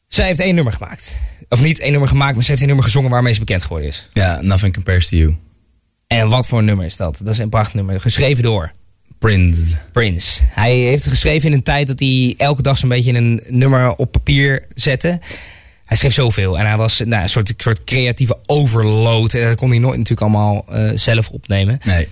Zij 0.08 0.26
heeft 0.26 0.40
één 0.40 0.56
nummer 0.56 0.74
gemaakt. 0.74 1.16
Of 1.50 1.62
niet 1.62 1.80
één 1.80 1.92
nummer 1.92 2.10
gemaakt, 2.10 2.34
maar 2.34 2.44
ze 2.44 2.50
heeft 2.50 2.60
één 2.60 2.70
nummer 2.70 2.86
gezongen 2.86 3.10
waarmee 3.12 3.34
ze 3.34 3.40
bekend 3.40 3.62
geworden 3.62 3.88
is. 3.88 4.10
Ja, 4.14 4.42
Nothing 4.42 4.74
Compares 4.74 5.10
to 5.10 5.18
You. 5.18 5.36
En 6.08 6.30
wat 6.30 6.48
voor 6.48 6.60
een 6.60 6.66
nummer 6.66 6.86
is 6.86 6.96
dat? 6.96 7.18
Dat 7.24 7.34
is 7.34 7.38
een 7.38 7.50
prachtig 7.50 7.74
nummer. 7.74 8.02
Geschreven 8.02 8.44
door 8.44 8.72
Prince. 9.20 9.76
Prince. 9.92 10.42
Hij 10.44 10.76
heeft 10.78 11.04
het 11.04 11.14
geschreven 11.14 11.48
in 11.48 11.54
een 11.54 11.64
tijd 11.64 11.88
dat 11.88 12.00
hij 12.00 12.34
elke 12.38 12.62
dag 12.62 12.78
zo'n 12.78 12.90
beetje 12.90 13.14
een 13.14 13.44
nummer 13.48 13.96
op 13.96 14.12
papier 14.12 14.66
zette. 14.74 15.20
Hij 15.86 15.98
schreef 15.98 16.14
zoveel 16.14 16.60
en 16.60 16.66
hij 16.66 16.78
was 16.78 17.02
nou, 17.06 17.24
een 17.24 17.30
soort, 17.30 17.54
soort 17.58 17.84
creatieve 17.84 18.38
overload. 18.46 19.34
En 19.34 19.48
dat 19.48 19.58
kon 19.58 19.70
hij 19.70 19.80
nooit 19.80 19.98
natuurlijk 19.98 20.22
allemaal 20.22 20.66
eh, 20.70 20.92
zelf 20.96 21.30
opnemen. 21.30 21.80
Nee. 21.84 22.08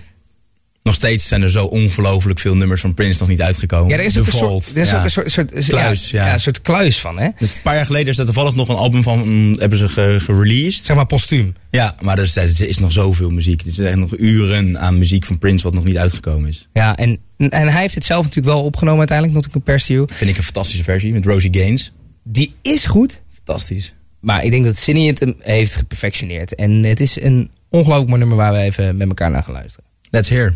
Nog 0.82 0.94
steeds 0.94 1.28
zijn 1.28 1.42
er 1.42 1.50
zo 1.50 1.64
ongelooflijk 1.64 2.38
veel 2.38 2.56
nummers 2.56 2.80
van 2.80 2.94
Prince 2.94 3.20
nog 3.20 3.28
niet 3.28 3.42
uitgekomen. 3.42 3.88
Ja, 3.88 3.96
er 3.96 4.04
is 4.04 4.18
ook 4.18 4.26
een 4.26 4.32
soort, 4.32 4.70
er 4.74 4.82
is 4.82 4.90
ja. 4.90 4.98
ook 4.98 5.04
een 5.04 5.10
soort, 5.10 5.30
soort 5.30 5.66
Kluis, 5.66 6.10
ja. 6.10 6.32
een 6.32 6.40
soort 6.40 6.62
kluis 6.62 7.00
van, 7.00 7.18
hè? 7.18 7.28
Dus 7.38 7.54
een 7.54 7.62
paar 7.62 7.74
jaar 7.74 7.86
geleden 7.86 8.08
is 8.08 8.18
er 8.18 8.24
toevallig 8.24 8.54
nog 8.54 8.68
een 8.68 8.76
album 8.76 9.02
van 9.02 9.28
mm, 9.28 9.58
hebben 9.58 9.78
ze 9.78 9.88
ge- 9.88 10.16
gereleased. 10.20 10.86
Zeg 10.86 10.96
maar 10.96 11.06
postuum. 11.06 11.54
Ja, 11.70 11.94
maar 12.00 12.18
er 12.18 12.24
is, 12.24 12.36
er 12.36 12.68
is 12.68 12.78
nog 12.78 12.92
zoveel 12.92 13.30
muziek. 13.30 13.62
Er 13.66 13.72
zijn 13.72 13.88
echt 13.88 13.96
nog 13.96 14.18
uren 14.18 14.78
aan 14.78 14.98
muziek 14.98 15.24
van 15.24 15.38
Prince 15.38 15.64
wat 15.64 15.74
nog 15.74 15.84
niet 15.84 15.96
uitgekomen 15.96 16.48
is. 16.48 16.68
Ja, 16.72 16.96
en, 16.96 17.18
en 17.36 17.68
hij 17.68 17.80
heeft 17.80 17.94
het 17.94 18.04
zelf 18.04 18.24
natuurlijk 18.24 18.54
wel 18.54 18.64
opgenomen 18.64 18.98
uiteindelijk, 18.98 19.54
Not 19.54 19.64
to 19.64 19.94
You. 19.94 20.06
Vind 20.12 20.30
ik 20.30 20.36
een 20.36 20.42
fantastische 20.42 20.84
versie 20.84 21.12
met 21.12 21.26
Rosie 21.26 21.54
Gaines. 21.54 21.92
Die 22.22 22.54
is 22.62 22.86
goed, 22.86 23.20
Fantastisch. 23.44 23.94
maar 24.20 24.44
ik 24.44 24.50
denk 24.50 24.64
dat 24.64 24.76
Cindy 24.76 25.06
het 25.06 25.20
hem 25.20 25.34
heeft 25.38 25.74
geperfectioneerd. 25.74 26.54
En 26.54 26.70
het 26.84 27.00
is 27.00 27.20
een 27.20 27.50
ongelooflijk 27.68 28.08
mooi 28.08 28.20
nummer 28.20 28.36
waar 28.36 28.52
we 28.52 28.58
even 28.58 28.96
met 28.96 29.08
elkaar 29.08 29.30
naar 29.30 29.42
gaan 29.42 29.54
luisteren. 29.54 29.90
Let's 30.10 30.28
hear. 30.28 30.54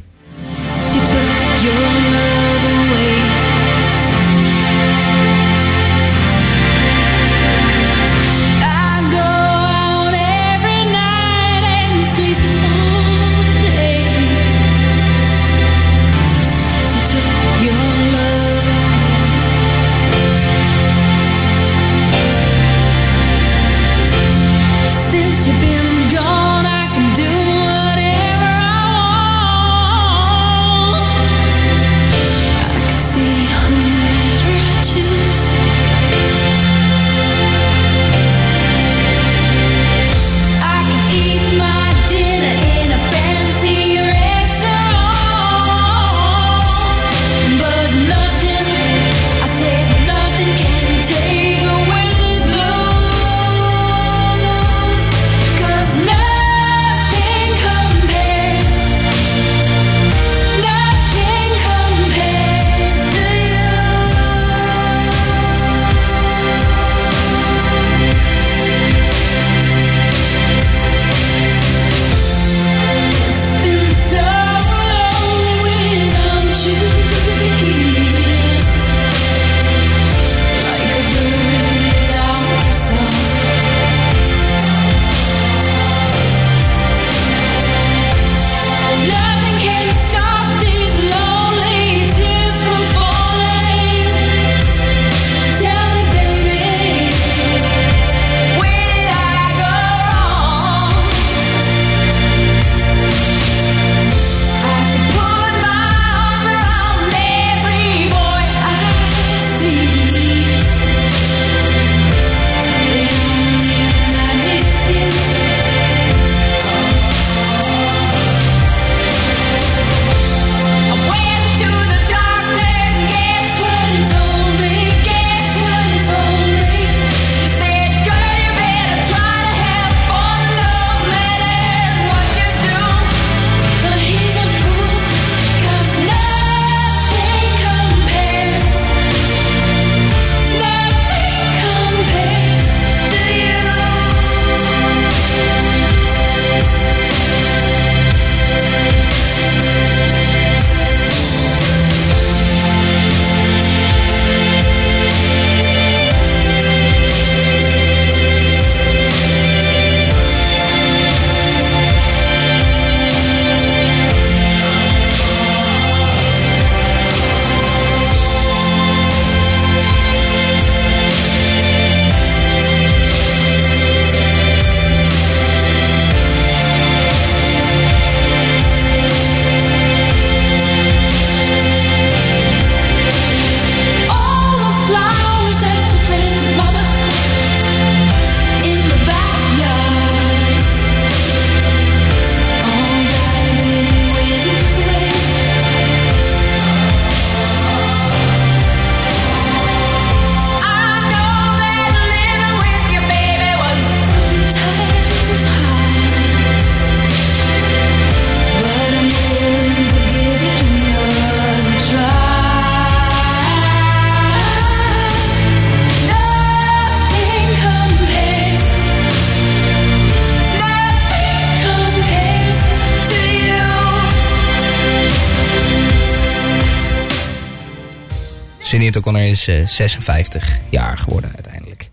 Is 229.48 229.70
eh, 229.70 229.76
56 229.76 230.58
jaar 230.68 230.98
geworden 230.98 231.30
uiteindelijk. 231.34 231.90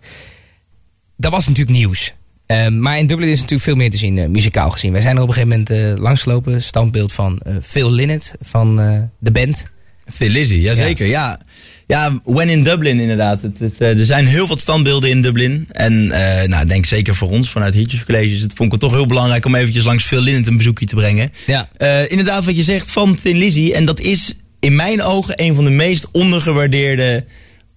Dat 1.16 1.30
was 1.30 1.48
natuurlijk 1.48 1.76
nieuws. 1.76 2.14
Ehm, 2.46 2.80
maar 2.80 2.98
in 2.98 3.06
Dublin 3.06 3.28
is 3.28 3.36
natuurlijk 3.36 3.62
veel 3.62 3.74
meer 3.74 3.90
te 3.90 3.96
zien, 3.96 4.18
eh, 4.18 4.26
muzikaal 4.26 4.70
gezien. 4.70 4.92
Wij 4.92 5.00
zijn 5.00 5.16
er 5.16 5.22
op 5.22 5.28
een 5.28 5.34
gegeven 5.34 5.58
moment 5.58 5.98
eh, 5.98 6.02
langsgelopen. 6.02 6.62
Standbeeld 6.62 7.12
van 7.12 7.40
eh, 7.44 7.54
Phil 7.62 7.92
Lynott 7.92 8.32
van 8.40 8.76
de 9.18 9.30
band. 9.30 9.66
Phil 10.14 10.28
Lizzy, 10.28 10.54
jazeker. 10.54 11.06
Ja. 11.06 11.40
Ja, 11.86 12.20
when 12.24 12.48
in 12.48 12.64
Dublin 12.64 13.00
inderdaad. 13.00 13.42
Het, 13.42 13.58
het, 13.58 13.80
er 13.80 14.06
zijn 14.06 14.26
heel 14.26 14.46
wat 14.46 14.60
standbeelden 14.60 15.10
in 15.10 15.22
Dublin. 15.22 15.66
En 15.70 16.06
nou, 16.48 16.66
denk 16.66 16.86
zeker 16.86 17.14
voor 17.14 17.30
ons 17.30 17.50
vanuit 17.50 17.74
Hitjes 17.74 18.04
Colleges. 18.04 18.42
Het 18.42 18.52
vond 18.54 18.66
ik 18.66 18.70
het 18.72 18.80
toch 18.80 18.92
heel 18.92 19.06
belangrijk 19.06 19.46
om 19.46 19.54
eventjes 19.54 19.84
langs 19.84 20.04
Phil 20.04 20.20
Lynott 20.20 20.46
een 20.46 20.56
bezoekje 20.56 20.86
te 20.86 20.94
brengen. 20.94 21.32
Ja. 21.46 21.68
Inderdaad 22.08 22.44
wat 22.44 22.56
je 22.56 22.62
zegt 22.62 22.90
van 22.90 23.18
Thin 23.22 23.36
Lizzy. 23.36 23.72
En 23.72 23.84
dat 23.84 24.00
is 24.00 24.34
in 24.60 24.74
mijn 24.74 25.02
ogen 25.02 25.42
een 25.42 25.54
van 25.54 25.64
de 25.64 25.70
meest 25.70 26.08
ondergewaardeerde, 26.12 27.24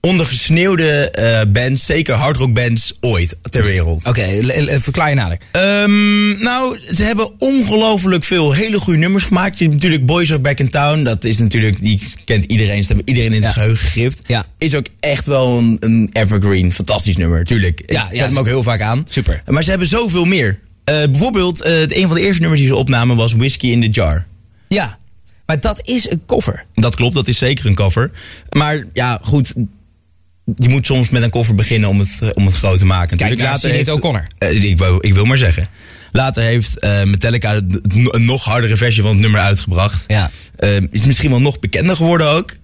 ondergesneeuwde 0.02 1.12
eh, 1.12 1.42
bands. 1.52 1.86
Zeker 1.86 2.16
hardrockbands 2.16 2.94
ooit 3.00 3.36
ter 3.50 3.64
wereld. 3.64 4.06
Oké, 4.06 4.28
le- 4.42 4.80
verklaar 4.82 5.10
je 5.10 5.16
nader. 5.16 5.38
Ehm, 5.52 6.44
nou, 6.44 6.80
ze 6.96 7.04
hebben 7.04 7.32
ongelooflijk 7.38 8.24
veel 8.24 8.52
hele 8.54 8.80
goede 8.80 9.00
nummers 9.00 9.24
gemaakt. 9.24 9.58
Je 9.58 9.64
hebt 9.64 9.76
natuurlijk 9.76 10.06
Boys 10.06 10.30
Are 10.32 10.40
Back 10.40 10.60
in 10.60 10.70
Town. 10.70 11.04
Dat 11.04 11.24
is 11.24 11.38
natuurlijk, 11.38 11.82
die 11.82 12.02
kent 12.26 12.46
iedereen. 12.46 12.82
Ze 12.82 12.88
hebben 12.88 13.08
iedereen 13.08 13.30
in 13.34 13.36
het 13.44 13.46
Ja. 13.46 13.52
geheugen 13.52 13.80
gegrift. 13.80 14.20
Ja. 14.28 14.46
Is 14.58 14.76
ook 14.76 14.86
echt 15.00 15.28
wel 15.28 15.58
een, 15.58 15.78
een 15.80 16.10
evergreen. 16.14 16.74
Fantastisch 16.74 17.18
nummer, 17.18 17.46
tuurlijk. 17.46 17.82
Ja, 17.86 18.02
Ik 18.04 18.08
zet 18.10 18.18
ja. 18.18 18.26
hem 18.26 18.40
ook 18.40 18.46
heel 18.48 18.64
vaak 18.64 18.82
aan. 18.82 19.06
Super. 19.10 19.42
Maar 19.48 19.64
ze 19.64 19.70
hebben 19.70 19.88
zoveel 19.88 20.26
meer. 20.26 20.60
Eh, 20.84 20.96
bijvoorbeeld, 21.04 21.64
het- 21.64 21.96
een 21.96 22.08
van 22.08 22.16
de 22.16 22.22
eerste 22.22 22.40
nummers 22.42 22.62
die 22.62 22.70
ze 22.70 22.76
opnamen 22.76 23.16
was 23.16 23.34
Whiskey 23.34 23.70
in 23.70 23.82
the 23.82 23.90
Jar. 23.90 24.26
Ja, 24.68 24.98
maar 25.46 25.60
dat 25.60 25.88
is 25.88 26.10
een 26.10 26.22
cover. 26.28 26.64
Dat 26.76 26.96
klopt, 26.96 27.16
dat 27.16 27.28
is 27.28 27.38
zeker 27.38 27.66
een 27.66 27.76
cover. 27.76 28.12
Maar 28.50 28.84
ja, 28.94 29.20
goed. 29.24 29.54
Je 30.56 30.70
moet 30.70 30.86
soms 30.86 31.10
met 31.10 31.24
een 31.24 31.30
cover 31.30 31.56
beginnen 31.56 31.90
om 31.90 32.00
het, 32.00 32.18
eh, 32.22 32.30
om 32.34 32.46
het 32.46 32.56
groot 32.56 32.80
te 32.80 32.86
maken. 32.86 33.18
Kijk 33.18 33.30
Natuurlijk, 33.30 33.50
naar 33.50 33.72
Sinead 33.72 33.90
O'Connor. 33.90 34.28
eh, 34.38 34.64
ik, 34.64 34.78
wil, 34.78 34.98
ik 35.06 35.14
wil 35.14 35.26
maar 35.26 35.38
zeggen. 35.38 35.68
Later 36.12 36.44
heeft 36.44 36.80
eh, 36.80 37.04
Metallica 37.04 37.62
een 37.84 38.26
nog 38.26 38.44
hardere 38.44 38.78
versie 38.78 39.02
van 39.02 39.12
het 39.12 39.20
nummer 39.20 39.42
uitgebracht. 39.42 40.04
Ja. 40.08 40.32
Eh, 40.56 40.70
is 40.92 41.06
misschien 41.06 41.30
wel 41.30 41.42
nog 41.42 41.60
bekender 41.60 41.96
geworden 41.96 42.28
ook. 42.28 42.56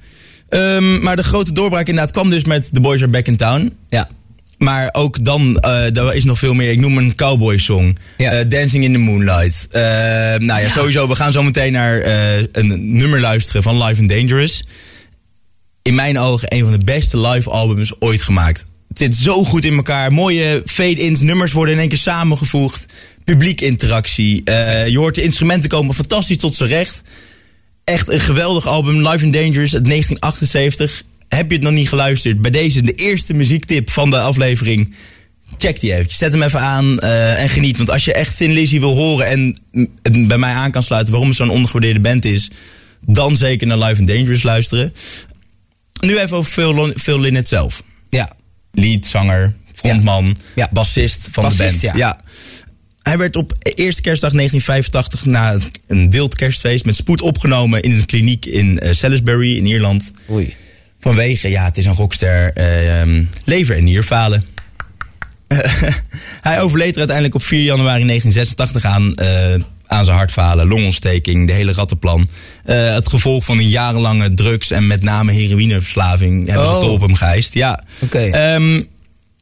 Ehm, 0.50 1.02
maar 1.02 1.16
de 1.16 1.24
grote 1.24 1.52
doorbraak 1.54 1.88
inderdaad 1.88 2.12
kwam 2.14 2.30
dus 2.30 2.44
met 2.44 2.70
The 2.74 2.82
Boys 2.82 3.02
Are 3.02 3.12
Back 3.12 3.28
in 3.28 3.36
Town. 3.38 3.74
Ja. 3.90 4.10
Maar 4.58 4.90
ook 4.92 5.26
dan, 5.26 5.60
er 5.60 6.16
is 6.16 6.24
nog 6.24 6.40
veel 6.40 6.54
meer. 6.54 6.72
Ik 6.72 6.80
noem 6.80 6.98
een 6.98 7.16
cowboy 7.16 7.58
song. 7.58 7.98
Ja. 8.18 8.44
Dancing 8.44 8.84
in 8.84 8.92
the 8.92 8.98
Moonlight. 8.98 9.68
Eh, 9.70 9.82
nou 10.38 10.62
ja, 10.62 10.70
sowieso. 10.70 11.08
We 11.08 11.16
gaan 11.16 11.32
zo 11.32 11.44
meteen 11.44 11.72
naar 11.72 12.02
een 12.52 12.96
nummer 12.96 13.20
luisteren 13.20 13.64
van 13.64 13.84
Live 13.84 14.02
and 14.02 14.10
Dangerous. 14.10 14.64
In 15.86 15.96
mijn 15.96 16.20
ogen 16.20 16.54
een 16.54 16.60
van 16.64 16.72
de 16.72 16.84
beste 16.84 17.20
live 17.20 17.50
albums 17.50 17.94
ooit 18.00 18.22
gemaakt. 18.22 18.66
Het 18.88 18.98
zit 18.98 19.16
zo 19.16 19.44
goed 19.44 19.66
in 19.66 19.76
elkaar. 19.76 20.14
Mooie 20.14 20.62
fade-ins. 20.66 21.20
Nummers 21.20 21.52
worden 21.52 21.74
in 21.74 21.80
één 21.80 21.90
keer 21.90 21.98
samengevoegd. 21.98 22.86
Publiek 23.24 23.62
interactie. 23.62 24.44
Eh, 24.44 24.88
je 24.88 24.98
hoort 24.98 25.16
de 25.16 25.22
instrumenten 25.22 25.70
komen 25.70 25.96
fantastisch 25.96 26.38
tot 26.38 26.56
z'n 26.56 26.64
recht. 26.64 27.02
Echt 27.84 28.10
een 28.10 28.20
geweldig 28.20 28.68
album. 28.68 29.08
Live 29.08 29.26
and 29.26 29.34
Dangerous 29.34 29.74
uit 29.74 29.86
1978. 29.86 31.04
Heb 31.28 31.50
je 31.50 31.56
het 31.56 31.64
nog 31.64 31.74
niet 31.74 31.90
geluisterd? 31.90 32.42
Bij 32.42 32.52
deze 32.52 32.82
de 32.82 32.94
eerste 32.94 33.34
muziektip 33.34 33.90
van 33.90 34.10
de 34.10 34.20
aflevering. 34.20 34.96
Check 35.58 35.80
die 35.80 35.94
eventjes. 35.94 36.18
Zet 36.18 36.32
hem 36.32 36.42
even 36.42 36.62
aan 36.62 37.00
eh, 37.00 37.42
en 37.42 37.50
geniet. 37.50 37.78
Want 37.78 37.90
als 37.92 38.06
je 38.06 38.14
echt 38.14 38.38
Thin 38.38 38.52
Lizzy 38.52 38.80
wil 38.80 38.96
horen 38.96 39.28
en 39.28 39.58
bij 40.28 40.38
mij 40.38 40.54
aan 40.54 40.72
kan 40.72 40.84
sluiten 40.84 41.12
waarom 41.12 41.30
het 41.30 41.38
zo'n 41.38 41.50
ondergewaardeerde 41.50 42.00
band 42.00 42.26
is, 42.26 42.50
dan 43.08 43.38
zeker 43.38 43.68
naar 43.68 43.78
Live 43.78 44.00
and 44.00 44.08
Dangerous 44.08 44.44
luisteren. 44.44 44.94
Nu 46.06 46.18
even 46.20 46.38
over 46.38 46.52
Phil, 46.52 46.94
Phil 46.98 47.20
Lynott 47.20 47.48
zelf. 47.48 47.84
Ja. 48.10 48.30
Lead, 48.72 49.06
zanger, 49.06 49.54
frontman, 49.74 50.36
Ja. 50.56 50.70
bassist 50.72 51.28
van 51.32 51.44
Bassist, 51.44 51.82
de 51.82 51.86
band. 51.88 51.98
ja. 51.98 52.20
Hij 53.02 53.18
werd 53.18 53.36
op 53.36 53.54
eerste 53.62 54.02
kerstdag 54.02 54.32
1985 54.32 55.26
na 55.26 55.58
een 55.88 56.12
wild 56.12 56.36
kerstfeest 56.36 56.86
met 56.86 56.96
spoed 56.96 57.22
opgenomen 57.22 57.82
in 57.82 57.92
een 57.92 58.06
kliniek 58.06 58.46
in 58.46 58.80
eh, 58.80 58.94
Salisbury 58.94 59.58
in 59.58 59.66
Ierland. 59.66 60.12
Oei. 60.32 60.56
Vanwege, 61.00 61.50
ja, 61.50 61.64
het 61.66 61.78
is 61.78 61.86
een 61.86 61.94
rockster, 61.96 62.54
eh, 62.54 63.00
ehm, 63.02 63.24
lever- 63.44 63.76
en 63.76 63.84
nierfalen. 63.84 64.46
hij 66.42 66.62
overleed 66.62 66.92
er 66.92 66.98
uiteindelijk 66.98 67.36
op 67.36 67.44
4 67.44 67.64
januari 67.64 68.06
1986 68.06 68.86
aan, 68.86 69.16
eh, 69.16 69.54
aan 69.86 70.06
zijn 70.06 70.18
hartfalen, 70.18 70.68
longontsteking, 70.68 71.48
de 71.48 71.54
hele 71.54 71.74
rattenplan. 71.74 72.28
Eh, 72.66 72.94
het 72.94 73.10
gevolg 73.10 73.46
van 73.46 73.58
een 73.58 73.68
jarenlange 73.70 74.34
drugs- 74.34 74.72
en 74.72 74.88
met 74.88 75.04
name 75.04 75.32
heroïneverslaving 75.32 76.48
hebben 76.48 76.68
ze 76.68 76.74
Oh. 76.74 76.80
toch 76.82 76.92
op 76.92 77.02
hem 77.02 77.16
geëist. 77.16 77.54
Ja. 77.54 77.84
Oké. 78.00 78.20
Ehm, 78.20 78.84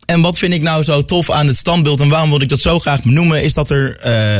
en 0.05 0.21
wat 0.21 0.37
vind 0.37 0.53
ik 0.53 0.61
nou 0.61 0.83
zo 0.83 1.01
tof 1.03 1.29
aan 1.31 1.47
het 1.47 1.57
standbeeld 1.57 1.99
en 1.99 2.09
waarom 2.09 2.29
wil 2.29 2.41
ik 2.41 2.49
dat 2.49 2.59
zo 2.61 2.79
graag 2.79 3.01
benoemen, 3.03 3.43
is 3.43 3.53
dat 3.53 3.69
er 3.69 3.97
eh, 3.99 4.39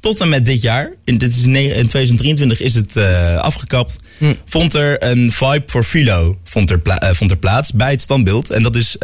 tot 0.00 0.20
en 0.20 0.28
met 0.28 0.44
dit 0.44 0.62
jaar, 0.62 0.92
in, 1.04 1.18
dit 1.18 1.34
is 1.36 1.44
ne- 1.44 1.60
in 1.74 1.86
2023 1.86 2.60
is 2.60 2.74
het 2.74 2.96
eh, 2.96 3.36
afgekapt, 3.36 3.96
Hm. 4.18 4.34
vond 4.46 4.74
er 4.74 5.02
een 5.04 5.32
vibe 5.32 5.62
voor 5.66 5.84
Philo 5.84 6.38
vond 6.44 6.70
er, 6.70 6.78
pla- 6.78 7.14
vond 7.14 7.30
er 7.30 7.36
plaats 7.36 7.72
bij 7.72 7.90
het 7.90 8.00
standbeeld. 8.00 8.50
En 8.50 8.62
dat 8.62 8.76
is, 8.76 8.96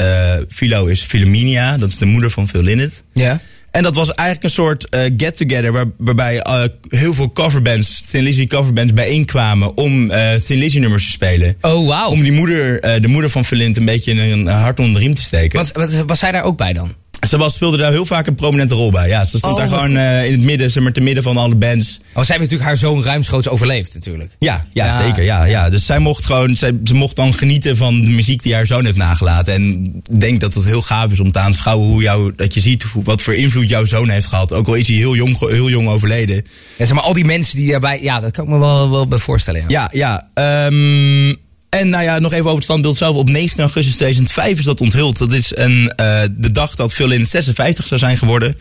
Philo 0.49 0.87
is 0.87 1.03
Philomenia, 1.03 1.77
dat 1.79 1.89
is 1.89 1.99
de 1.99 2.07
moeder 2.07 2.31
van 2.31 2.49
Phil 2.49 2.63
Lynott. 2.63 3.03
Ja. 3.15 3.41
En 3.79 3.85
dat 3.85 3.95
was 3.95 4.15
eigenlijk 4.15 4.43
een 4.43 4.65
soort 4.65 4.89
eh, 4.89 5.01
get-together 5.17 5.73
waar, 5.73 5.85
waarbij 5.99 6.41
eh, 6.41 6.63
heel 6.89 7.15
veel 7.15 7.33
coverbands, 7.33 8.01
Thin 8.11 8.23
Lizzy 8.23 8.47
coverbands 8.47 8.93
bijeenkwamen 8.93 9.77
om 9.77 10.11
eh 10.11 10.35
Thin 10.35 10.59
Lizzy 10.59 10.79
nummers 10.79 11.05
te 11.05 11.11
spelen. 11.11 11.57
Oh, 11.61 11.87
wauw. 11.87 12.11
Om 12.11 12.23
die 12.23 12.33
moeder, 12.33 12.81
de 13.01 13.09
moeder 13.09 13.31
van 13.31 13.45
Lynott 13.51 13.77
een 13.77 13.85
beetje 13.85 14.13
een, 14.13 14.31
een 14.31 14.47
hart 14.47 14.79
onder 14.79 14.95
de 14.95 15.01
riem 15.01 15.15
te 15.15 15.23
steken. 15.23 15.59
Was, 15.59 15.73
was, 15.73 16.03
was 16.07 16.19
zij 16.19 16.33
daar 16.33 16.43
ook 16.43 16.57
bij 16.57 16.73
dan? 16.73 16.95
Ze 17.27 17.37
was, 17.37 17.55
speelde 17.55 17.77
daar 17.77 17.91
heel 17.93 18.07
vaak 18.07 18.27
een 18.27 18.35
prominente 18.35 18.75
rol 18.75 18.91
bij. 18.91 19.09
Ja, 19.09 19.25
ze 19.25 19.39
stond 19.39 19.53
Oh, 19.53 19.59
daar 19.59 19.69
wat 19.69 19.79
gewoon 19.81 19.97
eh, 19.97 20.25
in 20.27 20.33
het 20.33 20.41
midden, 20.41 20.71
zeg 20.71 20.83
maar, 20.83 20.93
te 20.93 21.01
midden 21.01 21.23
van 21.23 21.37
alle 21.37 21.55
bands. 21.55 21.99
Oh, 22.01 22.05
zij 22.13 22.15
heeft 22.15 22.31
natuurlijk 22.51 22.63
haar 22.63 22.77
zoon 22.77 23.03
ruimschoots 23.05 23.49
overleefd 23.49 23.95
natuurlijk. 23.95 24.37
Ja, 24.39 24.67
ja, 24.73 24.85
Ja. 24.87 25.03
zeker. 25.07 25.25
Ja, 25.25 25.45
ja. 25.45 25.71
Dus 25.71 25.87
zij 25.87 25.99
mocht 25.99 26.25
gewoon, 26.25 26.57
zij, 26.57 26.73
ze 26.85 26.95
mocht 26.95 27.17
dan 27.17 27.35
genieten 27.35 27.77
van 27.77 28.01
de 28.01 28.07
muziek 28.09 28.43
die 28.43 28.55
haar 28.55 28.67
zoon 28.67 28.85
heeft 28.85 28.97
nagelaten. 28.97 29.55
En 29.55 29.85
ik 30.11 30.21
denk 30.21 30.41
dat 30.41 30.55
het 30.55 30.65
heel 30.65 30.83
gaaf 30.83 31.13
is 31.13 31.21
om 31.21 31.33
te 31.33 31.39
aanschouwen 31.39 31.89
hoe 31.89 32.03
jou, 32.03 32.33
dat 32.37 32.55
je 32.55 32.61
ziet 32.61 32.83
hoe- 32.83 33.05
wat 33.05 33.23
voor 33.23 33.35
invloed 33.35 33.69
jouw 33.69 33.85
zoon 33.85 34.09
heeft 34.09 34.27
gehad. 34.27 34.53
Ook 34.53 34.67
al 34.67 34.75
is 34.75 34.89
hij 34.89 34.97
heel 34.97 35.15
jong, 35.17 35.39
heel 35.39 35.71
jong 35.71 35.89
overleden. 35.89 36.37
Ja, 36.77 36.85
zeg 36.85 36.93
maar, 36.93 37.05
al 37.05 37.13
die 37.13 37.25
mensen 37.25 37.57
die 37.57 37.71
daarbij... 37.71 38.03
Ja, 38.03 38.21
dat 38.21 38.31
kan 38.33 38.45
ik 38.45 38.51
me 38.51 38.59
wel, 38.59 38.91
wel 38.91 39.09
bij 39.09 39.19
voorstellen, 39.19 39.65
ja. 39.69 39.89
Ja, 39.93 40.29
ja. 40.35 40.67
ehm, 40.67 41.35
en 41.71 41.89
nou 41.89 42.05
ja, 42.05 42.19
nog 42.19 42.33
even 42.33 42.45
over 42.45 42.55
het 42.55 42.65
standbeeld 42.65 42.97
zelf. 42.97 43.17
Op 43.17 43.31
19 43.31 43.61
augustus 43.61 43.95
2005 43.95 44.59
is 44.59 44.65
dat 44.65 44.81
onthuld. 44.81 45.19
Dat 45.19 45.33
is 45.33 45.57
een, 45.57 45.93
eh, 45.97 46.23
de 46.31 46.53
dag 46.53 46.75
dat 46.75 46.95
Phil 46.95 47.11
in 47.11 47.27
56 47.27 47.87
zou 47.87 48.01
zijn 48.01 48.17
geworden. 48.17 48.57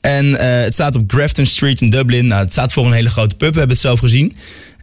En 0.00 0.40
eh, 0.40 0.64
het 0.64 0.74
staat 0.74 0.96
op 0.96 1.04
Grafton 1.06 1.46
Street 1.46 1.80
in 1.80 1.90
Dublin. 1.90 2.26
Nou, 2.26 2.42
het 2.42 2.52
staat 2.52 2.72
voor 2.72 2.86
een 2.86 2.92
hele 2.92 3.10
grote 3.10 3.34
pub, 3.34 3.52
we 3.52 3.58
hebben 3.58 3.76
het 3.76 3.86
zelf 3.86 3.98
gezien. 3.98 4.36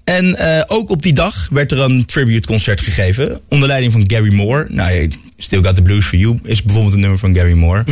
En 0.04 0.36
eh, 0.36 0.64
ook 0.68 0.90
op 0.90 1.02
die 1.02 1.14
dag 1.14 1.48
werd 1.52 1.72
er 1.72 1.80
een 1.80 2.06
tributeconcert 2.06 2.82
gegeven. 2.82 3.40
Onder 3.50 3.68
leiding 3.68 3.92
van 3.94 4.04
Gary 4.08 4.34
Moore. 4.34 4.68
Nou, 4.70 5.10
Still 5.38 5.64
Got 5.64 5.76
the 5.76 5.82
Blues 5.82 6.06
for 6.06 6.18
You 6.18 6.40
is 6.44 6.64
bijvoorbeeld 6.64 6.94
een 6.94 7.00
nummer 7.00 7.20
van 7.20 7.36
Gary 7.36 7.54
Moore. 7.54 7.84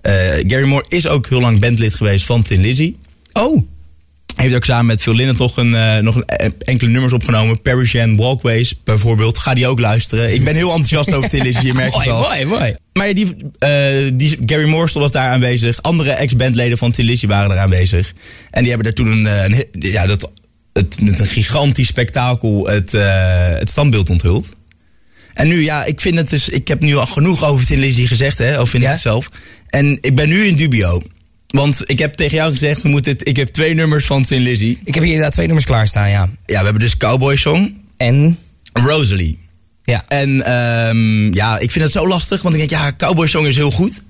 Eh, 0.00 0.12
Gary 0.46 0.66
Moore 0.66 0.84
is 0.88 1.06
ook 1.06 1.28
heel 1.28 1.40
lang 1.40 1.60
bandlid 1.60 1.94
geweest 1.94 2.24
van 2.24 2.42
Tin 2.42 2.60
Lizzy. 2.60 2.94
Oh. 3.32 3.66
Heeft 4.34 4.54
ook 4.54 4.64
samen 4.64 4.86
met 4.86 5.02
Phil 5.02 5.14
Lynott 5.14 5.38
nog, 5.38 5.56
een, 5.56 5.74
eh, 5.74 5.98
nog 5.98 6.16
een, 6.16 6.24
eh, 6.24 6.48
enkele 6.58 6.90
nummers 6.90 7.12
opgenomen. 7.12 7.62
Parisian 7.62 8.16
Walkways 8.16 8.74
bijvoorbeeld. 8.84 9.38
Ga 9.38 9.54
die 9.54 9.66
ook 9.66 9.78
luisteren. 9.80 10.34
Ik 10.34 10.44
ben 10.44 10.54
heel 10.54 10.68
enthousiast 10.68 11.12
over 11.12 11.42
Lizzy, 11.42 11.66
je 11.66 11.74
merkt 11.74 11.94
het 11.94 12.08
al. 12.08 12.20
mooi, 12.22 12.44
mooi. 12.44 12.74
Maar 12.92 13.14
die, 13.14 13.36
eh, 13.58 13.70
die, 14.14 14.38
Gary 14.46 14.68
Morstel 14.68 15.00
was 15.00 15.10
daar 15.10 15.30
aanwezig. 15.30 15.82
Andere 15.82 16.10
ex-bandleden 16.10 16.78
van 16.78 16.92
Tin 16.92 17.04
Lizzy 17.04 17.26
waren 17.26 17.50
er 17.50 17.58
aanwezig. 17.58 18.12
En 18.50 18.60
die 18.62 18.72
hebben 18.72 18.94
daar 18.94 19.06
toen 19.06 19.24
een, 19.24 19.64
ja, 19.78 20.06
dat, 20.06 20.30
het, 20.72 21.00
met 21.00 21.18
een 21.18 21.26
gigantisch 21.26 21.88
spektakel 21.88 22.66
het, 22.66 22.92
het 23.58 23.70
standbeeld 23.70 24.10
onthuld. 24.10 24.52
En 25.34 25.48
nu, 25.48 25.62
ja, 25.64 25.84
ik 25.84 26.00
vind 26.00 26.16
het 26.16 26.30
dus... 26.30 26.48
Ik 26.48 26.68
heb 26.68 26.80
nu 26.80 26.96
al 26.96 27.06
genoeg 27.06 27.44
over 27.44 27.66
Tin 27.66 27.78
Lizzy 27.78 28.06
gezegd, 28.06 28.38
hè. 28.38 28.60
Of 28.60 28.70
vind 28.70 28.82
Ja? 28.82 28.88
ik 28.88 28.94
het 28.94 29.02
zelf. 29.04 29.28
En 29.68 29.98
ik 30.00 30.14
ben 30.14 30.28
nu 30.28 30.44
in 30.44 30.56
dubio. 30.56 31.02
Want 31.54 31.82
ik 31.90 31.98
heb 31.98 32.14
tegen 32.14 32.36
jou 32.36 32.52
gezegd, 32.52 32.82
we 32.82 32.88
moeten 32.88 33.12
het, 33.12 33.28
ik 33.28 33.36
heb 33.36 33.48
twee 33.48 33.74
nummers 33.74 34.04
van 34.04 34.24
Tin 34.24 34.40
Lizzy. 34.40 34.78
Ik 34.84 34.94
heb 34.94 35.02
hier 35.02 35.12
inderdaad 35.12 35.32
twee 35.32 35.46
nummers 35.46 35.66
klaarstaan, 35.66 36.10
ja. 36.10 36.28
Ja, 36.46 36.58
we 36.58 36.64
hebben 36.64 36.80
dus 36.80 36.96
Cowboy 36.96 37.36
Song 37.36 37.80
En... 37.96 38.38
Rosalie. 38.72 39.38
Ja. 39.84 40.04
En 40.08 40.44
ehm, 40.44 41.34
ja, 41.34 41.58
ik 41.58 41.70
vind 41.70 41.84
het 41.84 41.92
zo 41.92 42.06
lastig, 42.06 42.42
want 42.42 42.54
ik 42.54 42.60
denk, 42.68 42.82
ja, 42.82 42.92
Cowboy 42.96 43.26
Song 43.26 43.46
is 43.46 43.56
heel 43.56 43.70
goed. 43.70 44.02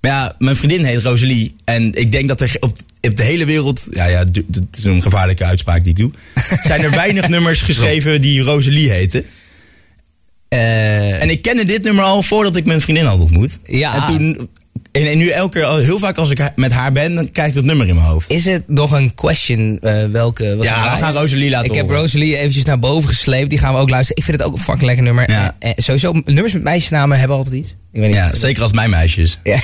Maar 0.00 0.10
ja, 0.10 0.34
mijn 0.38 0.56
vriendin 0.56 0.84
heet 0.84 1.02
Rosalie. 1.02 1.54
En 1.64 1.92
ik 1.94 2.12
denk 2.12 2.28
dat 2.28 2.40
er 2.40 2.56
op, 2.60 2.78
op 3.00 3.16
de 3.16 3.22
hele 3.22 3.44
wereld, 3.44 3.88
ja, 3.90 4.06
ja, 4.06 4.24
dat 4.46 4.64
is 4.78 4.84
een 4.84 5.02
gevaarlijke 5.02 5.44
uitspraak 5.44 5.84
die 5.84 5.92
ik 5.92 5.98
doe. 5.98 6.10
zijn 6.68 6.82
er 6.82 6.90
weinig 6.90 7.28
nummers 7.28 7.62
geschreven 7.62 8.20
die 8.20 8.40
Rosalie 8.40 8.90
heten. 8.90 9.24
Eh, 10.48 11.22
En 11.22 11.30
ik 11.30 11.42
kende 11.42 11.64
dit 11.64 11.82
nummer 11.82 12.04
al 12.04 12.22
voordat 12.22 12.56
ik 12.56 12.64
mijn 12.64 12.80
vriendin 12.80 13.04
had 13.04 13.20
ontmoet. 13.20 13.58
Ja. 13.64 13.94
En 13.94 14.02
toen... 14.12 14.48
En, 14.94 15.10
en 15.10 15.18
nu 15.18 15.28
elke 15.28 15.58
keer, 15.58 15.78
heel 15.78 15.98
vaak 15.98 16.18
als 16.18 16.30
ik 16.30 16.50
met 16.56 16.72
haar 16.72 16.92
ben, 16.92 17.14
dan 17.14 17.30
krijg 17.30 17.48
ik 17.48 17.54
dat 17.54 17.64
nummer 17.64 17.88
in 17.88 17.94
mijn 17.94 18.06
hoofd. 18.06 18.30
Is 18.30 18.44
het 18.44 18.62
nog 18.66 18.90
een 18.92 19.14
question 19.14 19.78
eh, 19.80 20.06
welke... 20.06 20.56
wat 20.56 20.66
Ja, 20.66 20.94
we 20.94 21.02
gaan 21.02 21.14
Rosalie 21.14 21.50
laten 21.50 21.70
Ik 21.70 21.76
heb. 21.76 21.90
Rosalie 21.90 22.36
eventjes 22.36 22.64
naar 22.64 22.78
boven 22.78 23.08
gesleept. 23.08 23.50
Die 23.50 23.58
gaan 23.58 23.74
we 23.74 23.80
ook 23.80 23.90
luisteren. 23.90 24.16
Ik 24.16 24.24
vind 24.24 24.38
het 24.38 24.46
ook 24.46 24.52
een 24.54 24.62
fucking 24.62 24.84
lekker 24.84 25.04
nummer. 25.04 25.30
Ja. 25.30 25.56
Eh, 25.58 25.70
eh, 25.70 25.76
sowieso, 25.76 26.12
nummers 26.24 26.52
met 26.52 26.62
meisjesnamen 26.62 27.18
hebben 27.18 27.36
altijd 27.36 27.54
iets. 27.54 27.74
Ik 27.92 28.00
weet 28.00 28.08
niet. 28.08 28.16
Ja, 28.16 28.34
zeker 28.34 28.62
als 28.62 28.72
mijn 28.72 28.90
meisje 28.90 29.20
is. 29.20 29.38
Ja. 29.42 29.58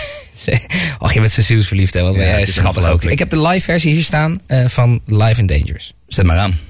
Och, 0.98 1.12
je 1.12 1.20
bent 1.20 1.32
zo 1.32 1.42
zielsverliefd, 1.42 1.94
hè? 1.94 2.02
Ben 2.02 2.12
Ja, 2.12 2.20
het 2.20 2.48
is 2.48 2.54
schattig 2.54 2.88
ook. 2.88 3.04
Ik 3.04 3.18
heb 3.18 3.30
de 3.30 3.40
live 3.40 3.64
versie 3.64 3.92
hier 3.92 4.02
staan 4.02 4.40
van 4.66 5.00
Live 5.06 5.40
and 5.40 5.48
Dangerous. 5.48 5.94
Zet 6.08 6.24
maar 6.24 6.36
aan. 6.36 6.69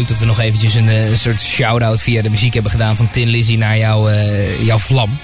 Leuk 0.00 0.08
dat 0.08 0.18
we 0.18 0.24
nog 0.24 0.40
eventjes 0.40 0.74
een, 0.74 0.88
eh, 0.88 1.10
een 1.10 1.16
soort 1.18 1.40
shout-out 1.40 2.00
via 2.00 2.22
de 2.22 2.30
muziek 2.30 2.54
hebben 2.54 2.70
gedaan 2.72 2.96
van 2.96 3.10
Tin 3.10 3.28
Lizzy 3.28 3.56
naar 3.56 3.78
jouw, 3.78 4.08
eh, 4.08 4.64
jouw 4.64 4.78
vlam. 4.78 5.18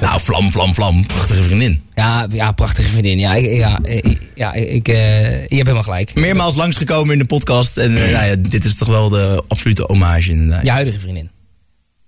Nou, 0.00 0.20
vlam, 0.20 0.52
vlam, 0.52 0.74
vlam. 0.74 1.06
Prachtige 1.06 1.42
vriendin. 1.42 1.82
Ja, 1.94 2.26
ja, 2.32 2.52
prachtige 2.52 2.88
vriendin. 2.88 3.18
Ja, 3.18 3.34
ik, 3.34 3.56
ja, 3.56 3.78
ik- 3.82 4.18
ja, 4.34 4.52
ik, 4.52 4.88
eh, 4.88 4.94
je 5.30 5.38
hebt 5.38 5.48
helemaal 5.50 5.82
gelijk. 5.82 6.14
Meermaals 6.14 6.54
langsgekomen 6.54 7.12
in 7.12 7.18
de 7.18 7.24
podcast. 7.26 7.76
En 7.76 7.92
nou 7.92 8.08
ja, 8.24 8.34
dit 8.38 8.64
is 8.64 8.74
toch 8.76 8.88
wel 8.88 9.08
de 9.08 9.44
absolute 9.48 9.82
hommage 9.82 10.30
inderdaad. 10.30 10.62
Je 10.64 10.70
huidige 10.70 11.00
vriendin. 11.00 11.30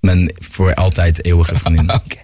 Mijn 0.00 0.34
voor 0.48 0.74
altijd 0.74 1.24
eeuwige 1.24 1.56
vriendin. 1.56 1.92
Oké. 2.00 2.16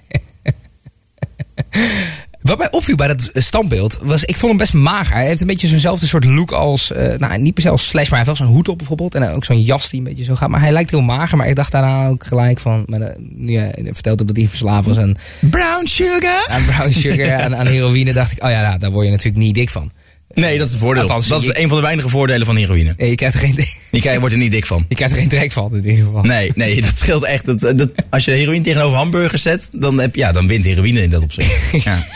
Wat 2.44 2.58
mij 2.58 2.70
opviel 2.70 2.96
bij 2.96 3.06
dat 3.06 3.30
standbeeld 3.34 3.98
was, 4.02 4.24
ik 4.24 4.36
vond 4.36 4.48
hem 4.48 4.56
best 4.60 4.72
mager. 4.72 5.14
Hij 5.14 5.26
heeft 5.26 5.40
een 5.40 5.46
beetje 5.46 5.66
zo'nzelfde 5.66 6.06
soort 6.06 6.24
look 6.24 6.52
als, 6.52 6.92
eh, 6.92 7.18
nou 7.18 7.38
niet 7.38 7.54
per 7.54 7.62
se 7.62 7.68
als 7.68 7.88
Slash, 7.88 8.08
maar 8.08 8.18
hij 8.18 8.26
heeft 8.26 8.38
wel 8.38 8.48
zo'n 8.48 8.56
hoed 8.56 8.68
op 8.68 8.78
bijvoorbeeld. 8.78 9.14
En 9.14 9.28
ook 9.28 9.44
zo'n 9.44 9.62
jas 9.62 9.90
die 9.90 9.98
een 9.98 10.04
beetje 10.04 10.24
zo 10.24 10.34
gaat. 10.34 10.48
Maar 10.48 10.60
hij 10.60 10.72
lijkt 10.72 10.90
heel 10.90 11.00
mager, 11.00 11.38
maar 11.38 11.48
ik 11.48 11.56
dacht 11.56 11.72
daarna 11.72 12.06
ook 12.08 12.26
gelijk 12.26 12.60
van, 12.60 12.84
maar, 12.86 13.00
eh, 13.00 13.16
nu 13.18 13.52
je 13.52 13.90
vertelt 13.92 14.18
dat 14.26 14.36
hij 14.36 14.48
verslaafd 14.48 14.86
was 14.86 14.98
aan, 14.98 15.14
Brown 15.40 15.86
sugar? 15.86 16.46
aan 16.48 16.64
brown 16.64 16.90
sugar, 16.90 17.40
aan, 17.40 17.56
aan 17.56 17.66
heroïne. 17.66 18.12
Dacht 18.12 18.32
ik, 18.32 18.44
oh 18.44 18.50
ja, 18.50 18.62
nou, 18.62 18.78
daar 18.78 18.90
word 18.90 19.04
je 19.04 19.10
natuurlijk 19.10 19.44
niet 19.44 19.54
dik 19.54 19.70
van. 19.70 19.90
Nee, 20.34 20.58
dat 20.58 20.66
is 20.66 20.72
een 20.72 20.78
voordeel. 20.78 21.02
Althans, 21.02 21.26
dat 21.26 21.40
is 21.40 21.46
je- 21.46 21.60
een 21.60 21.68
van 21.68 21.76
de 21.76 21.82
weinige 21.82 22.08
voordelen 22.08 22.46
van 22.46 22.56
heroïne. 22.56 22.94
Eh, 22.96 23.08
Je 23.08 23.14
krijgt 23.14 23.34
er 23.34 23.40
geen, 23.40 23.54
Je 23.90 24.00
krijgt- 24.00 24.18
wordt 24.20 24.34
er 24.34 24.40
niet 24.40 24.50
dik 24.50 24.66
van. 24.66 24.84
je 24.88 24.94
krijgt 24.94 25.14
er 25.14 25.20
geen 25.20 25.28
trek 25.28 25.52
van 25.52 25.76
in 25.76 25.86
ieder 25.90 26.04
geval. 26.04 26.22
Nee, 26.22 26.52
nee, 26.54 26.80
dat 26.80 26.96
scheelt 26.96 27.24
echt. 27.24 27.44
Dat, 27.46 27.60
dat, 27.60 27.90
als 28.10 28.24
je 28.24 28.30
heroïne 28.30 28.62
tegenover 28.64 28.96
hamburgers 28.96 29.42
zet, 29.42 29.68
dan, 29.72 30.00
heb, 30.00 30.14
ja, 30.14 30.32
dan 30.32 30.46
wint 30.46 30.64
heroïne 30.64 31.02
in 31.02 31.10
dat 31.10 31.22
opzicht. 31.22 31.52
Ja. 31.84 32.06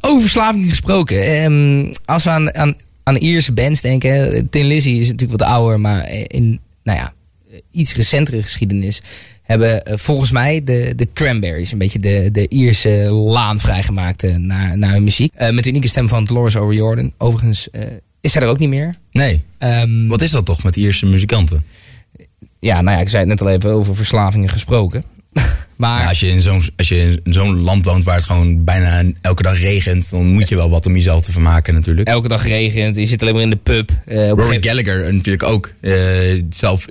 Over 0.00 0.20
verslaving 0.20 0.68
gesproken. 0.68 1.24
ehm, 1.42 1.92
als 2.04 2.24
we 2.24 2.30
aan, 2.30 2.54
aan, 2.54 2.74
aan 3.02 3.16
Ierse 3.16 3.52
bands 3.52 3.80
denken. 3.80 4.46
Tin 4.50 4.66
Lizzy 4.66 4.90
is 4.90 5.06
natuurlijk 5.08 5.40
wat 5.40 5.48
ouder. 5.48 5.80
Maar 5.80 6.08
in, 6.10 6.60
nou 6.82 6.98
ja, 6.98 7.12
iets 7.72 7.94
recentere 7.94 8.42
geschiedenis 8.42 9.02
hebben 9.48 9.84
eh, 9.84 9.96
volgens 9.96 10.30
mij 10.30 10.64
de, 10.64 10.92
de 10.96 11.08
Cranberries, 11.14 11.72
een 11.72 11.78
beetje 11.78 11.98
de, 11.98 12.28
de 12.32 12.48
Ierse 12.48 13.10
laan 13.10 13.60
vrijgemaakt 13.60 14.24
eh, 14.24 14.36
naar, 14.36 14.78
naar 14.78 14.92
hun 14.92 15.04
muziek. 15.04 15.34
Eh, 15.34 15.50
met 15.50 15.64
de 15.64 15.70
unieke 15.70 15.88
stem 15.88 16.08
van 16.08 16.24
Dolores 16.24 16.56
O'Riordan. 16.56 17.12
Overigens 17.18 17.68
is 18.20 18.32
zij 18.32 18.42
er 18.42 18.48
ook 18.48 18.58
niet 18.58 18.68
meer. 18.68 18.94
Nee. 19.12 19.42
Ehm, 19.58 20.06
Wat 20.06 20.22
is 20.22 20.30
dat 20.30 20.46
toch 20.46 20.62
met 20.62 20.76
Ierse 20.76 21.06
muzikanten? 21.06 21.64
ja, 22.60 22.80
nou 22.80 22.96
ja, 22.96 23.02
ik 23.02 23.08
zei 23.08 23.20
het 23.20 23.28
net 23.28 23.40
al 23.40 23.48
even 23.48 23.70
over 23.70 23.96
verslavingen 23.96 24.48
gesproken. 24.48 25.04
maar 25.78 26.00
Ja, 26.02 26.08
als 26.08 26.20
je 26.20 26.28
in 26.28 26.40
zo'n 26.40 26.62
als 26.76 26.88
je 26.88 27.20
in 27.24 27.32
zo'n 27.32 27.60
land 27.60 27.84
woont 27.84 28.04
waar 28.04 28.14
het 28.16 28.24
gewoon 28.24 28.64
bijna 28.64 29.02
elke 29.20 29.42
dag 29.42 29.60
regent, 29.60 30.10
dan 30.10 30.26
moet 30.26 30.48
je 30.48 30.56
wel 30.56 30.70
wat 30.70 30.86
om 30.86 30.94
jezelf 30.94 31.22
te 31.22 31.32
vermaken 31.32 31.74
natuurlijk. 31.74 32.08
elke 32.08 32.28
dag 32.28 32.46
regent, 32.46 32.96
je 32.96 33.06
zit 33.06 33.22
alleen 33.22 33.34
maar 33.34 33.42
in 33.42 33.50
de 33.50 33.56
pub. 33.56 33.90
eh, 34.06 34.30
gegeven- 34.32 34.64
Gallagher 34.64 35.14
natuurlijk 35.14 35.42
ook. 35.42 35.72
eh, 35.80 35.92
zelf 36.50 36.84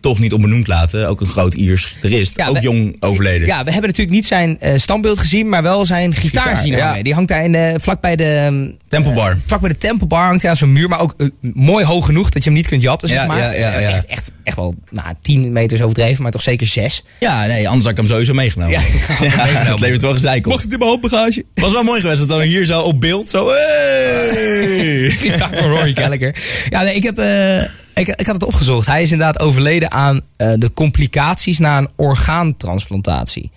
toch 0.00 0.18
niet 0.18 0.32
onbenoemd 0.32 0.66
laten. 0.66 1.08
Ook 1.08 1.20
een 1.20 1.26
groot 1.26 1.54
Iers 1.54 1.84
gitarist. 1.84 2.36
Ja, 2.36 2.46
ook 2.48 2.54
we- 2.56 2.60
jong 2.62 2.96
overleden. 3.00 3.46
Ja, 3.46 3.64
we 3.64 3.70
hebben 3.70 3.90
natuurlijk 3.90 4.16
niet 4.16 4.26
zijn 4.26 4.60
eh, 4.60 4.78
standbeeld 4.78 5.18
gezien, 5.18 5.48
maar 5.48 5.62
wel 5.62 5.86
zijn 5.86 6.12
gitaar, 6.14 6.42
Gitaar, 6.44 6.62
zien 6.62 6.72
ja. 6.76 6.86
hangen. 6.88 7.04
Die 7.04 7.14
hangt 7.14 7.28
daar 7.28 7.44
in 7.44 7.52
de, 7.52 7.78
vlak 7.82 8.00
bij 8.00 8.16
de... 8.16 8.24
ehm, 8.24 8.70
Temple 8.88 9.12
Bar. 9.12 9.30
eh, 9.30 9.36
vlak 9.46 9.60
bij 9.60 9.68
de 9.68 9.76
Temple 9.78 10.06
Bar 10.06 10.26
hangt 10.26 10.42
hij 10.42 10.50
aan 10.50 10.56
zo'n 10.56 10.72
muur, 10.72 10.88
maar 10.88 11.00
ook 11.00 11.14
eh, 11.16 11.26
mooi 11.40 11.84
hoog 11.84 12.06
genoeg 12.06 12.30
dat 12.30 12.44
je 12.44 12.50
hem 12.50 12.58
niet 12.58 12.68
kunt 12.68 12.82
jatten, 12.82 13.08
zeg 13.08 13.18
Ja, 13.18 13.26
maar. 13.26 13.38
ja, 13.38 13.50
Eh. 13.52 13.94
Echt, 13.94 14.04
echt, 14.06 14.30
echt 14.42 14.56
wel 14.56 14.74
nou, 14.90 15.08
10 15.20 15.52
meter 15.52 15.76
is 15.76 15.82
overdreven, 15.82 16.22
maar 16.22 16.32
toch 16.32 16.42
zeker 16.42 16.66
6. 16.66 17.02
Ja, 17.20 17.46
nee, 17.46 17.66
anders 17.66 17.82
had 17.84 17.92
ik 17.92 17.98
hem 17.98 18.06
sowieso 18.24 18.42
meegenomen. 18.42 18.72
Ja, 18.72 18.80
meegenomen. 19.20 19.70
het 19.70 19.80
levert 19.80 20.02
wel 20.02 20.12
gezeik 20.12 20.46
op. 20.46 20.52
Mocht 20.52 20.62
het 20.62 20.72
in 20.72 20.78
mijn 20.78 20.90
handbagage? 20.90 21.44
Was 21.54 21.72
wel 21.72 21.82
mooi 21.82 22.00
geweest 22.00 22.18
dat 22.18 22.28
dan 22.28 22.40
hier 22.40 22.64
zo 22.64 22.80
op 22.80 23.00
beeld 23.00 23.28
zo... 23.28 23.48
Hey! 23.48 25.16
Rory 25.52 25.94
Gallagher. 25.94 26.42
Ja, 26.68 26.82
nee, 26.82 26.94
ik, 26.94 27.02
heb, 27.02 27.18
eh, 27.18 27.62
ik, 27.94 28.08
ik 28.08 28.26
had 28.26 28.34
het 28.34 28.44
opgezocht. 28.44 28.86
Hij 28.86 29.02
is 29.02 29.12
inderdaad 29.12 29.40
overleden 29.40 29.90
aan 29.90 30.20
eh, 30.36 30.52
de 30.56 30.72
complicaties 30.72 31.58
na 31.58 31.78
een 31.78 31.88
orgaantransplantatie. 31.96 33.50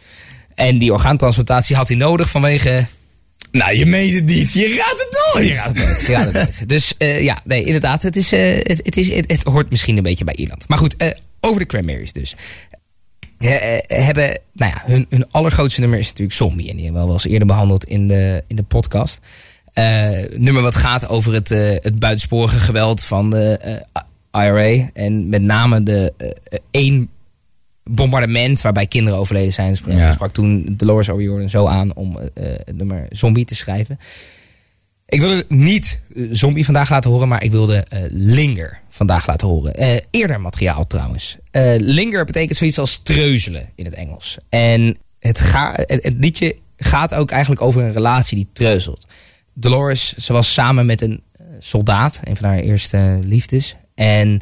En 0.55 0.77
die 0.77 0.93
orgaantransplantatie 0.93 1.75
had 1.75 1.87
hij 1.87 1.97
nodig 1.97 2.29
vanwege 2.29 2.87
nou, 3.51 3.77
je 3.77 3.85
meent 3.85 4.13
het 4.13 4.25
niet. 4.25 4.53
Je 4.53 4.67
raadt 4.67 5.07
het 5.09 5.33
nooit. 5.33 5.47
Je 5.47 5.53
raadt 5.53 5.77
het 5.77 5.87
nooit, 5.87 6.01
je 6.01 6.11
raadt 6.11 6.25
het 6.25 6.33
nooit. 6.33 6.69
Dus 6.69 6.93
eh, 6.97 7.23
ja, 7.23 7.39
nee, 7.43 7.63
inderdaad. 7.63 8.01
Het, 8.01 8.15
is, 8.15 8.31
het, 8.31 8.81
het, 8.83 8.97
is, 8.97 9.13
het, 9.13 9.31
het 9.31 9.43
hoort 9.43 9.69
misschien 9.69 9.97
een 9.97 10.03
beetje 10.03 10.23
bij 10.23 10.35
Ierland. 10.35 10.67
Maar 10.67 10.77
goed, 10.77 10.95
over 11.39 11.59
de 11.59 11.65
Cranberries 11.65 12.11
dus. 12.11 12.35
Eh, 13.37 13.77
hebben, 14.05 14.39
nou 14.53 14.71
ja, 14.75 14.81
hun, 14.85 15.05
hun 15.09 15.31
allergrootste 15.31 15.79
nummer 15.79 15.99
is 15.99 16.07
natuurlijk 16.07 16.37
Zombie. 16.37 16.69
En 16.69 16.75
die 16.75 16.83
hebben 16.83 17.01
we 17.01 17.07
wel 17.07 17.15
eens 17.17 17.25
eerder 17.27 17.47
behandeld 17.47 17.83
in 17.85 18.07
de, 18.07 18.43
in 18.47 18.55
de 18.55 18.63
podcast. 18.63 19.19
Eh, 19.73 20.09
nummer 20.37 20.61
wat 20.61 20.75
gaat 20.75 21.07
over 21.07 21.33
het, 21.33 21.51
eh, 21.51 21.59
het 21.59 21.99
buitensporige 21.99 22.57
geweld 22.57 23.03
van 23.03 23.29
de 23.29 23.59
IRA. 24.31 24.89
En 24.93 25.29
met 25.29 25.41
name 25.41 25.83
de 25.83 26.13
één 26.71 27.09
bombardement 27.83 28.61
waarbij 28.61 28.87
kinderen 28.87 29.19
overleden 29.19 29.53
zijn. 29.53 29.77
Sprak, 29.77 29.95
Ja. 29.95 30.11
sprak 30.11 30.31
toen 30.33 30.73
Dolores 30.77 31.09
O'Riordan 31.09 31.49
zo 31.49 31.65
aan 31.65 31.95
om 31.95 32.17
het 32.33 32.75
nummer 32.75 33.05
Zombie 33.09 33.45
te 33.45 33.55
schrijven. 33.55 33.99
Ik 35.09 35.19
wilde 35.19 35.45
niet 35.47 35.99
eh, 36.15 36.27
Zombie 36.31 36.65
vandaag 36.65 36.89
laten 36.89 37.11
horen, 37.11 37.27
maar 37.27 37.43
ik 37.43 37.51
wilde 37.51 37.77
eh, 37.77 37.99
Linger 38.09 38.79
vandaag 38.89 39.27
laten 39.27 39.47
horen. 39.47 39.75
Eh, 39.75 39.99
eerder 40.11 40.41
materiaal 40.41 40.87
trouwens. 40.87 41.37
Linger 41.77 42.25
betekent 42.25 42.57
zoiets 42.57 42.79
als 42.79 42.99
treuzelen 43.03 43.69
in 43.75 43.85
het 43.85 43.93
Engels. 43.93 44.37
En 44.49 44.97
het, 45.19 45.41
het, 45.85 46.15
liedje 46.17 46.55
gaat 46.77 47.13
ook 47.13 47.31
eigenlijk 47.31 47.61
over 47.61 47.81
een 47.81 47.93
relatie 47.93 48.37
die 48.37 48.49
treuzelt. 48.53 49.05
Dolores, 49.53 50.13
ze 50.13 50.33
was 50.33 50.53
samen 50.53 50.85
met 50.85 51.01
een 51.01 51.23
soldaat, 51.59 52.21
een 52.23 52.35
van 52.35 52.49
haar 52.49 52.59
eerste 52.59 53.19
liefdes. 53.23 53.75
En 53.95 54.41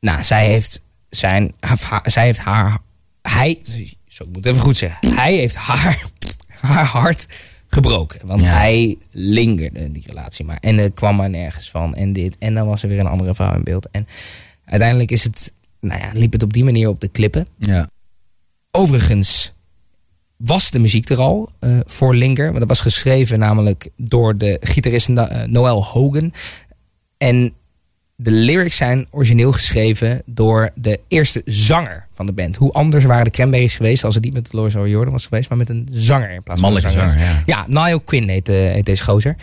nou, 0.00 0.22
zij 0.22 0.46
heeft, 0.46 0.80
zijn, 1.10 1.54
zij 2.02 2.24
heeft 2.24 2.38
haar, 2.38 2.78
hij, 3.22 3.62
zo 4.08 4.24
ik 4.24 4.32
moet 4.32 4.46
even 4.46 4.60
goed 4.60 4.76
zeggen, 4.76 5.14
hij 5.14 5.34
heeft 5.34 5.54
haar, 5.54 6.02
haar 6.60 6.86
hart 6.86 7.26
gebroken. 7.68 8.26
Want 8.26 8.42
Ja. 8.42 8.48
hij 8.48 8.98
lingerde 9.10 9.92
die 9.92 10.02
relatie 10.06 10.44
maar. 10.44 10.58
En 10.60 10.78
er 10.78 10.92
kwam 10.92 11.20
er 11.20 11.30
nergens 11.30 11.70
van. 11.70 11.94
En 11.94 12.12
dit. 12.12 12.36
En 12.38 12.54
dan 12.54 12.66
was 12.66 12.82
er 12.82 12.88
weer 12.88 12.98
een 12.98 13.06
andere 13.06 13.34
vrouw 13.34 13.54
in 13.54 13.64
beeld. 13.64 13.90
En 13.90 14.06
uiteindelijk 14.64 15.10
is 15.10 15.24
het, 15.24 15.52
nou 15.80 16.00
ja, 16.00 16.10
liep 16.12 16.32
het 16.32 16.42
op 16.42 16.52
die 16.52 16.64
manier 16.64 16.88
op 16.88 17.00
de 17.00 17.08
klippen. 17.08 17.46
Ja. 17.58 17.88
Overigens 18.70 19.52
was 20.36 20.70
de 20.70 20.78
muziek 20.78 21.08
er 21.08 21.18
al 21.18 21.50
eh, 21.60 21.78
voor 21.84 22.14
Linger. 22.14 22.50
Maar 22.50 22.60
dat 22.60 22.68
was 22.68 22.80
geschreven 22.80 23.38
namelijk 23.38 23.88
door 23.96 24.36
de 24.38 24.56
gitarist 24.60 25.08
eh, 25.08 25.42
Noel 25.42 25.84
Hogan. 25.84 26.32
En 27.16 27.52
de 28.20 28.30
lyrics 28.30 28.76
zijn 28.76 29.06
origineel 29.10 29.52
geschreven 29.52 30.22
door 30.26 30.70
de 30.74 31.00
eerste 31.08 31.42
zanger 31.44 32.06
van 32.12 32.26
de 32.26 32.32
band. 32.32 32.56
Hoe 32.56 32.72
anders 32.72 33.04
waren 33.04 33.24
de 33.24 33.30
Cranberries 33.30 33.76
geweest 33.76 34.04
als 34.04 34.14
het 34.14 34.24
niet 34.24 34.32
met 34.32 34.50
Dolores 34.50 34.76
O'Riordan 34.76 35.12
was 35.12 35.26
geweest, 35.26 35.48
maar 35.48 35.58
met 35.58 35.68
een 35.68 35.88
zanger 35.90 36.30
in 36.30 36.42
plaats 36.42 36.60
van 36.60 36.74
een 36.74 36.80
zanger, 36.80 37.42
Ja, 37.46 37.64
Niall 37.68 38.00
Quinn 38.04 38.28
heet, 38.28 38.48
eh, 38.48 38.56
heet 38.56 38.86
deze 38.86 39.02
gozer. 39.02 39.36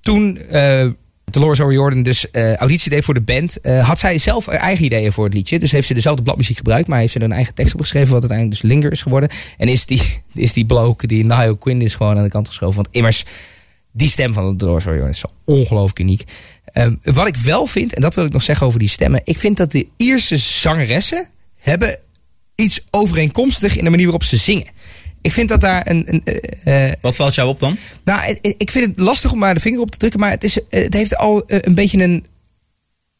Toen 0.00 0.38
eh 0.38 0.86
Dolores 1.24 1.60
O'Riordan 1.60 2.02
dus 2.02 2.30
eh, 2.30 2.54
auditie 2.54 2.90
deed 2.90 3.04
voor 3.04 3.14
de 3.14 3.20
band, 3.20 3.58
had 3.62 3.98
zij 3.98 4.18
zelf 4.18 4.46
haar 4.46 4.54
eigen 4.54 4.84
ideeën 4.84 5.12
voor 5.12 5.24
het 5.24 5.34
liedje. 5.34 5.58
Dus 5.58 5.72
heeft 5.72 5.86
ze 5.86 5.94
dezelfde 5.94 6.22
bladmuziek 6.22 6.56
gebruikt, 6.56 6.88
maar 6.88 6.98
heeft 6.98 7.12
ze 7.12 7.18
er 7.18 7.24
een 7.24 7.32
eigen 7.32 7.54
tekst 7.54 7.74
op 7.74 7.80
geschreven, 7.80 8.12
wat 8.12 8.20
uiteindelijk 8.20 8.60
dus 8.60 8.70
Linger 8.70 8.92
is 8.92 9.02
geworden. 9.02 9.28
En 9.56 9.68
is 9.68 9.86
die, 9.86 10.02
is 10.34 10.52
die 10.52 10.66
bloke, 10.66 11.06
die 11.06 11.24
Niall 11.24 11.56
Quinn, 11.56 11.80
is 11.80 11.94
gewoon 11.94 12.16
aan 12.16 12.22
de 12.22 12.30
kant 12.30 12.48
geschoven. 12.48 12.74
Want 12.82 12.88
immers, 12.90 13.24
die 13.92 14.08
stem 14.08 14.32
van 14.32 14.56
Dolores 14.56 14.86
O'Riordan 14.86 15.10
is 15.10 15.18
zo 15.18 15.28
ongelooflijk 15.44 15.98
uniek. 15.98 16.24
Ehm, 16.64 16.94
wat 17.02 17.26
ik 17.26 17.36
wel 17.36 17.66
vind, 17.66 17.94
en 17.94 18.00
dat 18.00 18.14
wil 18.14 18.24
ik 18.24 18.32
nog 18.32 18.42
zeggen 18.42 18.66
over 18.66 18.78
die 18.78 18.88
stemmen. 18.88 19.20
Ik 19.24 19.38
vind 19.38 19.56
dat 19.56 19.72
de 19.72 19.86
Ierse 19.96 20.36
zangeressen 20.36 21.28
hebben 21.56 21.98
iets 22.54 22.80
overeenkomstig 22.90 23.76
in 23.76 23.84
de 23.84 23.90
manier 23.90 24.04
waarop 24.04 24.24
ze 24.24 24.36
zingen. 24.36 24.66
Ik 25.20 25.32
vind 25.32 25.48
dat 25.48 25.60
daar 25.60 25.90
een... 25.90 26.04
een 26.06 26.22
eh, 26.24 26.88
eh, 26.88 26.94
Wat 27.00 27.16
valt 27.16 27.34
jou 27.34 27.48
op 27.48 27.60
dan? 27.60 27.76
nou, 28.04 28.38
ik 28.40 28.70
vind 28.70 28.86
het 28.86 28.98
lastig 28.98 29.32
om 29.32 29.38
maar 29.38 29.54
de 29.54 29.60
vinger 29.60 29.80
op 29.80 29.90
te 29.90 29.98
drukken, 29.98 30.20
maar 30.20 30.30
het, 30.30 30.44
is, 30.44 30.58
het 30.68 30.94
heeft 30.94 31.16
al 31.16 31.46
eh, 31.46 31.58
een 31.60 31.74
beetje 31.74 32.02
een, 32.02 32.26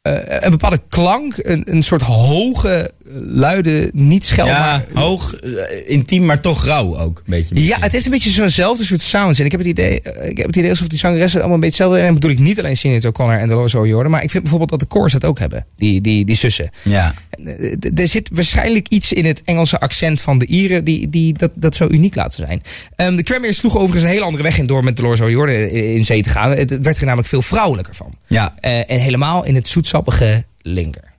eh, 0.03 0.37
een 0.41 0.51
bepaalde 0.51 0.83
klank, 0.89 1.35
een, 1.37 1.63
een 1.71 1.83
soort 1.83 2.03
hoge, 2.03 2.91
luide, 3.13 3.91
niet 3.93 4.25
schel, 4.25 4.47
ja, 4.47 4.59
maar 4.61 5.03
hoog, 5.03 5.35
eh, 5.35 5.51
intiem, 5.91 6.25
maar 6.25 6.41
toch 6.41 6.65
rauw 6.65 6.99
ook. 6.99 7.17
Een 7.19 7.23
beetje 7.27 7.65
ja, 7.65 7.79
het 7.81 7.93
heeft 7.93 8.05
een 8.05 8.11
beetje 8.11 8.31
zo'nzelfde 8.31 8.85
soort 8.85 9.01
sounds. 9.01 9.39
En 9.39 9.45
ik 9.45 9.51
heb 9.51 9.61
het 9.61 9.69
idee, 9.69 10.01
eh, 10.03 10.31
ik 10.31 10.37
heb 10.37 10.47
het 10.47 10.57
idee 10.57 10.71
alsof 10.71 10.87
die 10.87 10.99
zangeressen 10.99 11.41
allemaal 11.41 11.55
een 11.57 11.63
beetje 11.63 11.83
hetzelfde. 11.83 12.07
En 12.07 12.13
dan 12.13 12.21
bedoel 12.21 12.31
ik 12.31 12.39
niet 12.39 12.59
alleen 12.59 12.77
Sinead 12.77 13.05
O'Connor 13.05 13.39
en 13.39 13.49
Dolores 13.49 13.75
O'Riordan, 13.75 14.11
maar 14.11 14.23
ik 14.23 14.31
vind 14.31 14.43
bijvoorbeeld 14.43 14.71
dat 14.71 14.81
de 14.81 14.87
koors 14.87 15.13
dat 15.13 15.25
ook 15.25 15.39
hebben. 15.39 15.67
Die, 15.77 16.01
die, 16.01 16.25
die 16.25 16.37
zussen. 16.37 16.71
Ja. 16.83 17.15
Eh, 17.45 17.99
Er 17.99 18.09
zit 18.09 18.31
waarschijnlijk 18.33 18.89
iets 18.89 19.13
in 19.13 19.25
het 19.25 19.43
Engelse 19.45 19.81
accent 19.81 20.21
van 20.21 20.39
de 20.39 20.47
Ieren 20.47 20.85
die, 20.85 21.09
die 21.09 21.33
dat, 21.33 21.51
dat 21.55 21.75
zo 21.75 21.89
uniek 21.91 22.15
laten 22.15 22.45
zijn. 22.47 22.63
Ehm, 22.97 23.17
de 23.17 23.23
Cranberries 23.23 23.59
sloegen 23.59 23.81
overigens 23.81 24.09
een 24.09 24.15
hele 24.15 24.25
andere 24.25 24.43
weg 24.43 24.59
in 24.59 24.67
door 24.67 24.85
met 24.85 24.97
Dolores 24.97 25.21
O'Riordan 25.21 25.55
in 25.55 25.95
in 25.95 26.05
zee 26.05 26.23
te 26.23 26.29
gaan. 26.29 26.51
Het 26.51 26.79
werd 26.81 26.99
er 26.99 27.05
namelijk 27.05 27.29
veel 27.29 27.43
vrouwelijker 27.43 27.95
van. 27.95 28.15
Ja. 28.27 28.55
En 28.61 28.99
helemaal 29.01 29.45
in 29.45 29.55
het 29.55 29.69
zoetsappige 29.69 30.45
Linger. 30.63 31.12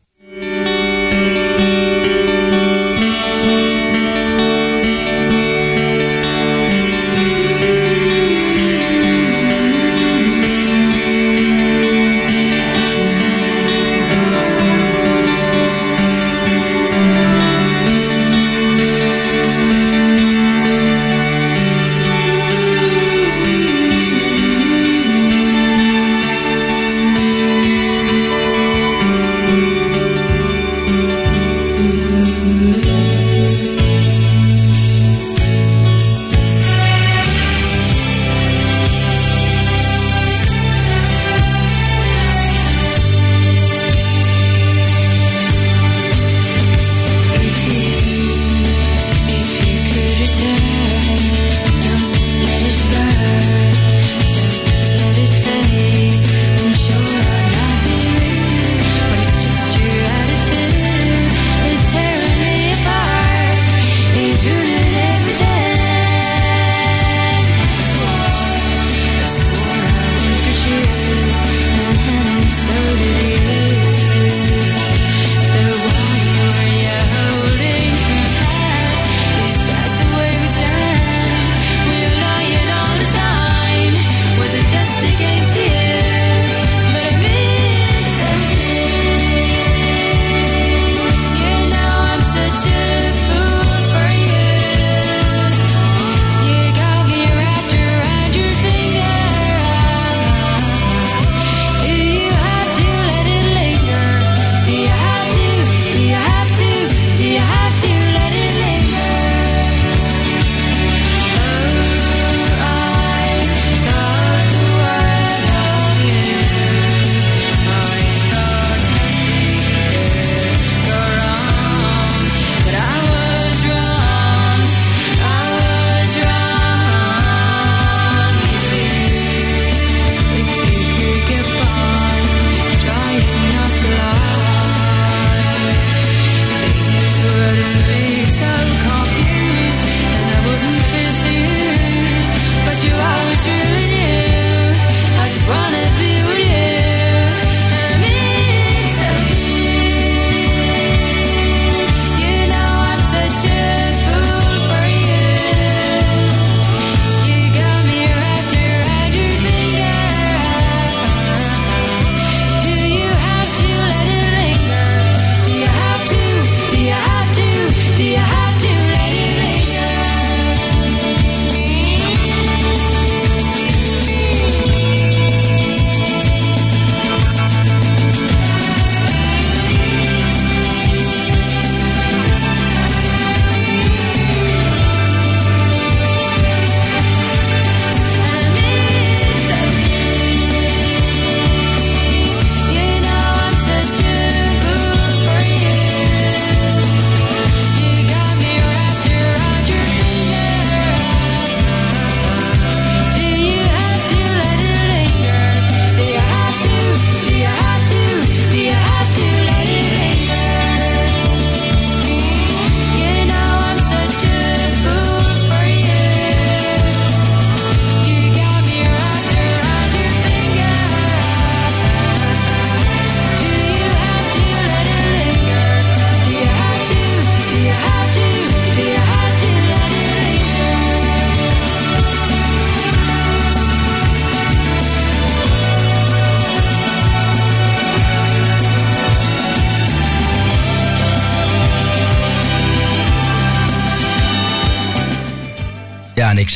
you 168.14 168.43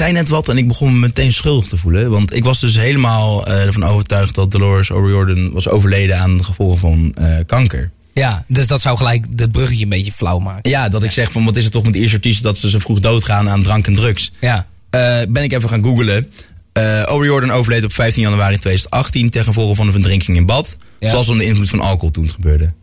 zei 0.08 0.20
net 0.20 0.30
wat 0.30 0.50
en 0.50 0.58
ik 0.58 0.68
begon 0.68 0.94
me 0.94 1.00
meteen 1.00 1.34
schuldig 1.34 1.68
te 1.68 1.78
voelen. 1.78 2.10
Want 2.10 2.34
ik 2.36 2.44
was 2.44 2.60
dus 2.60 2.76
helemaal 2.76 3.48
eh, 3.48 3.66
ervan 3.66 3.84
overtuigd 3.84 4.36
dat 4.36 4.52
Dolores 4.52 4.92
O'Riordan 4.92 5.52
was 5.52 5.68
overleden 5.68 6.20
aan 6.20 6.38
de 6.38 6.44
gevolgen 6.44 6.80
van 6.80 7.14
eh, 7.14 7.36
kanker. 7.46 7.92
Ja, 8.14 8.44
dus 8.48 8.68
dat 8.68 8.82
zou 8.82 8.98
gelijk 8.98 9.26
het 9.36 9.52
bruggetje 9.52 9.84
een 9.84 9.90
beetje 9.90 10.12
flauw 10.12 10.40
maken. 10.40 10.70
Ja, 10.70 10.90
dat 10.90 11.04
ik 11.04 11.12
zeg 11.12 11.32
van 11.32 11.46
wat 11.46 11.56
is 11.56 11.64
het 11.64 11.74
toch 11.74 11.84
met 11.84 11.94
de 11.94 12.00
eerste 12.00 12.16
artiesten 12.16 12.44
dat 12.44 12.58
ze 12.58 12.70
zo 12.70 12.80
vroeg 12.80 13.00
doodgaan 13.00 13.50
aan 13.50 13.64
drank 13.64 13.88
en 13.88 13.96
drugs. 13.96 14.32
Ja. 14.42 14.68
Eh, 14.90 15.18
ben 15.30 15.44
ik 15.44 15.54
even 15.54 15.70
gaan 15.70 15.84
googlen. 15.84 16.32
Eh 16.74 17.04
O'Riordan 17.08 17.52
overleed 17.52 17.84
op 17.84 17.94
15 17.94 18.24
januari 18.24 18.58
2018 18.58 19.30
ten 19.30 19.44
gevolge 19.44 19.76
van 19.76 19.86
een 19.86 19.92
verdrinking 19.92 20.38
in 20.38 20.46
bad. 20.46 20.78
Ja. 21.00 21.10
Zoals 21.10 21.30
onder 21.30 21.46
invloed 21.46 21.70
van 21.70 21.80
alcohol 21.80 22.12
toen 22.12 22.24
het 22.24 22.34
gebeurde. 22.34 22.74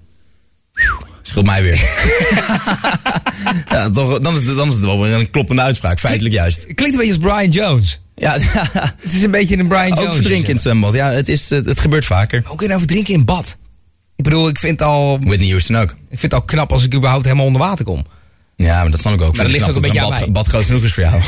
Scheelt 1.27 1.47
mij 1.47 1.63
weer. 1.63 1.75
ja, 3.71 3.91
toch, 3.91 4.19
dan, 4.19 4.35
is 4.35 4.47
het, 4.47 4.57
dan 4.57 4.69
is 4.69 4.75
het 4.75 4.85
wel 4.85 5.01
weer 5.03 5.13
een 5.13 5.31
kloppende 5.31 5.63
uitspraak, 5.63 5.99
feitelijk 5.99 6.35
juist. 6.35 6.65
Klinkt 6.75 6.95
een 6.95 7.07
beetje 7.07 7.15
als 7.15 7.33
Brian 7.33 7.51
Jones. 7.51 8.01
Ja, 8.15 8.33
Het 9.03 9.13
is 9.13 9.23
een 9.23 9.31
beetje 9.31 9.57
een 9.57 9.69
Brian 9.69 9.89
Jones. 9.89 10.05
ook 10.05 10.13
verdrinken 10.13 10.49
in 10.49 10.55
het 10.55 10.63
zwembad. 10.63 10.95
Ja, 10.95 11.11
het, 11.11 11.29
is, 11.29 11.51
het, 11.51 11.67
het 11.67 11.81
gebeurt 11.81 12.05
vaker. 12.05 12.43
Hoe 12.47 12.57
kun 12.57 12.67
je 12.67 12.73
nou 12.73 12.79
verdrinken 12.79 13.15
in 13.15 13.25
bad? 13.25 13.57
Ik 14.17 14.25
bedoel, 14.25 14.49
ik 14.49 14.59
vind, 14.59 14.81
het 14.81 14.89
al, 14.89 15.19
Whitney 15.21 15.49
Houston 15.49 15.77
ook. 15.77 15.91
ik 15.91 16.19
vind 16.19 16.23
het 16.23 16.35
al 16.35 16.43
knap 16.43 16.73
als 16.73 16.85
ik 16.85 16.95
überhaupt 16.95 17.25
helemaal 17.25 17.47
onder 17.47 17.61
water 17.61 17.85
kom. 17.85 18.05
Ja, 18.57 18.83
maar 18.83 18.91
dat 18.91 19.01
snap 19.01 19.15
ik 19.15 19.21
ook. 19.21 19.37
Maar 19.37 19.45
dat 19.45 19.55
ligt 19.55 19.69
ook 19.69 19.75
een 19.75 19.81
beetje 19.81 20.01
aan 20.01 20.09
bad, 20.09 20.19
mij. 20.19 20.31
bad 20.31 20.47
groot 20.47 20.65
genoeg 20.65 20.83
is 20.83 20.93
voor 20.93 21.03
jou. 21.03 21.21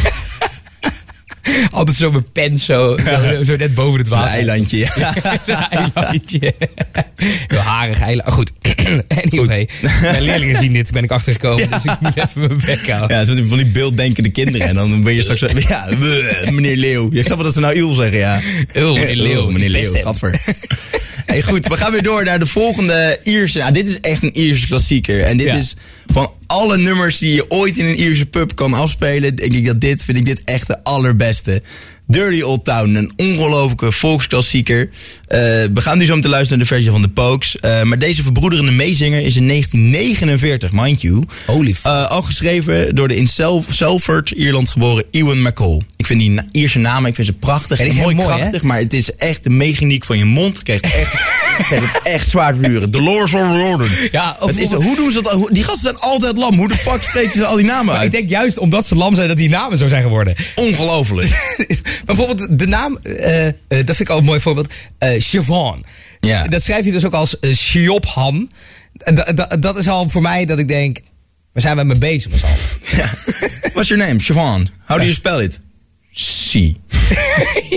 Altijd 1.71 1.97
zo 1.97 2.11
met 2.11 2.33
pen, 2.33 2.59
zo, 2.59 2.97
zo, 3.05 3.43
zo 3.43 3.57
net 3.57 3.75
boven 3.75 3.99
het 3.99 4.07
Een 4.07 4.13
water. 4.13 4.31
eilandje. 4.31 4.79
Ja. 4.79 5.15
Zo'n 5.47 5.57
eilandje. 5.71 6.55
Heel 7.47 7.59
harig 7.59 8.01
eiland. 8.01 8.33
Goed. 8.33 8.53
anyway, 9.25 9.69
mijn 10.01 10.23
leerlingen 10.23 10.61
zien 10.61 10.73
dit, 10.73 10.93
ben 10.93 11.03
ik 11.05 11.11
achtergekomen. 11.11 11.71
Dus 11.71 11.85
ik 11.85 12.01
moet 12.01 12.17
even 12.17 12.41
mijn 12.41 12.61
bek 12.67 12.91
houden. 12.91 13.17
Ja, 13.17 13.25
zo 13.25 13.35
van 13.45 13.57
die 13.57 13.67
beelddenkende 13.67 14.31
kinderen. 14.31 14.67
En 14.69 14.75
dan 14.75 15.03
ben 15.03 15.15
je 15.15 15.23
straks 15.23 15.41
zo, 15.41 15.47
ja, 15.69 15.87
meneer 16.51 16.77
Leeuw. 16.77 17.09
Ik 17.13 17.25
snap 17.25 17.37
wel 17.37 17.45
dat 17.45 17.55
ze 17.55 17.61
nou 17.61 17.75
Iel 17.75 17.93
zeggen, 17.93 18.19
ja. 18.19 18.41
Oh, 18.75 18.93
meneer 18.93 19.17
Leeuw, 19.17 19.51
meneer 19.51 19.71
Leeuw, 19.71 19.93
gadver. 19.93 20.41
Hey, 21.27 21.43
goed, 21.43 21.67
we 21.67 21.77
gaan 21.77 21.93
weer 21.93 22.03
door 22.03 22.25
naar 22.25 22.39
de 22.39 22.47
volgende 22.47 23.19
Ierse. 23.23 23.59
Nou, 23.59 23.73
dit 23.73 23.89
is 23.89 24.01
echt 24.01 24.23
een 24.23 24.37
Ierse 24.39 24.67
klassieker. 24.67 25.23
En 25.23 25.37
dit 25.37 25.47
Ja. 25.47 25.57
is 25.57 25.75
van 26.07 26.33
alle 26.47 26.79
nummers 26.79 27.19
die 27.19 27.35
je 27.35 27.51
ooit 27.51 27.77
in 27.79 27.85
een 27.87 28.01
Ierse 28.01 28.27
pub 28.27 28.55
kan 28.55 28.73
afspelen. 28.75 29.35
Denk 29.37 29.53
ik 29.53 29.67
dat 29.67 29.81
dit, 29.81 30.05
vind 30.05 30.19
ik 30.19 30.25
dit 30.25 30.45
echt 30.45 30.67
de 30.67 30.85
allerbeste. 30.85 31.63
Dirty 32.09 32.41
Old 32.43 32.65
Town, 32.65 32.95
een 32.95 33.13
ongelofelijke 33.17 33.93
volksklassieker. 33.93 34.91
Eh, 35.27 35.39
we 35.75 35.81
gaan 35.81 35.99
nu 35.99 36.07
zo 36.07 36.15
meteen 36.15 36.31
luisteren 36.31 36.59
naar 36.59 36.69
de 36.69 36.75
versie 36.75 36.91
van 36.91 37.03
de 37.03 37.09
Pokes. 37.09 37.61
Eh, 37.61 37.83
maar 37.83 37.99
deze 37.99 38.23
verbroederende 38.23 38.71
meezinger 38.73 39.21
is 39.25 39.37
in 39.37 39.47
1949, 39.47 40.73
mind 40.73 41.01
you. 41.03 41.25
Holy. 41.47 41.75
Eh, 41.83 42.11
al 42.11 42.23
geschreven 42.23 42.95
door 42.95 43.09
de 43.09 43.17
in 43.17 43.29
Sel- 43.29 43.65
Salford, 43.71 44.31
Ierland 44.31 44.69
geboren 44.69 45.05
Ewan 45.11 45.43
McCall. 45.43 45.81
Ik 46.07 46.13
vind 46.13 46.21
die 46.25 46.31
na- 46.31 46.45
Ierse 46.53 46.79
namen, 46.79 47.09
ik 47.09 47.15
vind 47.15 47.27
ze 47.27 47.33
prachtig. 47.33 47.81
En 47.81 47.95
mooi, 47.95 48.15
mooi, 48.15 48.29
hè? 48.29 48.37
krachtig, 48.37 48.63
maar 48.63 48.79
het 48.79 48.93
is 48.93 49.15
echt 49.15 49.43
de 49.45 49.51
mechaniek 49.51 50.05
van 50.05 50.19
je 50.19 50.25
mond. 50.25 50.57
Ik 50.59 50.65
krijg 50.65 50.81
het 50.81 50.93
echt, 50.93 52.03
echt 52.17 52.29
zwaar 52.31 52.55
te 52.55 52.59
vuren. 52.63 52.91
Dolores 52.91 53.35
O'Riordan. 53.35 53.89
Ja, 54.13 54.37
of- 54.41 54.49
Het 54.51 54.59
is, 54.59 54.73
hoe 54.73 54.97
doen 54.97 55.13
ze 55.13 55.23
dat? 55.23 55.33
Hoe- 55.33 55.53
Die 55.53 55.63
gasten 55.65 55.83
zijn 55.83 55.97
altijd 55.97 56.37
lam. 56.37 56.57
Hoe 56.57 56.69
de 56.69 56.77
fuck 56.77 57.03
spreken 57.09 57.33
ze 57.33 57.47
al 57.47 57.57
die 57.57 57.65
namen 57.65 57.85
Maar 57.85 57.95
ik 57.95 58.01
uit? 58.01 58.13
denk 58.13 58.29
juist 58.29 58.59
omdat 58.59 58.87
ze 58.87 58.95
lam 58.95 59.15
zijn 59.15 59.29
dat 59.29 59.37
die 59.37 59.49
namen 59.49 59.79
zo 59.79 59.87
zijn 59.87 60.03
geworden. 60.03 60.35
Ongelooflijk. 60.55 61.57
Bijvoorbeeld 62.07 62.59
de 62.59 62.67
naam, 62.67 62.99
eh, 63.03 63.47
eh, 63.47 63.55
dat 63.69 63.85
vind 63.85 64.01
ik 64.01 64.09
al 64.09 64.19
een 64.19 64.25
mooi 64.25 64.41
voorbeeld. 64.41 64.73
eh 64.99 65.21
Siobhan. 65.21 65.85
Ja. 66.21 66.45
Dat 66.47 66.63
schrijf 66.63 66.85
je 66.85 66.93
dus 66.93 67.05
ook 67.05 67.15
als 67.15 67.37
uh, 67.41 67.55
Siobhan. 67.55 68.51
Da- 68.93 69.33
da- 69.33 69.57
dat 69.61 69.79
is 69.79 69.89
al 69.89 70.09
voor 70.09 70.23
mij 70.23 70.45
dat 70.45 70.59
ik 70.59 70.69
denk, 70.69 70.99
waar 71.53 71.63
zijn 71.63 71.77
we 71.77 71.85
mee 71.85 71.99
bezig 71.99 72.33
z'n 72.39 72.45
allen? 72.45 72.57
Ja. 72.97 73.11
What's 73.73 73.89
your 73.89 74.07
name? 74.07 74.21
Siobhan. 74.21 74.69
How 74.87 74.97
do 74.97 75.03
you 75.03 75.13
spell 75.15 75.43
it? 75.43 75.59
C. 76.17 76.53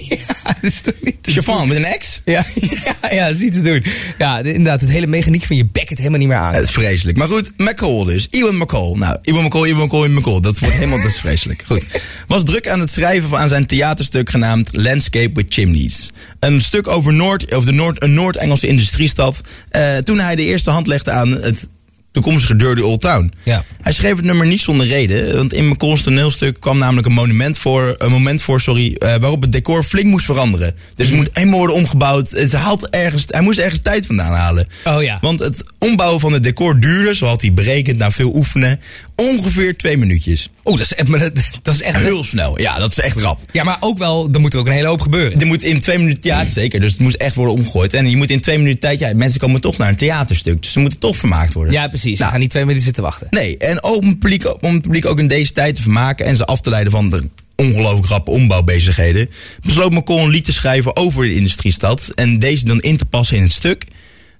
ja, 0.09 0.17
dat 0.43 0.55
is 0.61 0.81
toch 0.81 0.93
niet 1.01 1.17
te 1.23 1.31
Siobhan 1.31 1.67
met 1.67 1.77
een 1.77 1.97
X? 1.99 2.21
Ja, 2.25 2.45
ja, 3.01 3.09
ja, 3.11 3.25
dat 3.27 3.35
is 3.35 3.41
niet 3.41 3.53
te 3.53 3.61
doen. 3.61 3.83
Ja, 4.17 4.41
de- 4.41 4.49
inderdaad, 4.53 4.81
het 4.81 4.89
hele 4.89 5.07
mechaniek 5.07 5.43
van 5.43 5.55
je 5.55 5.65
bek 5.65 5.89
het 5.89 5.97
helemaal 5.97 6.19
niet 6.19 6.27
meer 6.27 6.37
aan. 6.37 6.53
Het 6.53 6.63
is 6.63 6.71
vreselijk. 6.71 7.17
Maar 7.17 7.27
goed, 7.27 7.51
McCall 7.57 8.05
dus. 8.05 8.27
Ewan 8.29 8.57
McCall. 8.57 8.95
Nou, 8.97 9.17
Ewan 9.21 9.43
McCall, 9.43 9.65
Ewan 9.65 9.83
McCall, 9.85 10.07
McCall. 10.09 10.39
Dat 10.39 10.59
wordt 10.59 10.75
helemaal 10.75 10.97
dat 11.01 11.07
is 11.11 11.19
vreselijk. 11.19 11.63
Goed. 11.67 11.83
Was 12.27 12.43
druk 12.43 12.67
aan 12.67 12.79
het 12.79 12.91
schrijven 12.91 13.29
van 13.29 13.49
zijn 13.49 13.65
theaterstuk 13.65 14.29
genaamd 14.29 14.69
Landscape 14.71 15.31
with 15.33 15.53
Chimneys. 15.53 16.09
Een 16.39 16.61
stuk 16.61 16.87
over, 16.87 17.13
Noord, 17.13 17.51
over 17.53 17.71
de 17.71 17.77
Noord, 17.77 18.03
een 18.03 18.13
Noord-Engelse 18.13 18.67
industriestad. 18.67 19.41
eh, 19.69 19.97
toen 19.97 20.19
hij 20.19 20.35
de 20.35 20.43
eerste 20.45 20.71
hand 20.71 20.87
legde 20.87 21.11
aan 21.11 21.29
het 21.31 21.67
toekomstige 22.11 22.55
Dirty 22.55 22.81
Old 22.81 23.01
Town. 23.01 23.33
Ja. 23.43 23.63
Hij 23.81 23.91
schreef 23.91 24.15
het 24.15 24.25
nummer 24.25 24.45
niet 24.45 24.61
zonder 24.61 24.87
reden. 24.87 25.35
Want 25.35 25.53
in 25.53 25.67
McCall's 25.67 26.01
toneelstuk 26.01 26.59
kwam 26.59 26.77
namelijk 26.77 27.07
een, 27.07 27.13
monument 27.13 27.57
voor, 27.57 27.95
een 27.97 28.11
moment 28.11 28.41
voor 28.41 28.61
sorry, 28.61 28.93
eh, 28.93 29.15
waarop 29.15 29.41
het 29.41 29.51
decor 29.51 29.83
flink 29.83 30.05
moest 30.05 30.25
veranderen. 30.25 30.75
Dus 30.95 31.07
het 31.07 31.15
moet 31.15 31.29
helemaal 31.33 31.57
worden 31.57 31.75
omgebouwd. 31.75 32.29
Het 32.29 32.53
had 32.53 32.89
ergens, 32.89 33.25
hij 33.27 33.41
moest 33.41 33.59
ergens 33.59 33.81
tijd 33.81 34.05
vandaan 34.05 34.33
halen. 34.33 34.67
Oh 34.83 35.03
ja. 35.03 35.17
Want 35.21 35.39
het 35.39 35.63
ombouwen 35.77 36.19
van 36.19 36.33
het 36.33 36.43
decor 36.43 36.79
duurde, 36.79 37.13
zoals 37.13 37.41
hij 37.41 37.53
berekend 37.53 37.97
na 37.97 38.11
veel 38.11 38.35
oefenen, 38.35 38.79
ongeveer 39.15 39.77
twee 39.77 39.97
minuutjes. 39.97 40.49
Oeh, 40.69 40.79
dat 40.79 40.91
is, 41.33 41.49
dat, 41.61 41.73
is 41.73 41.81
echt... 41.81 42.03
Heel 42.03 42.23
snel. 42.23 42.59
Ja, 42.59 42.79
dat 42.79 42.91
is 42.91 42.99
echt 42.99 43.19
rap. 43.19 43.39
Ja, 43.51 43.63
maar 43.63 43.77
ook 43.79 43.97
wel, 43.97 44.29
er 44.31 44.39
moet 44.39 44.53
er 44.53 44.59
ook 44.59 44.65
een 44.67 44.73
hele 44.73 44.87
hoop 44.87 45.01
gebeuren. 45.01 45.41
Er 45.41 45.47
moet 45.47 45.63
in 45.63 45.81
twee 45.81 45.97
minuten, 45.97 46.21
ja 46.23 46.45
zeker, 46.49 46.79
dus 46.79 46.91
het 46.91 47.01
moest 47.01 47.15
echt 47.15 47.35
worden 47.35 47.53
omgegooid. 47.55 47.93
En 47.93 48.09
je 48.09 48.15
moet 48.17 48.29
in 48.29 48.41
twee 48.41 48.57
minuten 48.57 48.79
tijd, 48.79 48.99
ja, 48.99 49.11
mensen 49.15 49.39
komen 49.39 49.61
toch 49.61 49.77
naar 49.77 49.89
een 49.89 49.95
theaterstuk, 49.95 50.61
dus 50.61 50.71
ze 50.71 50.79
moeten 50.79 50.99
toch 50.99 51.17
vermaakt 51.17 51.53
worden. 51.53 51.73
Ja, 51.73 51.87
precies. 51.87 52.13
Ze 52.13 52.19
Nou. 52.19 52.31
gaan 52.31 52.39
niet 52.39 52.49
twee 52.49 52.63
minuten 52.63 52.83
zitten 52.85 53.03
wachten. 53.03 53.27
Nee, 53.29 53.57
en 53.57 53.83
om 53.83 54.07
het, 54.07 54.19
publiek, 54.19 54.63
om 54.63 54.73
het 54.73 54.81
publiek 54.81 55.05
ook 55.05 55.19
in 55.19 55.27
deze 55.27 55.51
tijd 55.51 55.75
te 55.75 55.81
vermaken 55.81 56.25
en 56.25 56.35
ze 56.35 56.45
af 56.45 56.61
te 56.61 56.69
leiden 56.69 56.91
van 56.91 57.09
de 57.09 57.29
ongelooflijk 57.55 58.07
rappe 58.07 58.31
ombouwbezigheden, 58.31 59.29
besloot 59.61 59.91
McCall 59.91 60.17
een 60.23 60.29
lied 60.29 60.45
te 60.45 60.53
schrijven 60.53 60.95
over 60.95 61.23
de 61.25 61.35
industriestad 61.35 62.09
en 62.15 62.39
deze 62.39 62.65
dan 62.65 62.79
in 62.79 62.97
te 62.97 63.05
passen 63.05 63.37
in 63.37 63.43
het 63.43 63.51
stuk. 63.51 63.85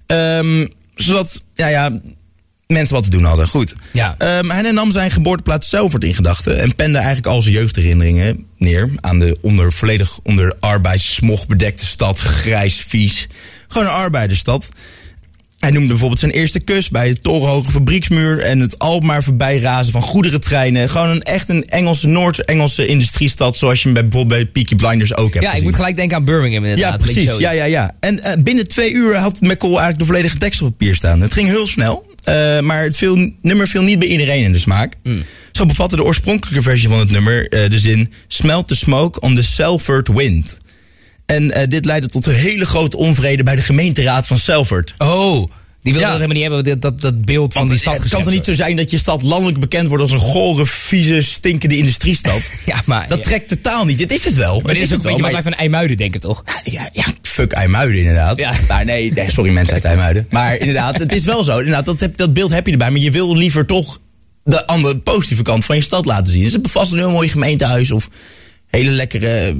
Ehm, 0.06 0.66
zodat, 0.94 1.42
ja, 1.54 1.68
ja, 1.68 2.00
mensen 2.70 2.94
wat 2.94 3.04
te 3.04 3.10
doen 3.10 3.24
hadden. 3.24 3.48
Goed. 3.48 3.74
Ja. 3.92 4.14
Ehm, 4.18 4.50
hij 4.50 4.70
nam 4.70 4.92
zijn 4.92 5.10
geboorteplaats 5.10 5.68
Zelvert 5.68 6.04
in 6.04 6.14
gedachten 6.14 6.58
en 6.58 6.74
pende 6.74 6.98
eigenlijk 6.98 7.26
al 7.26 7.42
zijn 7.42 7.54
jeugdherinneringen 7.54 8.46
neer 8.56 8.90
aan 9.00 9.18
de 9.18 9.38
onder, 9.40 9.72
volledig 9.72 10.18
onder 10.22 10.56
arbeidssmog 10.60 11.46
bedekte 11.46 11.86
stad, 11.86 12.20
grijs, 12.20 12.84
vies. 12.88 13.26
Gewoon 13.68 13.86
een 13.86 13.92
arbeidersstad. 13.92 14.68
Hij 15.60 15.70
noemde 15.70 15.88
bijvoorbeeld 15.88 16.20
zijn 16.20 16.32
eerste 16.32 16.60
kus 16.60 16.88
bij 16.88 17.08
de 17.08 17.18
torenhoge 17.18 17.70
fabrieksmuur 17.70 18.40
en 18.40 18.60
het 18.60 18.78
Alkmaar 18.78 19.22
voorbij 19.22 19.58
razen 19.58 19.92
van 19.92 20.02
goederentreinen. 20.02 20.88
Gewoon 20.88 21.08
een 21.08 21.22
echt 21.22 21.48
een 21.48 21.64
Engelse, 21.68 22.08
Noord-Engelse 22.08 22.86
industriestad 22.86 23.56
zoals 23.56 23.78
je 23.78 23.84
hem 23.84 23.92
bij, 23.92 24.08
bijvoorbeeld 24.08 24.42
bij 24.42 24.52
Peaky 24.52 24.76
Blinders 24.76 25.16
ook 25.16 25.32
hebt 25.32 25.44
Ja, 25.44 25.54
ik 25.54 25.62
moet 25.62 25.74
gelijk 25.74 25.96
denken 25.96 26.16
aan 26.16 26.24
Birmingham 26.24 26.64
inderdaad. 26.64 27.00
Ja, 27.00 27.12
precies. 27.12 27.36
Ja, 27.36 27.50
ja, 27.50 27.64
ja. 27.64 27.94
En 28.00 28.22
eh, 28.22 28.42
binnen 28.42 28.68
twee 28.68 28.92
uur 28.92 29.16
had 29.16 29.40
McCall 29.40 29.68
eigenlijk 29.68 29.98
de 29.98 30.04
volledige 30.04 30.36
tekst 30.36 30.62
op 30.62 30.68
papier 30.68 30.94
staan. 30.94 31.20
Het 31.20 31.32
ging 31.32 31.48
heel 31.48 31.66
snel, 31.66 32.09
eh, 32.24 32.60
maar 32.60 32.82
het 32.82 32.96
viel, 32.96 33.32
nummer 33.42 33.68
viel 33.68 33.82
niet 33.82 33.98
bij 33.98 34.08
iedereen 34.08 34.44
in 34.44 34.52
de 34.52 34.58
smaak. 34.58 34.94
Mm. 35.02 35.24
Zo 35.52 35.66
bevatte 35.66 35.96
de 35.96 36.04
oorspronkelijke 36.04 36.62
versie 36.62 36.88
van 36.88 36.98
het 36.98 37.10
nummer 37.10 37.48
eh, 37.48 37.70
de 37.70 37.78
zin... 37.78 38.12
Smelt 38.28 38.68
the 38.68 38.74
smoke 38.74 39.20
on 39.20 39.34
the 39.34 39.42
Selford 39.42 40.08
wind. 40.08 40.56
En 41.26 41.50
eh, 41.50 41.68
dit 41.68 41.84
leidde 41.84 42.08
tot 42.08 42.26
een 42.26 42.34
hele 42.34 42.66
grote 42.66 42.96
onvrede 42.96 43.42
bij 43.42 43.54
de 43.54 43.62
gemeenteraad 43.62 44.26
van 44.26 44.38
Selford. 44.38 44.94
Oh, 44.98 45.50
die 45.82 45.92
wilde 45.92 45.98
Ja. 45.98 46.06
dat 46.06 46.20
helemaal 46.20 46.50
niet 46.50 46.64
hebben, 46.64 46.80
dat, 46.80 47.00
dat, 47.00 47.24
beeld 47.24 47.52
van 47.52 47.62
Want 47.62 47.72
die 47.72 47.80
stad 47.80 47.98
het 47.98 48.08
kan 48.08 48.22
toch 48.22 48.32
niet 48.32 48.44
zo 48.44 48.52
zijn 48.52 48.76
dat 48.76 48.90
je 48.90 48.98
stad 48.98 49.22
landelijk 49.22 49.60
bekend 49.60 49.88
wordt 49.88 50.02
als 50.02 50.12
een 50.12 50.18
gore, 50.18 50.66
vieze, 50.66 51.22
stinkende 51.22 51.76
industriestad? 51.76 52.40
Ja, 52.66 52.82
maar... 52.84 53.08
Dat 53.08 53.18
ja. 53.18 53.24
trekt 53.24 53.48
totaal 53.48 53.84
niet. 53.84 54.00
Het 54.00 54.10
is 54.10 54.24
het 54.24 54.34
wel. 54.34 54.60
Maar 54.60 54.74
dit 54.74 54.82
is 54.82 54.92
ook 54.92 54.96
een 54.96 55.06
beetje 55.06 55.22
wat 55.22 55.32
wij 55.32 55.42
van 55.42 55.54
IJmuiden 55.54 55.96
denken, 55.96 56.20
toch? 56.20 56.44
Ja, 56.64 56.90
ja, 56.92 57.04
fuck 57.30 57.52
IJmuiden 57.52 57.98
inderdaad. 57.98 58.38
Ja. 58.38 58.52
Maar 58.68 58.84
nee, 58.84 59.12
nee, 59.12 59.30
sorry 59.30 59.50
mensen 59.52 59.74
uit 59.74 59.84
IJmuiden. 59.84 60.26
Maar 60.30 60.56
inderdaad, 60.58 60.98
het 60.98 61.12
is 61.12 61.24
wel 61.24 61.44
zo. 61.44 61.58
Inderdaad, 61.58 61.84
dat, 61.84 62.00
heb, 62.00 62.16
dat 62.16 62.32
beeld 62.32 62.52
heb 62.52 62.66
je 62.66 62.72
erbij. 62.72 62.90
Maar 62.90 63.00
je 63.00 63.10
wil 63.10 63.36
liever 63.36 63.66
toch 63.66 63.98
de 64.44 64.66
andere 64.66 64.98
positieve 64.98 65.42
kant 65.42 65.64
van 65.64 65.76
je 65.76 65.82
stad 65.82 66.04
laten 66.04 66.32
zien. 66.32 66.42
Dus 66.42 66.52
het 66.52 66.70
vast 66.70 66.92
een 66.92 66.98
heel 66.98 67.10
mooi 67.10 67.28
gemeentehuis 67.28 67.90
of 67.92 68.08
hele 68.66 68.90
lekkere 68.90 69.56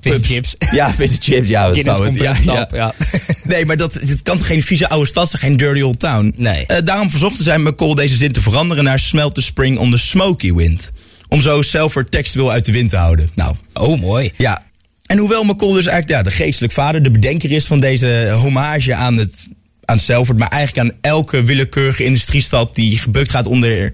eh, 0.00 0.12
chips. 0.20 0.54
Ja, 0.72 0.92
chips. 1.20 1.48
Ja, 1.48 1.70
dat 1.70 1.84
zou 1.84 2.04
het. 2.06 2.18
Ja, 2.20 2.30
op, 2.30 2.44
ja. 2.44 2.68
ja. 2.72 2.94
Nee, 3.44 3.66
maar 3.66 3.76
dat, 3.76 3.94
het 3.94 4.22
kan 4.22 4.44
geen 4.44 4.62
vieze 4.62 4.88
oude 4.88 5.06
stad 5.06 5.30
zijn, 5.30 5.42
geen 5.42 5.56
dirty 5.56 5.80
old 5.80 6.00
town. 6.00 6.32
Nee. 6.36 6.66
Eh, 6.66 6.76
daarom 6.84 7.10
verzochten 7.10 7.44
zij 7.44 7.58
McCall 7.58 7.94
deze 7.94 8.16
zin 8.16 8.32
te 8.32 8.40
veranderen 8.40 8.84
naar 8.84 8.98
smelt 8.98 9.34
the 9.34 9.42
spring 9.42 9.78
on 9.78 9.90
the 9.90 9.98
smoky 9.98 10.52
wind. 10.52 10.88
Om 11.28 11.40
zo 11.40 11.62
Selford 11.62 12.10
textueel 12.10 12.50
uit 12.50 12.64
de 12.64 12.72
wind 12.72 12.90
te 12.90 12.96
houden. 12.96 13.30
Nou, 13.34 13.54
Oh, 13.72 14.00
mooi. 14.00 14.32
ja. 14.36 14.62
En 15.06 15.18
hoewel 15.18 15.44
McCall 15.44 15.72
dus 15.72 15.86
eigenlijk 15.86 16.08
ja, 16.08 16.22
de 16.22 16.36
geestelijk 16.36 16.72
vader, 16.72 17.02
de 17.02 17.10
bedenker 17.10 17.50
is 17.50 17.64
van 17.64 17.80
deze 17.80 18.30
hommage 18.34 18.94
aan 18.94 19.16
het 19.16 19.46
aan 19.84 19.98
Selford, 19.98 20.38
maar 20.38 20.48
eigenlijk 20.48 20.88
aan 20.88 20.98
elke 21.00 21.42
willekeurige 21.42 22.04
industriestad 22.04 22.74
die 22.74 22.98
gebukt 22.98 23.30
gaat 23.30 23.46
onder 23.46 23.92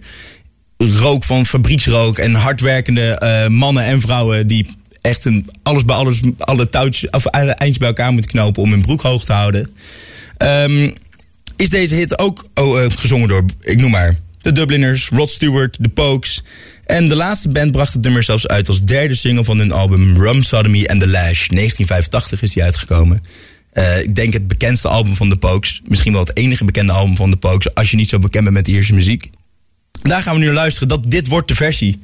rook 0.77 1.25
van 1.25 1.47
fabrieksrook 1.47 2.19
en 2.19 2.35
hardwerkende 2.35 3.19
eh, 3.19 3.49
mannen 3.49 3.85
en 3.85 4.01
vrouwen 4.01 4.47
die 4.47 4.67
echt 5.01 5.25
een, 5.25 5.51
alles 5.63 5.85
bij 5.85 5.97
alles, 5.97 6.21
alle 6.39 6.69
touwtjes, 6.69 7.11
of 7.11 7.27
eindjes 7.27 7.79
bij 7.79 7.89
elkaar 7.89 8.13
moeten 8.13 8.31
knopen 8.31 8.63
om 8.63 8.71
hun 8.71 8.83
broek 8.83 9.03
hoog 9.03 9.25
te 9.25 9.33
houden. 9.33 9.75
Ehm, 10.37 10.91
is 11.57 11.69
deze 11.69 11.95
hit 11.95 12.19
ook 12.19 12.47
oh, 12.55 12.83
eh, 12.83 12.91
gezongen 12.97 13.29
door, 13.29 13.45
ik 13.61 13.81
noem 13.81 13.91
maar, 13.91 14.17
de 14.41 14.53
Dubliners, 14.53 15.09
Rod 15.09 15.31
Stewart, 15.31 15.77
de 15.81 15.89
Pokes. 15.89 16.43
En 16.85 17.09
de 17.09 17.17
laatste 17.17 17.49
band 17.49 17.73
bracht 17.73 17.93
het 17.93 18.03
nummer 18.03 18.23
zelfs 18.23 18.47
uit 18.47 18.69
als 18.69 18.83
derde 18.83 19.15
single 19.15 19.45
van 19.45 19.59
hun 19.59 19.73
album 19.73 20.17
Rum 20.17 20.43
Sodomy 20.43 20.87
and 20.87 21.01
the 21.01 21.09
Lash. 21.09 21.49
1985 21.49 22.43
is 22.43 22.53
die 22.53 22.63
uitgekomen. 22.63 23.21
Eh, 23.73 24.01
ik 24.01 24.15
denk 24.15 24.33
het 24.33 24.49
bekendste 24.49 24.89
album 24.89 25.17
van 25.17 25.29
de 25.29 25.37
Pokes. 25.37 25.83
Misschien 25.85 26.13
wel 26.13 26.25
het 26.25 26.37
enige 26.37 26.65
bekende 26.65 26.93
album 26.93 27.17
van 27.17 27.31
de 27.31 27.37
Pokes. 27.37 27.75
Als 27.75 27.91
je 27.91 27.97
niet 27.97 28.09
zo 28.09 28.19
bekend 28.19 28.45
bent 28.45 28.57
met 28.57 28.65
de 28.65 28.73
Ierse 28.73 28.95
muziek. 28.95 29.31
Daar 30.03 30.23
gaan 30.23 30.35
we 30.35 30.41
nu 30.41 30.47
naar 30.47 30.55
luisteren. 30.55 30.89
Dat, 30.89 31.11
dit 31.11 31.27
wordt 31.27 31.49
de 31.49 31.55
versie. 31.55 32.01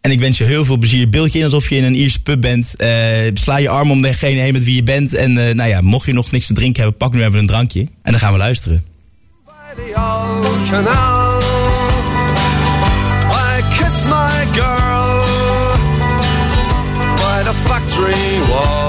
En 0.00 0.10
ik 0.10 0.20
wens 0.20 0.38
je 0.38 0.44
heel 0.44 0.64
veel 0.64 0.76
plezier. 0.76 1.08
Beeld 1.08 1.32
je 1.32 1.38
in 1.38 1.44
alsof 1.44 1.68
je 1.68 1.76
in 1.76 1.84
een 1.84 1.94
Ierse 1.94 2.22
pub 2.22 2.40
bent. 2.40 2.76
Eh, 2.76 2.88
sla 3.34 3.56
je 3.56 3.68
arm 3.68 3.90
om 3.90 4.02
degene 4.02 4.40
heen 4.40 4.52
met 4.52 4.64
wie 4.64 4.74
je 4.74 4.82
bent. 4.82 5.14
En 5.14 5.48
eh, 5.48 5.54
nou 5.54 5.68
ja, 5.68 5.80
mocht 5.80 6.06
je 6.06 6.12
nog 6.12 6.30
niks 6.30 6.46
te 6.46 6.54
drinken 6.54 6.82
hebben, 6.82 6.98
pak 6.98 7.12
nu 7.12 7.24
even 7.24 7.38
een 7.38 7.46
drankje. 7.46 7.80
En 7.80 8.10
dan 8.12 8.18
gaan 8.20 8.32
we 8.32 8.38
luisteren. 8.38 8.84
Factory 17.68 18.40
wall. 18.50 18.81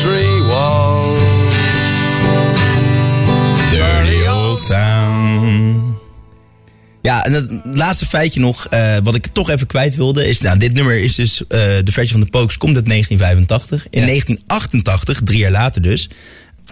Factory 0.00 0.42
wall. 0.46 1.18
Dirty 3.70 4.28
Old 4.28 4.66
Town. 4.66 5.98
Ja, 7.02 7.24
en 7.24 7.32
het 7.32 7.50
laatste 7.76 8.06
feitje 8.06 8.40
nog, 8.40 8.66
eh, 8.66 8.96
wat 9.02 9.14
ik 9.14 9.26
toch 9.32 9.50
even 9.50 9.66
kwijt 9.66 9.96
wilde, 9.96 10.28
is, 10.28 10.40
nou, 10.40 10.58
dit 10.58 10.72
nummer 10.72 10.96
is 10.96 11.14
dus, 11.14 11.46
eh, 11.46 11.58
de 11.84 11.92
versie 11.92 12.12
van 12.12 12.20
de 12.20 12.30
Pokes 12.30 12.56
komt 12.56 12.76
uit 12.76 12.86
1985. 12.86 13.86
In 13.90 14.00
Ja. 14.00 14.06
1988, 14.06 15.20
drie 15.24 15.38
jaar 15.38 15.50
later 15.50 15.82
dus, 15.82 16.10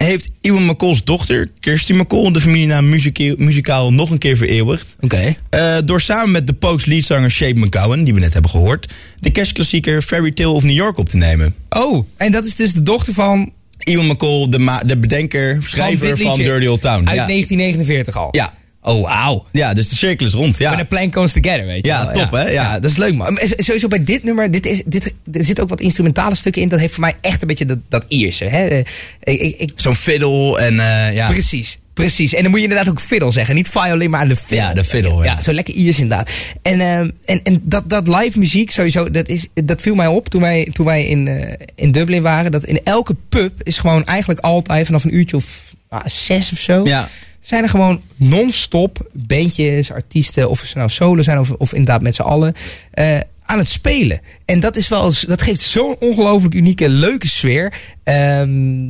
heeft 0.03 0.31
Ewan 0.41 0.65
McCall's 0.65 1.03
dochter, 1.03 1.49
Kirsty 1.59 1.93
McCall, 1.93 2.31
de 2.31 2.41
familienaam 2.41 2.89
muzika- 2.89 3.33
muzikaal 3.37 3.93
nog 3.93 4.09
een 4.09 4.17
keer 4.17 4.37
vereeuwigd. 4.37 4.95
Oké. 4.99 5.35
Eh, 5.49 5.77
door 5.85 6.01
samen 6.01 6.31
met 6.31 6.47
de 6.47 6.53
Pokes 6.53 6.85
leadzanger 6.85 7.31
Shape 7.31 7.59
McGowan, 7.59 8.03
die 8.03 8.13
we 8.13 8.19
net 8.19 8.33
hebben 8.33 8.51
gehoord, 8.51 8.93
de 9.19 9.29
kerstklassieker 9.31 10.01
Fairy 10.01 10.31
Tale 10.31 10.49
of 10.49 10.63
New 10.63 10.75
York 10.75 10.97
op 10.97 11.09
te 11.09 11.17
nemen. 11.17 11.55
Oh, 11.69 12.05
en 12.17 12.31
dat 12.31 12.45
is 12.45 12.55
dus 12.55 12.73
de 12.73 12.83
dochter 12.83 13.13
van, 13.13 13.51
Ewan 13.77 14.05
McCall, 14.07 14.49
de, 14.49 14.79
de 14.85 14.97
bedenker, 14.97 15.57
schrijver 15.63 16.17
van, 16.17 16.37
Dirty 16.37 16.65
Old 16.65 16.81
Town. 16.81 17.07
Uit 17.07 17.15
ja. 17.17 17.25
1949 17.25 18.17
al. 18.17 18.27
Ja. 18.31 18.53
Oh, 18.81 19.01
wauw. 19.03 19.45
ja, 19.51 19.73
dus 19.73 19.89
de 19.89 19.95
cirkel 19.95 20.27
is 20.27 20.33
rond. 20.33 20.57
Ja. 20.57 20.69
When 20.69 20.79
a 20.79 20.87
plan 20.87 21.09
comes 21.09 21.31
together, 21.33 21.65
weet 21.65 21.85
je 21.85 21.91
Ja, 21.91 22.03
wel. 22.03 22.13
top, 22.13 22.31
hè? 22.31 22.49
Ja. 22.49 22.79
dat 22.79 22.91
is 22.91 22.97
leuk, 22.97 23.13
man. 23.15 23.33
Maar 23.33 23.43
Sowieso 23.57 23.87
bij 23.87 24.03
dit 24.03 24.23
nummer, 24.23 24.51
dit 24.51 24.65
is, 24.65 24.81
dit, 24.85 25.13
er 25.31 25.43
zitten 25.43 25.63
ook 25.63 25.69
wat 25.69 25.81
instrumentale 25.81 26.35
stukken 26.35 26.61
in. 26.61 26.69
Dat 26.69 26.79
heeft 26.79 26.93
voor 26.93 27.03
mij 27.03 27.15
echt 27.21 27.41
een 27.41 27.47
beetje 27.47 27.65
dat, 27.65 27.77
dat 27.89 28.05
Ierse. 28.07 28.45
Hè? 28.45 28.67
Eh, 28.67 29.41
Ik, 29.59 29.71
Zo'n 29.75 29.95
fiddle 29.95 30.59
en 30.59 30.79
eh, 30.79 31.13
ja. 31.13 31.27
Precies, 31.29 31.77
precies. 31.93 32.33
En 32.33 32.41
dan 32.41 32.51
moet 32.51 32.59
je 32.59 32.65
inderdaad 32.67 32.89
ook 32.89 33.01
fiddle 33.01 33.31
zeggen. 33.31 33.55
Niet 33.55 33.67
violin, 33.69 34.09
maar 34.09 34.27
de 34.27 34.35
fiddle. 34.35 34.55
Ja, 34.57 34.73
de 34.73 34.83
fiddle, 34.83 35.15
ja. 35.15 35.23
Ja, 35.23 35.41
zo 35.41 35.53
lekker 35.53 35.73
Iers 35.73 35.99
inderdaad. 35.99 36.31
En, 36.61 36.79
ehm, 36.79 37.09
en, 37.25 37.43
en 37.43 37.61
dat, 37.63 37.89
dat 37.89 38.07
live 38.07 38.39
muziek 38.39 38.71
sowieso, 38.71 39.11
dat, 39.11 39.27
is, 39.27 39.47
dat 39.53 39.81
viel 39.81 39.95
mij 39.95 40.07
op 40.07 40.29
toen 40.29 40.41
wij, 40.41 40.69
toen 40.73 40.85
wij 40.85 41.05
in, 41.07 41.27
eh, 41.27 41.53
in 41.75 41.91
Dublin 41.91 42.21
waren. 42.21 42.51
Dat 42.51 42.63
in 42.65 42.79
elke 42.83 43.15
pub 43.29 43.53
is 43.63 43.77
gewoon 43.77 44.05
eigenlijk 44.05 44.39
altijd 44.39 44.85
vanaf 44.85 45.03
een 45.03 45.15
uurtje 45.15 45.35
of 45.35 45.75
ah, 45.89 46.05
zes 46.05 46.51
of 46.51 46.59
zo... 46.59 46.85
Ja. 46.85 47.07
Zijn 47.49 47.63
er 47.63 47.69
gewoon 47.69 48.01
non-stop 48.15 49.09
bandjes, 49.13 49.91
artiesten, 49.91 50.49
of 50.49 50.59
ze 50.59 50.77
nou 50.77 50.89
solo 50.89 51.21
zijn 51.21 51.39
of, 51.39 51.51
of 51.51 51.73
inderdaad 51.73 52.01
met 52.01 52.15
z'n 52.15 52.21
allen, 52.21 52.53
eh, 52.91 53.17
aan 53.45 53.57
het 53.57 53.67
spelen. 53.67 54.21
En 54.45 54.59
dat, 54.59 54.75
is 54.75 54.87
wel, 54.87 55.13
dat 55.27 55.41
geeft 55.41 55.61
zo'n 55.61 55.95
ongelooflijk 55.99 56.53
unieke, 56.53 56.89
leuke 56.89 57.27
sfeer. 57.27 57.73
Ehm, 58.03 58.49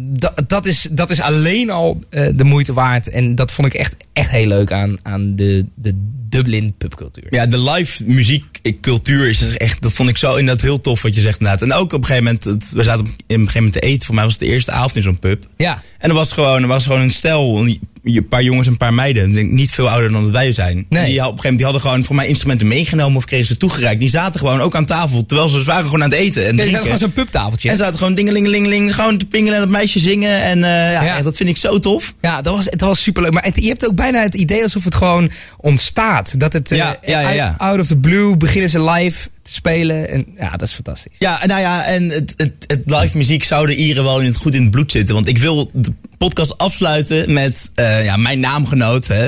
dat, 0.10 0.43
dat, 0.47 0.66
is, 0.66 0.88
dat 0.91 1.10
is 1.10 1.22
alleen 1.22 1.70
al 1.70 1.99
eh, 2.10 2.28
de 2.34 2.43
moeite 2.43 2.74
waard. 2.74 3.10
En 3.10 3.36
dat 3.36 3.51
vond 3.51 3.68
ik 3.68 3.74
echt, 3.74 3.95
echt 4.20 4.30
heel 4.32 4.47
leuk 4.47 4.72
aan, 4.72 4.97
aan 5.03 5.36
de, 5.36 5.65
de 5.76 5.93
Dublin 6.30 6.74
pubcultuur. 6.78 7.28
Ja, 7.30 7.45
de 7.45 7.59
live 7.72 8.03
muziekcultuur 8.05 9.30
is 9.30 9.41
er 9.41 9.57
echt, 9.57 9.82
dat 9.82 9.91
vond 9.91 10.09
ik 10.09 10.17
zo 10.17 10.36
inderdaad 10.36 10.63
heel 10.63 10.82
tof 10.82 11.01
wat 11.01 11.15
je 11.15 11.22
zegt 11.22 11.39
inderdaad. 11.39 11.61
En 11.61 11.74
ook 11.74 11.93
op 11.93 11.99
een 11.99 12.05
gegeven 12.05 12.24
moment, 12.24 12.43
het- 12.43 12.70
we 12.72 12.84
zaten 12.84 13.01
op 13.05 13.07
een 13.07 13.15
gegeven 13.28 13.53
moment 13.55 13.74
te 13.74 13.80
eten, 13.80 14.05
voor 14.05 14.15
mij 14.15 14.24
was 14.24 14.34
het 14.34 14.41
de 14.41 14.47
eerste 14.49 14.72
avond 14.72 14.95
in 14.95 15.01
zo'n 15.01 15.20
pub. 15.20 15.45
Ja. 15.57 15.82
En 15.97 16.09
er 16.09 16.15
was 16.15 16.32
gewoon, 16.32 16.61
er 16.61 16.67
was 16.67 16.84
gewoon 16.86 17.01
een 17.01 17.11
stel, 17.11 17.57
een 18.03 18.28
paar 18.30 18.43
jongens 18.43 18.65
en 18.65 18.72
een 18.72 18.78
paar 18.78 18.93
meiden, 18.93 19.32
denk 19.34 19.51
niet 19.51 19.72
veel 19.72 19.89
ouder 19.89 20.11
dan 20.11 20.22
dat 20.24 20.32
wij 20.32 20.51
zijn. 20.53 20.86
Nee. 20.89 21.05
Die, 21.05 21.05
op 21.05 21.05
een 21.05 21.09
gegeven 21.09 21.36
moment, 21.36 21.55
die 21.57 21.63
hadden 21.63 21.82
gewoon 21.82 22.05
voor 22.05 22.15
mij 22.15 22.28
instrumenten 22.28 22.67
meegenomen 22.67 23.17
of 23.17 23.26
kregen 23.26 23.47
ze 23.47 23.57
toegereikt. 23.57 23.99
Die 23.99 24.09
zaten 24.09 24.39
gewoon 24.39 24.61
ook 24.61 24.76
aan 24.76 24.86
tafel, 24.86 25.26
terwijl 25.26 25.49
ze 25.49 25.63
waren 25.63 25.86
gewoon 25.86 26.03
aan 26.03 26.09
het 26.09 26.20
eten 26.20 26.41
en 26.41 26.55
Nee, 26.55 26.65
drinken. 26.65 26.70
staat 26.70 26.82
gewoon 26.84 26.97
zo'n 26.99 27.11
pubtafeltje. 27.24 27.70
en 27.70 27.76
ze 27.78 27.84
zaten 27.84 27.97
gewoon 27.97 28.13
dingelingelingeling, 28.13 28.95
gewoon 28.95 29.17
te 29.17 29.26
pingelen 29.26 29.53
en 29.53 29.59
dat 29.61 29.70
meisje 29.70 29.99
zingen. 29.99 30.41
En 30.41 30.63
eh, 30.63 30.70
ja, 30.70 31.03
Ja. 31.03 31.15
echt, 31.15 31.24
dat 31.24 31.36
vind 31.38 31.49
ik 31.49 31.57
zo 31.57 31.80
tof. 31.80 32.13
Ja, 32.22 32.41
dat 32.41 32.55
was, 32.55 32.65
dat 32.65 32.80
was 32.82 33.03
superleuk. 33.03 33.32
Maar 33.34 33.43
het- 33.43 33.61
je 33.63 33.67
hebt 33.67 33.86
ook 33.88 33.95
bijna 34.12 34.26
het 34.26 34.36
idee 34.36 34.64
alsof 34.64 34.84
het 34.84 34.95
gewoon 34.95 35.32
ontstaat. 35.57 36.39
Dat 36.39 36.53
het 36.53 36.72
eh, 36.72 36.78
Ja, 36.78 36.95
ja, 37.01 37.20
ja, 37.20 37.30
ja. 37.30 37.55
Out, 37.57 37.80
of 37.80 37.88
the 37.88 37.97
blue 37.97 38.38
beginnen 38.38 38.70
ze 38.70 38.84
live 38.84 39.30
te 39.41 39.53
spelen. 39.53 40.10
En 40.10 40.26
ja, 40.38 40.49
dat 40.49 40.62
is 40.68 40.74
fantastisch. 40.74 41.16
Ja, 41.18 41.45
nou 41.45 41.62
ja, 41.62 41.86
en 41.86 42.10
het, 42.10 42.34
het, 42.38 42.53
het 42.68 42.82
live 42.86 43.18
muziek 43.18 43.43
zou 43.43 43.68
de 43.68 43.76
Ieren 43.76 44.03
wel 44.03 44.20
in 44.20 44.26
het, 44.26 44.38
goed 44.38 44.55
in 44.55 44.62
het 44.62 44.72
bloed 44.72 44.91
zitten. 44.91 45.16
Want 45.16 45.28
ik 45.28 45.38
wil 45.38 45.70
de 45.74 45.93
podcast 46.18 46.57
afsluiten 46.57 47.34
met 47.34 47.70
eh, 47.74 48.03
ja, 48.03 48.18
mijn 48.18 48.39
naamgenoot, 48.39 49.07
hè, 49.07 49.28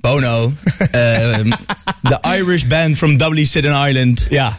Bono. 0.00 0.52
Ehm, 0.90 1.50
De 2.02 2.18
Irish 2.36 2.64
band 2.64 2.96
from 2.96 3.16
Dublin 3.16 3.46
Island. 3.88 4.26
Ja. 4.30 4.58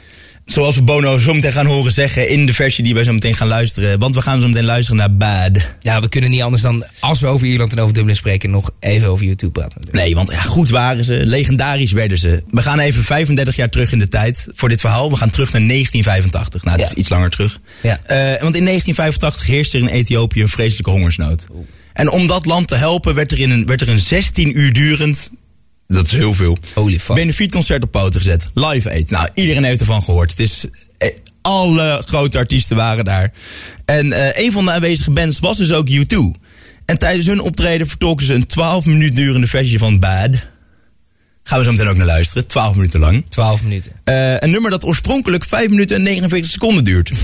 Zoals 0.49 0.75
we 0.75 0.81
Bono 0.81 1.17
zo 1.17 1.33
meteen 1.33 1.51
gaan 1.51 1.65
horen 1.65 1.91
zeggen 1.91 2.29
in 2.29 2.45
de 2.45 2.53
versie 2.53 2.83
die 2.83 2.93
wij 2.93 3.03
zo 3.03 3.13
meteen 3.13 3.35
gaan 3.35 3.47
luisteren. 3.47 3.99
Want 3.99 4.15
we 4.15 4.21
gaan 4.21 4.41
zo 4.41 4.47
meteen 4.47 4.65
luisteren 4.65 4.97
naar 4.99 5.15
Bad. 5.17 5.51
Ja, 5.81 6.01
we 6.01 6.09
kunnen 6.09 6.29
niet 6.29 6.41
anders 6.41 6.61
dan, 6.61 6.85
als 6.99 7.19
we 7.19 7.27
over 7.27 7.47
Ierland 7.47 7.71
en 7.71 7.79
over 7.79 7.93
Dublin 7.93 8.15
spreken, 8.15 8.49
nog 8.49 8.71
even 8.79 9.09
over 9.09 9.25
YouTube 9.25 9.51
praten. 9.51 9.81
Nee, 9.91 10.15
want 10.15 10.31
ja, 10.31 10.41
goed 10.41 10.69
waren 10.69 11.05
ze. 11.05 11.21
Legendarisch 11.25 11.91
werden 11.91 12.17
ze. 12.17 12.43
We 12.51 12.61
gaan 12.61 12.79
even 12.79 13.03
35 13.03 13.55
jaar 13.55 13.69
terug 13.69 13.91
in 13.91 13.99
de 13.99 14.07
tijd 14.07 14.47
voor 14.53 14.69
dit 14.69 14.79
verhaal. 14.81 15.09
We 15.09 15.15
gaan 15.15 15.29
terug 15.29 15.51
naar 15.51 15.61
1985. 15.67 16.63
Nou, 16.63 16.77
het 16.77 16.85
Ja. 16.85 16.91
is 16.93 16.99
iets 16.99 17.09
langer 17.09 17.29
terug. 17.29 17.59
Ja. 17.81 17.99
Eh, 18.05 18.17
want 18.41 18.55
in 18.55 18.63
1985 18.63 19.45
heerste 19.45 19.77
er 19.77 19.83
in 19.83 19.89
Ethiopië 19.89 20.41
een 20.41 20.49
vreselijke 20.49 20.89
hongersnood. 20.91 21.45
En 21.93 22.09
om 22.11 22.27
dat 22.27 22.45
land 22.45 22.67
te 22.67 22.75
helpen 22.75 23.13
werd 23.15 23.31
er, 23.31 23.39
in 23.39 23.49
een, 23.49 23.65
werd 23.65 23.81
er 23.81 23.89
een 23.89 23.99
16 23.99 24.59
uur 24.59 24.73
durend... 24.73 25.29
Dat 25.93 26.05
is 26.05 26.11
heel 26.11 26.33
veel. 26.33 26.57
Holy 26.73 26.99
fuck. 26.99 27.15
Benefietconcert 27.15 27.83
op 27.83 27.91
poten 27.91 28.19
gezet. 28.19 28.49
Live 28.53 28.89
Aid. 28.89 29.09
Nou, 29.09 29.27
iedereen 29.33 29.63
heeft 29.63 29.79
ervan 29.79 30.03
gehoord. 30.03 30.29
Het 30.29 30.39
is... 30.39 30.65
eh, 30.97 31.09
Alle 31.41 32.01
grote 32.05 32.37
artiesten 32.37 32.75
waren 32.75 33.05
daar. 33.05 33.33
En 33.85 34.13
eh, 34.13 34.45
een 34.45 34.51
van 34.51 34.65
de 34.65 34.71
aanwezige 34.71 35.11
bands 35.11 35.39
was 35.39 35.57
dus 35.57 35.71
ook 35.73 35.89
U2. 35.89 36.17
En 36.85 36.97
tijdens 36.97 37.25
hun 37.25 37.39
optreden 37.41 37.87
vertolken 37.87 38.25
ze 38.25 38.33
een 38.33 38.47
12 38.47 38.85
minuut 38.85 39.15
durende 39.15 39.47
versie 39.47 39.77
van 39.79 39.99
Bad. 39.99 40.29
Gaan 41.43 41.57
we 41.59 41.63
zo 41.65 41.71
meteen 41.71 41.87
ook 41.87 41.97
naar 41.97 42.05
luisteren. 42.05 42.47
12 42.47 42.75
minuten 42.75 42.99
lang. 42.99 43.25
12 43.29 43.63
minuten. 43.63 43.91
Eh, 44.03 44.37
een 44.39 44.49
nummer 44.49 44.71
dat 44.71 44.85
oorspronkelijk 44.85 45.43
5 45.45 45.69
minuten 45.69 45.95
en 45.95 46.03
49 46.03 46.51
seconden 46.51 46.83
duurt. 46.83 47.11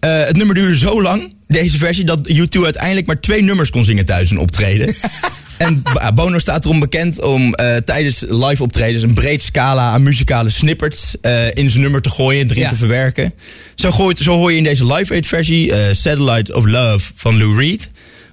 Het 0.00 0.36
nummer 0.36 0.54
duurde 0.54 0.78
zo 0.78 1.02
lang, 1.02 1.33
deze 1.48 1.78
versie, 1.78 2.04
dat 2.04 2.28
U2 2.32 2.60
uiteindelijk 2.62 3.06
maar 3.06 3.20
twee 3.20 3.42
nummers 3.42 3.70
kon 3.70 3.84
zingen 3.84 4.04
tijdens 4.06 4.30
een 4.30 4.38
optreden. 4.38 4.94
en 5.58 5.82
Bono 6.14 6.38
staat 6.38 6.64
erom 6.64 6.80
bekend 6.80 7.22
om 7.22 7.54
eh, 7.54 7.76
tijdens 7.76 8.24
live 8.28 8.62
optredens 8.62 9.02
een 9.02 9.14
breed 9.14 9.42
scala 9.42 9.90
aan 9.90 10.02
muzikale 10.02 10.50
snippets 10.50 11.16
eh, 11.20 11.46
in 11.52 11.70
zijn 11.70 11.82
nummer 11.82 12.02
te 12.02 12.10
gooien 12.10 12.40
en 12.40 12.50
erin 12.50 12.62
Ja. 12.62 12.68
te 12.68 12.76
verwerken. 12.76 13.32
Zo, 13.74 13.90
gooit, 13.90 14.18
zo 14.18 14.36
hoor 14.36 14.50
je 14.50 14.56
in 14.58 14.64
deze 14.64 14.86
live 14.94 15.12
aid 15.12 15.26
versie 15.26 15.72
eh, 15.72 15.94
Satellite 15.94 16.54
of 16.54 16.64
Love 16.64 17.10
van 17.14 17.38
Lou 17.38 17.58
Reed. 17.58 17.88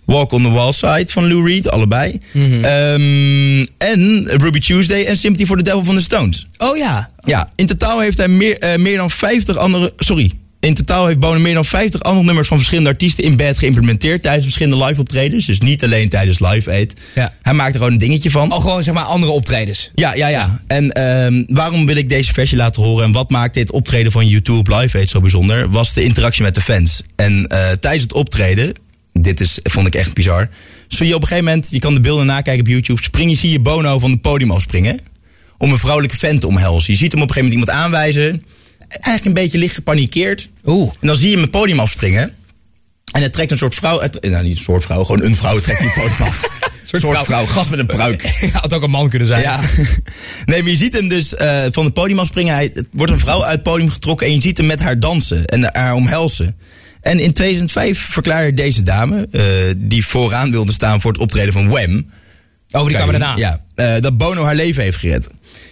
Walk 0.06 0.32
on 0.32 0.44
the 0.44 0.50
Wall 0.50 0.72
Side 0.74 1.06
van 1.08 1.28
Lou 1.28 1.48
Reed, 1.48 1.70
allebei. 1.70 2.20
Ehm, 2.34 3.66
en 3.78 4.28
Ruby 4.42 4.60
Tuesday 4.60 5.04
en 5.06 5.18
Sympathy 5.18 5.46
for 5.46 5.58
the 5.58 5.64
Devil 5.64 5.84
van 5.84 5.96
de 5.96 6.02
Stones. 6.02 6.48
Oh 6.58 6.78
ja. 6.78 7.10
Ja, 7.26 7.50
in 7.56 7.66
totaal 7.66 8.00
heeft 8.00 8.18
hij 8.18 8.28
meer, 8.28 8.76
meer 8.80 8.98
dan 8.98 9.10
50 9.10 9.58
andere. 9.58 9.94
Sorry. 9.98 10.32
In 10.62 10.74
totaal 10.74 11.06
heeft 11.06 11.20
Bono 11.20 11.40
meer 11.40 11.54
dan 11.54 11.66
50 11.66 12.02
andere 12.02 12.26
nummers 12.26 12.48
van 12.48 12.58
verschillende 12.58 12.90
artiesten 12.90 13.24
in 13.24 13.36
bed 13.36 13.58
geïmplementeerd 13.58 14.22
tijdens 14.22 14.44
verschillende 14.44 14.86
live 14.86 15.02
optredens. 15.02 15.46
Dus 15.46 15.60
niet 15.60 15.84
alleen 15.84 16.10
tijdens 16.10 16.40
Live 16.40 16.72
Aid. 16.72 16.94
Ja. 17.16 17.34
Hij 17.42 17.54
maakt 17.54 17.70
er 17.70 17.78
gewoon 17.78 17.92
een 17.92 18.00
dingetje 18.00 18.32
van. 18.32 18.54
Oh, 18.54 18.62
gewoon 18.62 18.84
zeg 18.84 18.94
maar 18.94 19.04
andere 19.04 19.32
optredens. 19.32 19.92
Ja, 19.96 20.14
ja, 20.14 20.28
ja. 20.28 20.62
En 20.68 20.92
ehm, 20.92 21.44
waarom 21.48 21.86
wil 21.86 21.96
ik 21.96 22.10
deze 22.10 22.34
versie 22.34 22.58
laten 22.58 22.84
horen 22.84 23.06
en 23.06 23.12
wat 23.12 23.30
maakt 23.30 23.54
dit 23.54 23.72
optreden 23.72 24.12
van 24.12 24.28
YouTube 24.28 24.58
op 24.60 24.68
Live 24.68 24.98
Aid 24.98 25.10
zo 25.10 25.20
bijzonder? 25.20 25.70
Was 25.70 25.94
de 25.94 26.04
interactie 26.04 26.44
met 26.44 26.56
de 26.56 26.62
fans. 26.62 27.02
En 27.16 27.48
eh, 27.48 27.72
tijdens 27.72 28.04
het 28.04 28.14
optreden, 28.14 28.74
dit 29.14 29.40
is, 29.40 29.60
vond 29.64 29.88
ik 29.88 29.96
echt 29.96 30.14
bizar. 30.14 30.50
Zo 30.88 31.04
je 31.04 31.16
op 31.16 31.22
een 31.22 31.28
gegeven 31.28 31.50
moment, 31.50 31.68
je 31.72 31.80
kan 31.80 31.94
de 31.94 32.02
beelden 32.02 32.26
nakijken 32.26 32.62
op 32.62 32.68
YouTube, 32.68 33.04
spring 33.04 33.30
je, 33.30 33.38
zie 33.38 33.52
je 33.52 33.60
Bono 33.60 34.00
van 34.00 34.12
het 34.12 34.22
podium 34.22 34.52
afspringen. 34.52 35.00
Om 35.58 35.72
een 35.72 35.80
vrouwelijke 35.80 36.18
fan 36.18 36.40
te 36.40 36.48
omhelzen. 36.48 36.94
Je 36.94 37.00
ziet 37.00 37.12
hem 37.12 37.22
op 37.22 37.28
een 37.28 37.34
gegeven 37.34 37.58
moment 37.58 37.70
iemand 37.70 37.86
aanwijzen. 37.86 38.44
Eigenlijk 38.92 39.26
een 39.26 39.44
beetje 39.44 39.58
licht 39.58 39.76
gepanikeerd. 39.76 40.50
Oeh. 40.66 40.92
En 41.00 41.08
dan 41.08 41.16
zie 41.16 41.28
je 41.28 41.34
hem 41.34 41.42
het 41.42 41.52
podium 41.52 41.80
afspringen. 41.80 42.34
En 43.12 43.22
het 43.22 43.34
trekt 43.34 43.52
een 43.52 43.58
soort 43.58 43.76
vrouw. 43.76 44.02
uit- 44.02 44.22
nou, 44.30 44.44
niet 44.44 44.58
een 44.58 44.64
soort 44.64 44.84
vrouw, 44.84 45.04
gewoon 45.04 45.24
een 45.24 45.36
vrouw 45.36 45.60
trekt 45.60 45.80
die 45.80 45.88
het 45.90 45.98
podium 46.04 46.22
af. 46.28 46.42
Een 46.82 47.00
soort 47.00 47.14
vrouw. 47.14 47.24
vrouw, 47.26 47.46
gast 47.46 47.70
met 47.70 47.80
een 47.80 47.86
pruik. 47.86 48.22
Had 48.54 48.74
ook 48.74 48.84
een 48.84 48.90
man 48.90 49.10
kunnen 49.10 49.28
zijn. 49.28 49.42
Ja. 49.42 49.60
Nee, 50.46 50.62
maar 50.62 50.72
je 50.72 50.78
ziet 50.78 50.94
hem 50.94 51.08
dus 51.08 51.36
eh, 51.36 51.64
van 51.72 51.86
het 51.86 51.94
podium 51.94 52.20
afspringen. 52.20 52.54
Hij, 52.54 52.72
het 52.74 52.88
wordt 52.92 53.12
een 53.12 53.20
vrouw 53.20 53.44
uit 53.44 53.54
het 53.54 53.64
podium 53.64 53.90
getrokken 53.90 54.28
en 54.28 54.34
je 54.34 54.42
ziet 54.42 54.58
hem 54.58 54.66
met 54.66 54.80
haar 54.82 55.00
dansen 55.00 55.46
en 55.46 55.76
haar 55.76 55.94
omhelzen. 55.94 56.56
En 57.02 57.20
in 57.20 57.34
2005 57.34 58.00
verklaarde 58.00 58.54
deze 58.54 58.84
dame, 58.84 59.28
eh, 59.32 59.44
die 59.78 60.06
vooraan 60.06 60.52
wilde 60.52 60.72
staan 60.72 61.02
voor 61.02 61.12
het 61.12 61.22
optreden 61.22 61.54
van 61.54 61.68
Wham... 61.70 62.06
Oh, 62.72 62.86
die 62.88 62.96
daarna. 62.98 63.34
Ja, 63.36 63.62
eh, 63.76 63.94
dat 64.00 64.18
Bono 64.18 64.44
haar 64.44 64.56
leven 64.56 64.84
heeft 64.84 64.98
gered. 64.98 65.28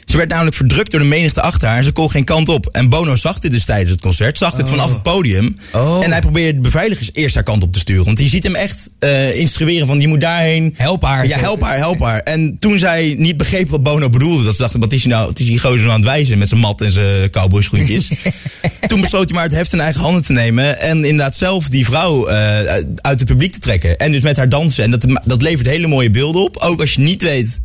Ze 0.09 0.17
werd 0.17 0.29
namelijk 0.29 0.55
verdrukt 0.55 0.91
door 0.91 0.99
de 0.99 1.05
menigte 1.05 1.41
achter 1.41 1.67
haar 1.67 1.77
en 1.77 1.83
ze 1.83 1.91
kon 1.91 2.11
geen 2.11 2.23
kant 2.23 2.49
op. 2.49 2.67
En 2.71 2.89
Bono 2.89 3.15
zag 3.15 3.39
dit 3.39 3.51
dus 3.51 3.65
tijdens 3.65 3.91
het 3.91 4.01
concert, 4.01 4.37
zag 4.37 4.53
dit 4.53 4.69
vanaf 4.69 4.89
het 4.89 5.01
podium. 5.01 5.55
Oh. 5.73 6.03
En 6.03 6.11
hij 6.11 6.19
probeerde 6.19 6.53
de 6.53 6.59
beveiligers 6.59 7.09
eerst 7.13 7.35
haar 7.35 7.43
kant 7.43 7.63
op 7.63 7.73
te 7.73 7.79
sturen. 7.79 8.05
Want 8.05 8.19
je 8.19 8.29
ziet 8.29 8.43
hem 8.43 8.55
echt 8.55 8.89
eh, 8.99 9.39
instrueren 9.39 9.87
van 9.87 9.99
je 9.99 10.07
moet 10.07 10.21
daarheen. 10.21 10.73
Help 10.77 11.03
haar. 11.03 11.27
Ja, 11.27 11.37
help 11.37 11.61
haar, 11.61 11.77
help 11.77 11.99
haar. 11.99 12.19
En 12.19 12.57
toen 12.59 12.79
zij 12.79 13.15
niet 13.17 13.37
begreep 13.37 13.69
wat 13.69 13.83
Bono 13.83 14.09
bedoelde, 14.09 14.43
dat 14.43 14.55
ze 14.55 14.61
dachten, 14.61 14.79
wat 14.79 14.91
is 14.91 15.03
hij 15.03 15.11
nou, 15.11 15.25
wat 15.27 15.39
is 15.39 15.45
die 15.45 15.59
gozer 15.59 15.77
nou 15.77 15.89
aan 15.89 15.95
het 15.95 16.09
wijzen 16.09 16.37
met 16.37 16.49
zijn 16.49 16.61
mat 16.61 16.81
en 16.81 16.91
zijn 16.91 17.29
cowboyschoentjes. 17.29 18.07
toen 18.87 19.01
besloot 19.01 19.25
hij 19.25 19.33
maar 19.33 19.43
het 19.43 19.55
heft 19.55 19.73
in 19.73 19.79
eigen 19.79 20.01
handen 20.01 20.23
te 20.23 20.31
nemen 20.31 20.79
en 20.79 20.97
inderdaad 21.05 21.35
zelf 21.35 21.69
die 21.69 21.85
vrouw 21.85 22.27
eh, 22.27 22.59
uit 22.95 23.19
het 23.19 23.25
publiek 23.25 23.53
te 23.53 23.59
trekken. 23.59 23.97
En 23.97 24.11
dus 24.11 24.23
met 24.23 24.37
haar 24.37 24.49
dansen. 24.49 24.83
En 24.83 24.91
dat, 24.91 25.05
dat 25.25 25.41
levert 25.41 25.67
hele 25.67 25.87
mooie 25.87 26.11
beelden 26.11 26.41
op. 26.41 26.57
Ook 26.57 26.79
als 26.79 26.93
je 26.93 27.01
niet 27.01 27.21
weet 27.21 27.59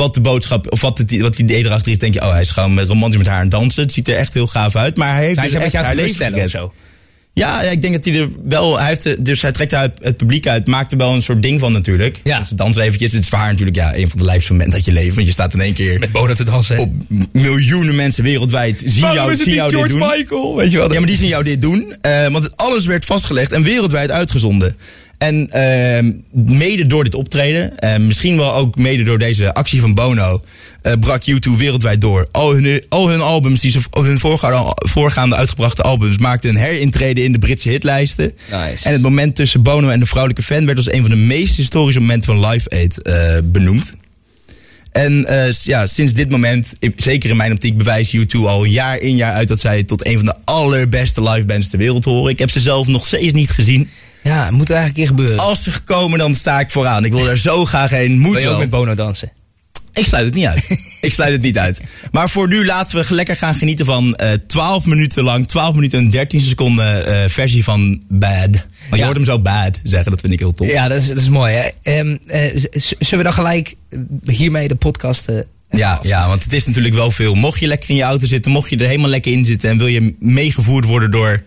wat 0.00 0.14
de 0.14 0.20
boodschap, 0.20 0.72
of 0.72 0.80
wat 0.80 0.98
het, 0.98 1.20
wat 1.20 1.34
die 1.36 1.44
idee 1.44 1.64
erachter 1.64 1.92
is, 1.92 1.98
denk 1.98 2.14
je, 2.14 2.20
oh, 2.20 2.32
hij 2.32 2.40
is 2.40 2.50
gewoon 2.50 2.74
met 2.74 2.88
romantisch 2.88 3.18
met 3.18 3.26
haar 3.26 3.40
aan 3.40 3.48
dansen. 3.48 3.82
Het 3.82 3.92
ziet 3.92 4.08
er 4.08 4.16
echt 4.16 4.34
heel 4.34 4.46
gaaf 4.46 4.76
uit. 4.76 4.96
Maar 4.96 5.14
hij 5.14 5.24
heeft 5.24 5.36
Hij 5.38 5.44
dus 5.48 5.54
is 5.56 5.60
een 5.62 5.64
echt 5.72 5.84
haar 5.84 5.94
leven 5.94 6.44
of 6.44 6.50
zo. 6.50 6.72
Ja, 7.34 7.62
ik 7.62 7.82
denk 7.82 7.94
dat 7.94 8.04
hij 8.04 8.14
er 8.22 8.28
wel. 8.48 8.78
Hij 8.78 8.88
heeft, 8.88 9.24
dus 9.24 9.42
hij 9.42 9.52
trekt 9.52 9.74
uit 9.74 9.92
het 10.02 10.16
publiek 10.16 10.46
uit, 10.46 10.66
maakt 10.66 10.92
er 10.92 10.98
wel 10.98 11.14
een 11.14 11.22
soort 11.22 11.42
ding 11.42 11.60
van 11.60 11.72
natuurlijk. 11.72 12.20
Ja. 12.24 12.38
Dus 12.38 12.48
Ze 12.48 12.54
dansen 12.54 12.82
eventjes. 12.82 13.12
Het 13.12 13.22
is 13.22 13.28
voor 13.28 13.38
haar 13.38 13.50
natuurlijk 13.50 13.76
ja, 13.76 13.96
een 13.96 14.10
van 14.10 14.18
de 14.18 14.24
lijpste 14.24 14.52
momenten 14.52 14.76
dat 14.76 14.84
je 14.86 14.92
leeft. 14.92 15.14
Want 15.14 15.26
je 15.26 15.32
staat 15.32 15.54
in 15.54 15.60
één 15.60 15.74
keer 15.74 15.98
Met 15.98 16.12
Bono 16.12 16.34
te 16.34 16.44
dansen. 16.44 16.78
op 16.78 16.92
miljoenen 17.32 17.94
mensen 17.94 18.24
wereldwijd. 18.24 18.82
Zien 18.86 19.12
jou, 19.12 19.36
zien 19.36 19.54
jou 19.54 19.70
dit 19.76 19.88
doen. 19.88 19.98
Michael? 19.98 20.56
Weet 20.56 20.70
je 20.70 20.76
wel? 20.78 20.92
Ja, 20.92 20.98
maar 20.98 21.08
die 21.08 21.16
zien 21.16 21.28
jou 21.28 21.44
dit 21.44 21.60
doen. 21.60 21.94
eh, 22.00 22.26
want 22.28 22.56
alles 22.56 22.86
werd 22.86 23.04
vastgelegd 23.04 23.52
en 23.52 23.62
wereldwijd 23.62 24.10
uitgezonden. 24.10 24.76
En 25.20 25.50
ehm, 25.50 26.12
mede 26.30 26.86
door 26.86 27.04
dit 27.04 27.14
optreden, 27.14 27.78
en 27.78 28.06
misschien 28.06 28.36
wel 28.36 28.54
ook 28.54 28.76
mede 28.76 29.02
door 29.02 29.18
deze 29.18 29.54
actie 29.54 29.80
van 29.80 29.94
Bono, 29.94 30.42
eh, 30.82 30.92
brak 31.00 31.22
U2 31.26 31.50
wereldwijd 31.56 32.00
door. 32.00 32.28
Al 32.30 32.52
hun, 32.52 32.84
al 32.88 33.08
hun 33.08 33.20
albums, 33.20 33.60
die 33.60 33.70
ze, 33.70 33.80
of 33.90 34.04
hun 34.04 34.18
voorgaande, 34.18 34.76
voorgaande 34.76 35.36
uitgebrachte 35.36 35.82
albums, 35.82 36.18
maakten 36.18 36.50
een 36.50 36.56
herintrede 36.56 37.22
in 37.22 37.32
de 37.32 37.38
Britse 37.38 37.68
hitlijsten. 37.68 38.32
Nice. 38.50 38.86
En 38.86 38.92
het 38.92 39.02
moment 39.02 39.36
tussen 39.36 39.62
Bono 39.62 39.88
en 39.88 40.00
de 40.00 40.06
vrouwelijke 40.06 40.42
fan 40.42 40.66
werd 40.66 40.78
als 40.78 40.92
een 40.92 41.00
van 41.00 41.10
de 41.10 41.16
meest 41.16 41.56
historische 41.56 42.00
momenten 42.00 42.34
van 42.36 42.50
Live 42.50 42.70
Aid 42.70 43.02
eh, 43.02 43.36
benoemd. 43.44 43.94
En 44.92 45.26
eh, 45.26 45.52
ja, 45.52 45.86
sinds 45.86 46.12
dit 46.12 46.30
moment, 46.30 46.72
zeker 46.96 47.30
in 47.30 47.36
mijn 47.36 47.52
optiek, 47.52 47.76
bewijst 47.76 48.16
U2 48.16 48.30
al 48.30 48.64
jaar 48.64 48.98
in 48.98 49.16
jaar 49.16 49.32
uit 49.32 49.48
dat 49.48 49.60
zij 49.60 49.84
tot 49.84 50.06
een 50.06 50.16
van 50.16 50.24
de 50.24 50.34
allerbeste 50.44 51.22
live 51.22 51.46
bands 51.46 51.68
ter 51.68 51.78
wereld 51.78 52.04
horen. 52.04 52.32
Ik 52.32 52.38
heb 52.38 52.50
ze 52.50 52.60
zelf 52.60 52.86
nog 52.86 53.06
steeds 53.06 53.32
niet 53.32 53.50
gezien. 53.50 53.88
Ja, 54.22 54.44
het 54.44 54.54
moet 54.54 54.70
er 54.70 54.76
eigenlijk 54.76 55.08
een 55.08 55.14
keer 55.16 55.24
gebeuren. 55.24 55.46
Als 55.46 55.62
ze 55.62 55.80
komen, 55.84 56.18
dan 56.18 56.34
sta 56.34 56.60
ik 56.60 56.70
vooraan. 56.70 57.04
Ik 57.04 57.12
wil 57.12 57.24
daar 57.24 57.36
zo 57.36 57.64
graag 57.64 57.90
heen. 57.90 58.18
Moet 58.18 58.32
Wil 58.34 58.42
je 58.42 58.48
ook 58.48 58.58
met 58.58 58.70
Bono 58.70 58.94
dansen? 58.94 59.32
Ik 59.92 60.06
sluit 60.06 60.24
het 60.24 60.34
niet 60.34 60.46
uit. 60.46 60.64
ik 61.00 61.12
sluit 61.12 61.32
het 61.32 61.42
niet 61.42 61.58
uit. 61.58 61.80
Maar 62.10 62.30
voor 62.30 62.48
nu 62.48 62.64
laten 62.66 62.98
we 62.98 63.14
lekker 63.14 63.36
gaan 63.36 63.54
genieten 63.54 63.86
van 63.86 64.14
eh 64.14 64.32
12 64.46 64.86
minuten 64.86 65.22
lang, 65.24 65.48
12 65.48 65.74
minuten 65.74 65.98
en 65.98 66.10
13 66.10 66.40
seconden 66.40 67.06
eh, 67.06 67.28
versie 67.28 67.64
van 67.64 68.02
Bad. 68.08 68.50
Maar 68.50 68.62
je 68.90 68.96
Ja. 68.96 69.04
hoort 69.04 69.16
hem 69.16 69.24
zo 69.24 69.40
bad 69.40 69.80
zeggen, 69.82 70.10
dat 70.10 70.20
vind 70.20 70.32
ik 70.32 70.38
heel 70.38 70.52
tof. 70.52 70.66
Ja, 70.68 70.88
dat 70.88 71.00
is, 71.00 71.06
dat 71.06 71.16
is 71.16 71.28
mooi. 71.28 71.54
Hè? 71.54 71.68
Ehm, 71.82 72.16
eh, 72.26 72.62
zullen 72.98 73.16
we 73.16 73.22
dan 73.22 73.32
gelijk 73.32 73.74
hiermee 74.24 74.68
de 74.68 74.74
podcast... 74.74 75.26
Ja, 75.70 75.98
ja, 76.02 76.28
want 76.28 76.42
het 76.42 76.52
is 76.52 76.66
natuurlijk 76.66 76.94
wel 76.94 77.10
veel. 77.10 77.34
Mocht 77.34 77.60
je 77.60 77.66
lekker 77.66 77.90
in 77.90 77.96
je 77.96 78.02
auto 78.02 78.26
zitten, 78.26 78.52
mocht 78.52 78.70
je 78.70 78.76
er 78.76 78.86
helemaal 78.86 79.10
lekker 79.10 79.32
in 79.32 79.46
zitten 79.46 79.70
en 79.70 79.78
wil 79.78 79.86
je 79.86 80.16
meegevoerd 80.18 80.84
worden 80.84 81.10
door. 81.10 81.42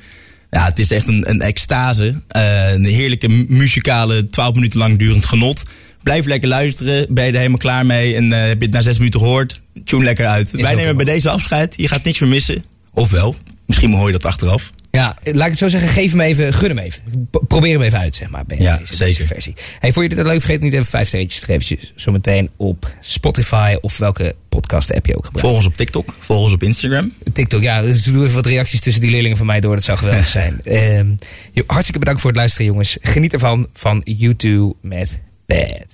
Ja, 0.54 0.66
het 0.66 0.80
is 0.80 0.92
echt 0.92 1.08
een, 1.08 1.30
een 1.30 1.42
extase. 1.42 2.16
eh, 2.28 2.72
een 2.74 2.86
heerlijke 2.86 3.30
mu- 3.30 3.46
muzikale, 3.48 4.24
12 4.24 4.54
minuten 4.54 4.80
lang 4.80 4.98
durend 5.00 5.26
genot. 5.26 5.64
Blijf 6.04 6.26
lekker 6.26 6.50
luisteren. 6.50 7.06
Ben 7.14 7.24
je 7.26 7.32
er 7.32 7.38
helemaal 7.38 7.58
klaar 7.58 7.86
mee 7.86 8.16
en 8.16 8.32
eh, 8.32 8.48
heb 8.48 8.60
je 8.60 8.66
het 8.66 8.74
na 8.74 8.82
6 8.82 8.98
minuten 8.98 9.20
gehoord? 9.20 9.62
Tune 9.86 10.04
lekker 10.04 10.26
uit. 10.26 10.52
Wij 10.52 10.76
nemen 10.76 10.96
bij 10.96 11.06
deze 11.06 11.30
afscheid. 11.30 11.74
Je 11.78 11.88
gaat 11.88 12.04
niks 12.04 12.20
meer 12.20 12.30
missen. 12.30 12.66
Of 12.94 13.10
wel. 13.12 13.36
Misschien 13.66 13.94
hoor 13.94 14.06
je 14.06 14.12
dat 14.12 14.26
achteraf. 14.26 14.70
Ja, 14.98 15.18
laat 15.24 15.44
ik 15.44 15.50
het 15.50 15.58
zo 15.58 15.70
zeggen, 15.70 15.90
geef 15.90 16.12
hem 16.12 16.20
even, 16.22 16.54
gun 16.54 16.70
hem 16.70 16.78
even. 16.78 17.02
P- 17.32 17.42
probeer 17.48 17.72
hem 17.74 17.82
even 17.82 18.00
uit, 18.00 18.16
zeg 18.16 18.30
maar. 18.30 18.44
Ja, 18.48 18.78
deze, 18.78 18.96
zeker. 18.96 19.06
deze 19.06 19.28
versie. 19.28 19.54
Hey, 19.80 19.94
vond 19.94 20.10
je 20.10 20.16
dit 20.16 20.26
leuk? 20.26 20.40
Vergeet 20.42 20.62
niet 20.62 20.74
even 20.74 20.86
vijf 20.86 21.08
sterretjes 21.08 21.40
te 21.40 21.46
geven. 21.46 21.78
Zometeen 21.96 22.50
op 22.58 22.92
Spotify 23.00 23.76
of 23.82 23.98
welke 23.98 24.36
podcast 24.50 24.94
app 24.94 25.06
je 25.06 25.18
ook 25.18 25.26
gebruikt. 25.26 25.48
Volg 25.50 25.58
ons 25.58 25.66
op 25.74 25.78
TikTok, 25.78 26.14
volg 26.20 26.44
ons 26.44 26.54
op 26.54 26.64
Instagram. 26.64 27.14
TikTok, 27.34 27.64
ja. 27.64 27.82
Dus 27.82 28.04
doe 28.04 28.22
even 28.24 28.36
wat 28.36 28.46
reacties 28.46 28.80
tussen 28.80 29.02
die 29.02 29.12
leerlingen 29.12 29.38
van 29.38 29.46
mij 29.46 29.60
door. 29.60 29.76
Dat 29.76 29.84
zou 29.84 29.98
geweldig 29.98 30.28
zijn. 30.40 30.62
Jo- 31.52 31.64
hartstikke 31.68 32.00
bedankt 32.00 32.22
voor 32.22 32.30
het 32.30 32.40
luisteren, 32.40 32.66
jongens. 32.66 32.98
Geniet 33.02 33.34
ervan 33.34 33.68
van 33.74 34.02
YouTube 34.06 34.74
met 34.82 35.20
Bad. 35.46 35.86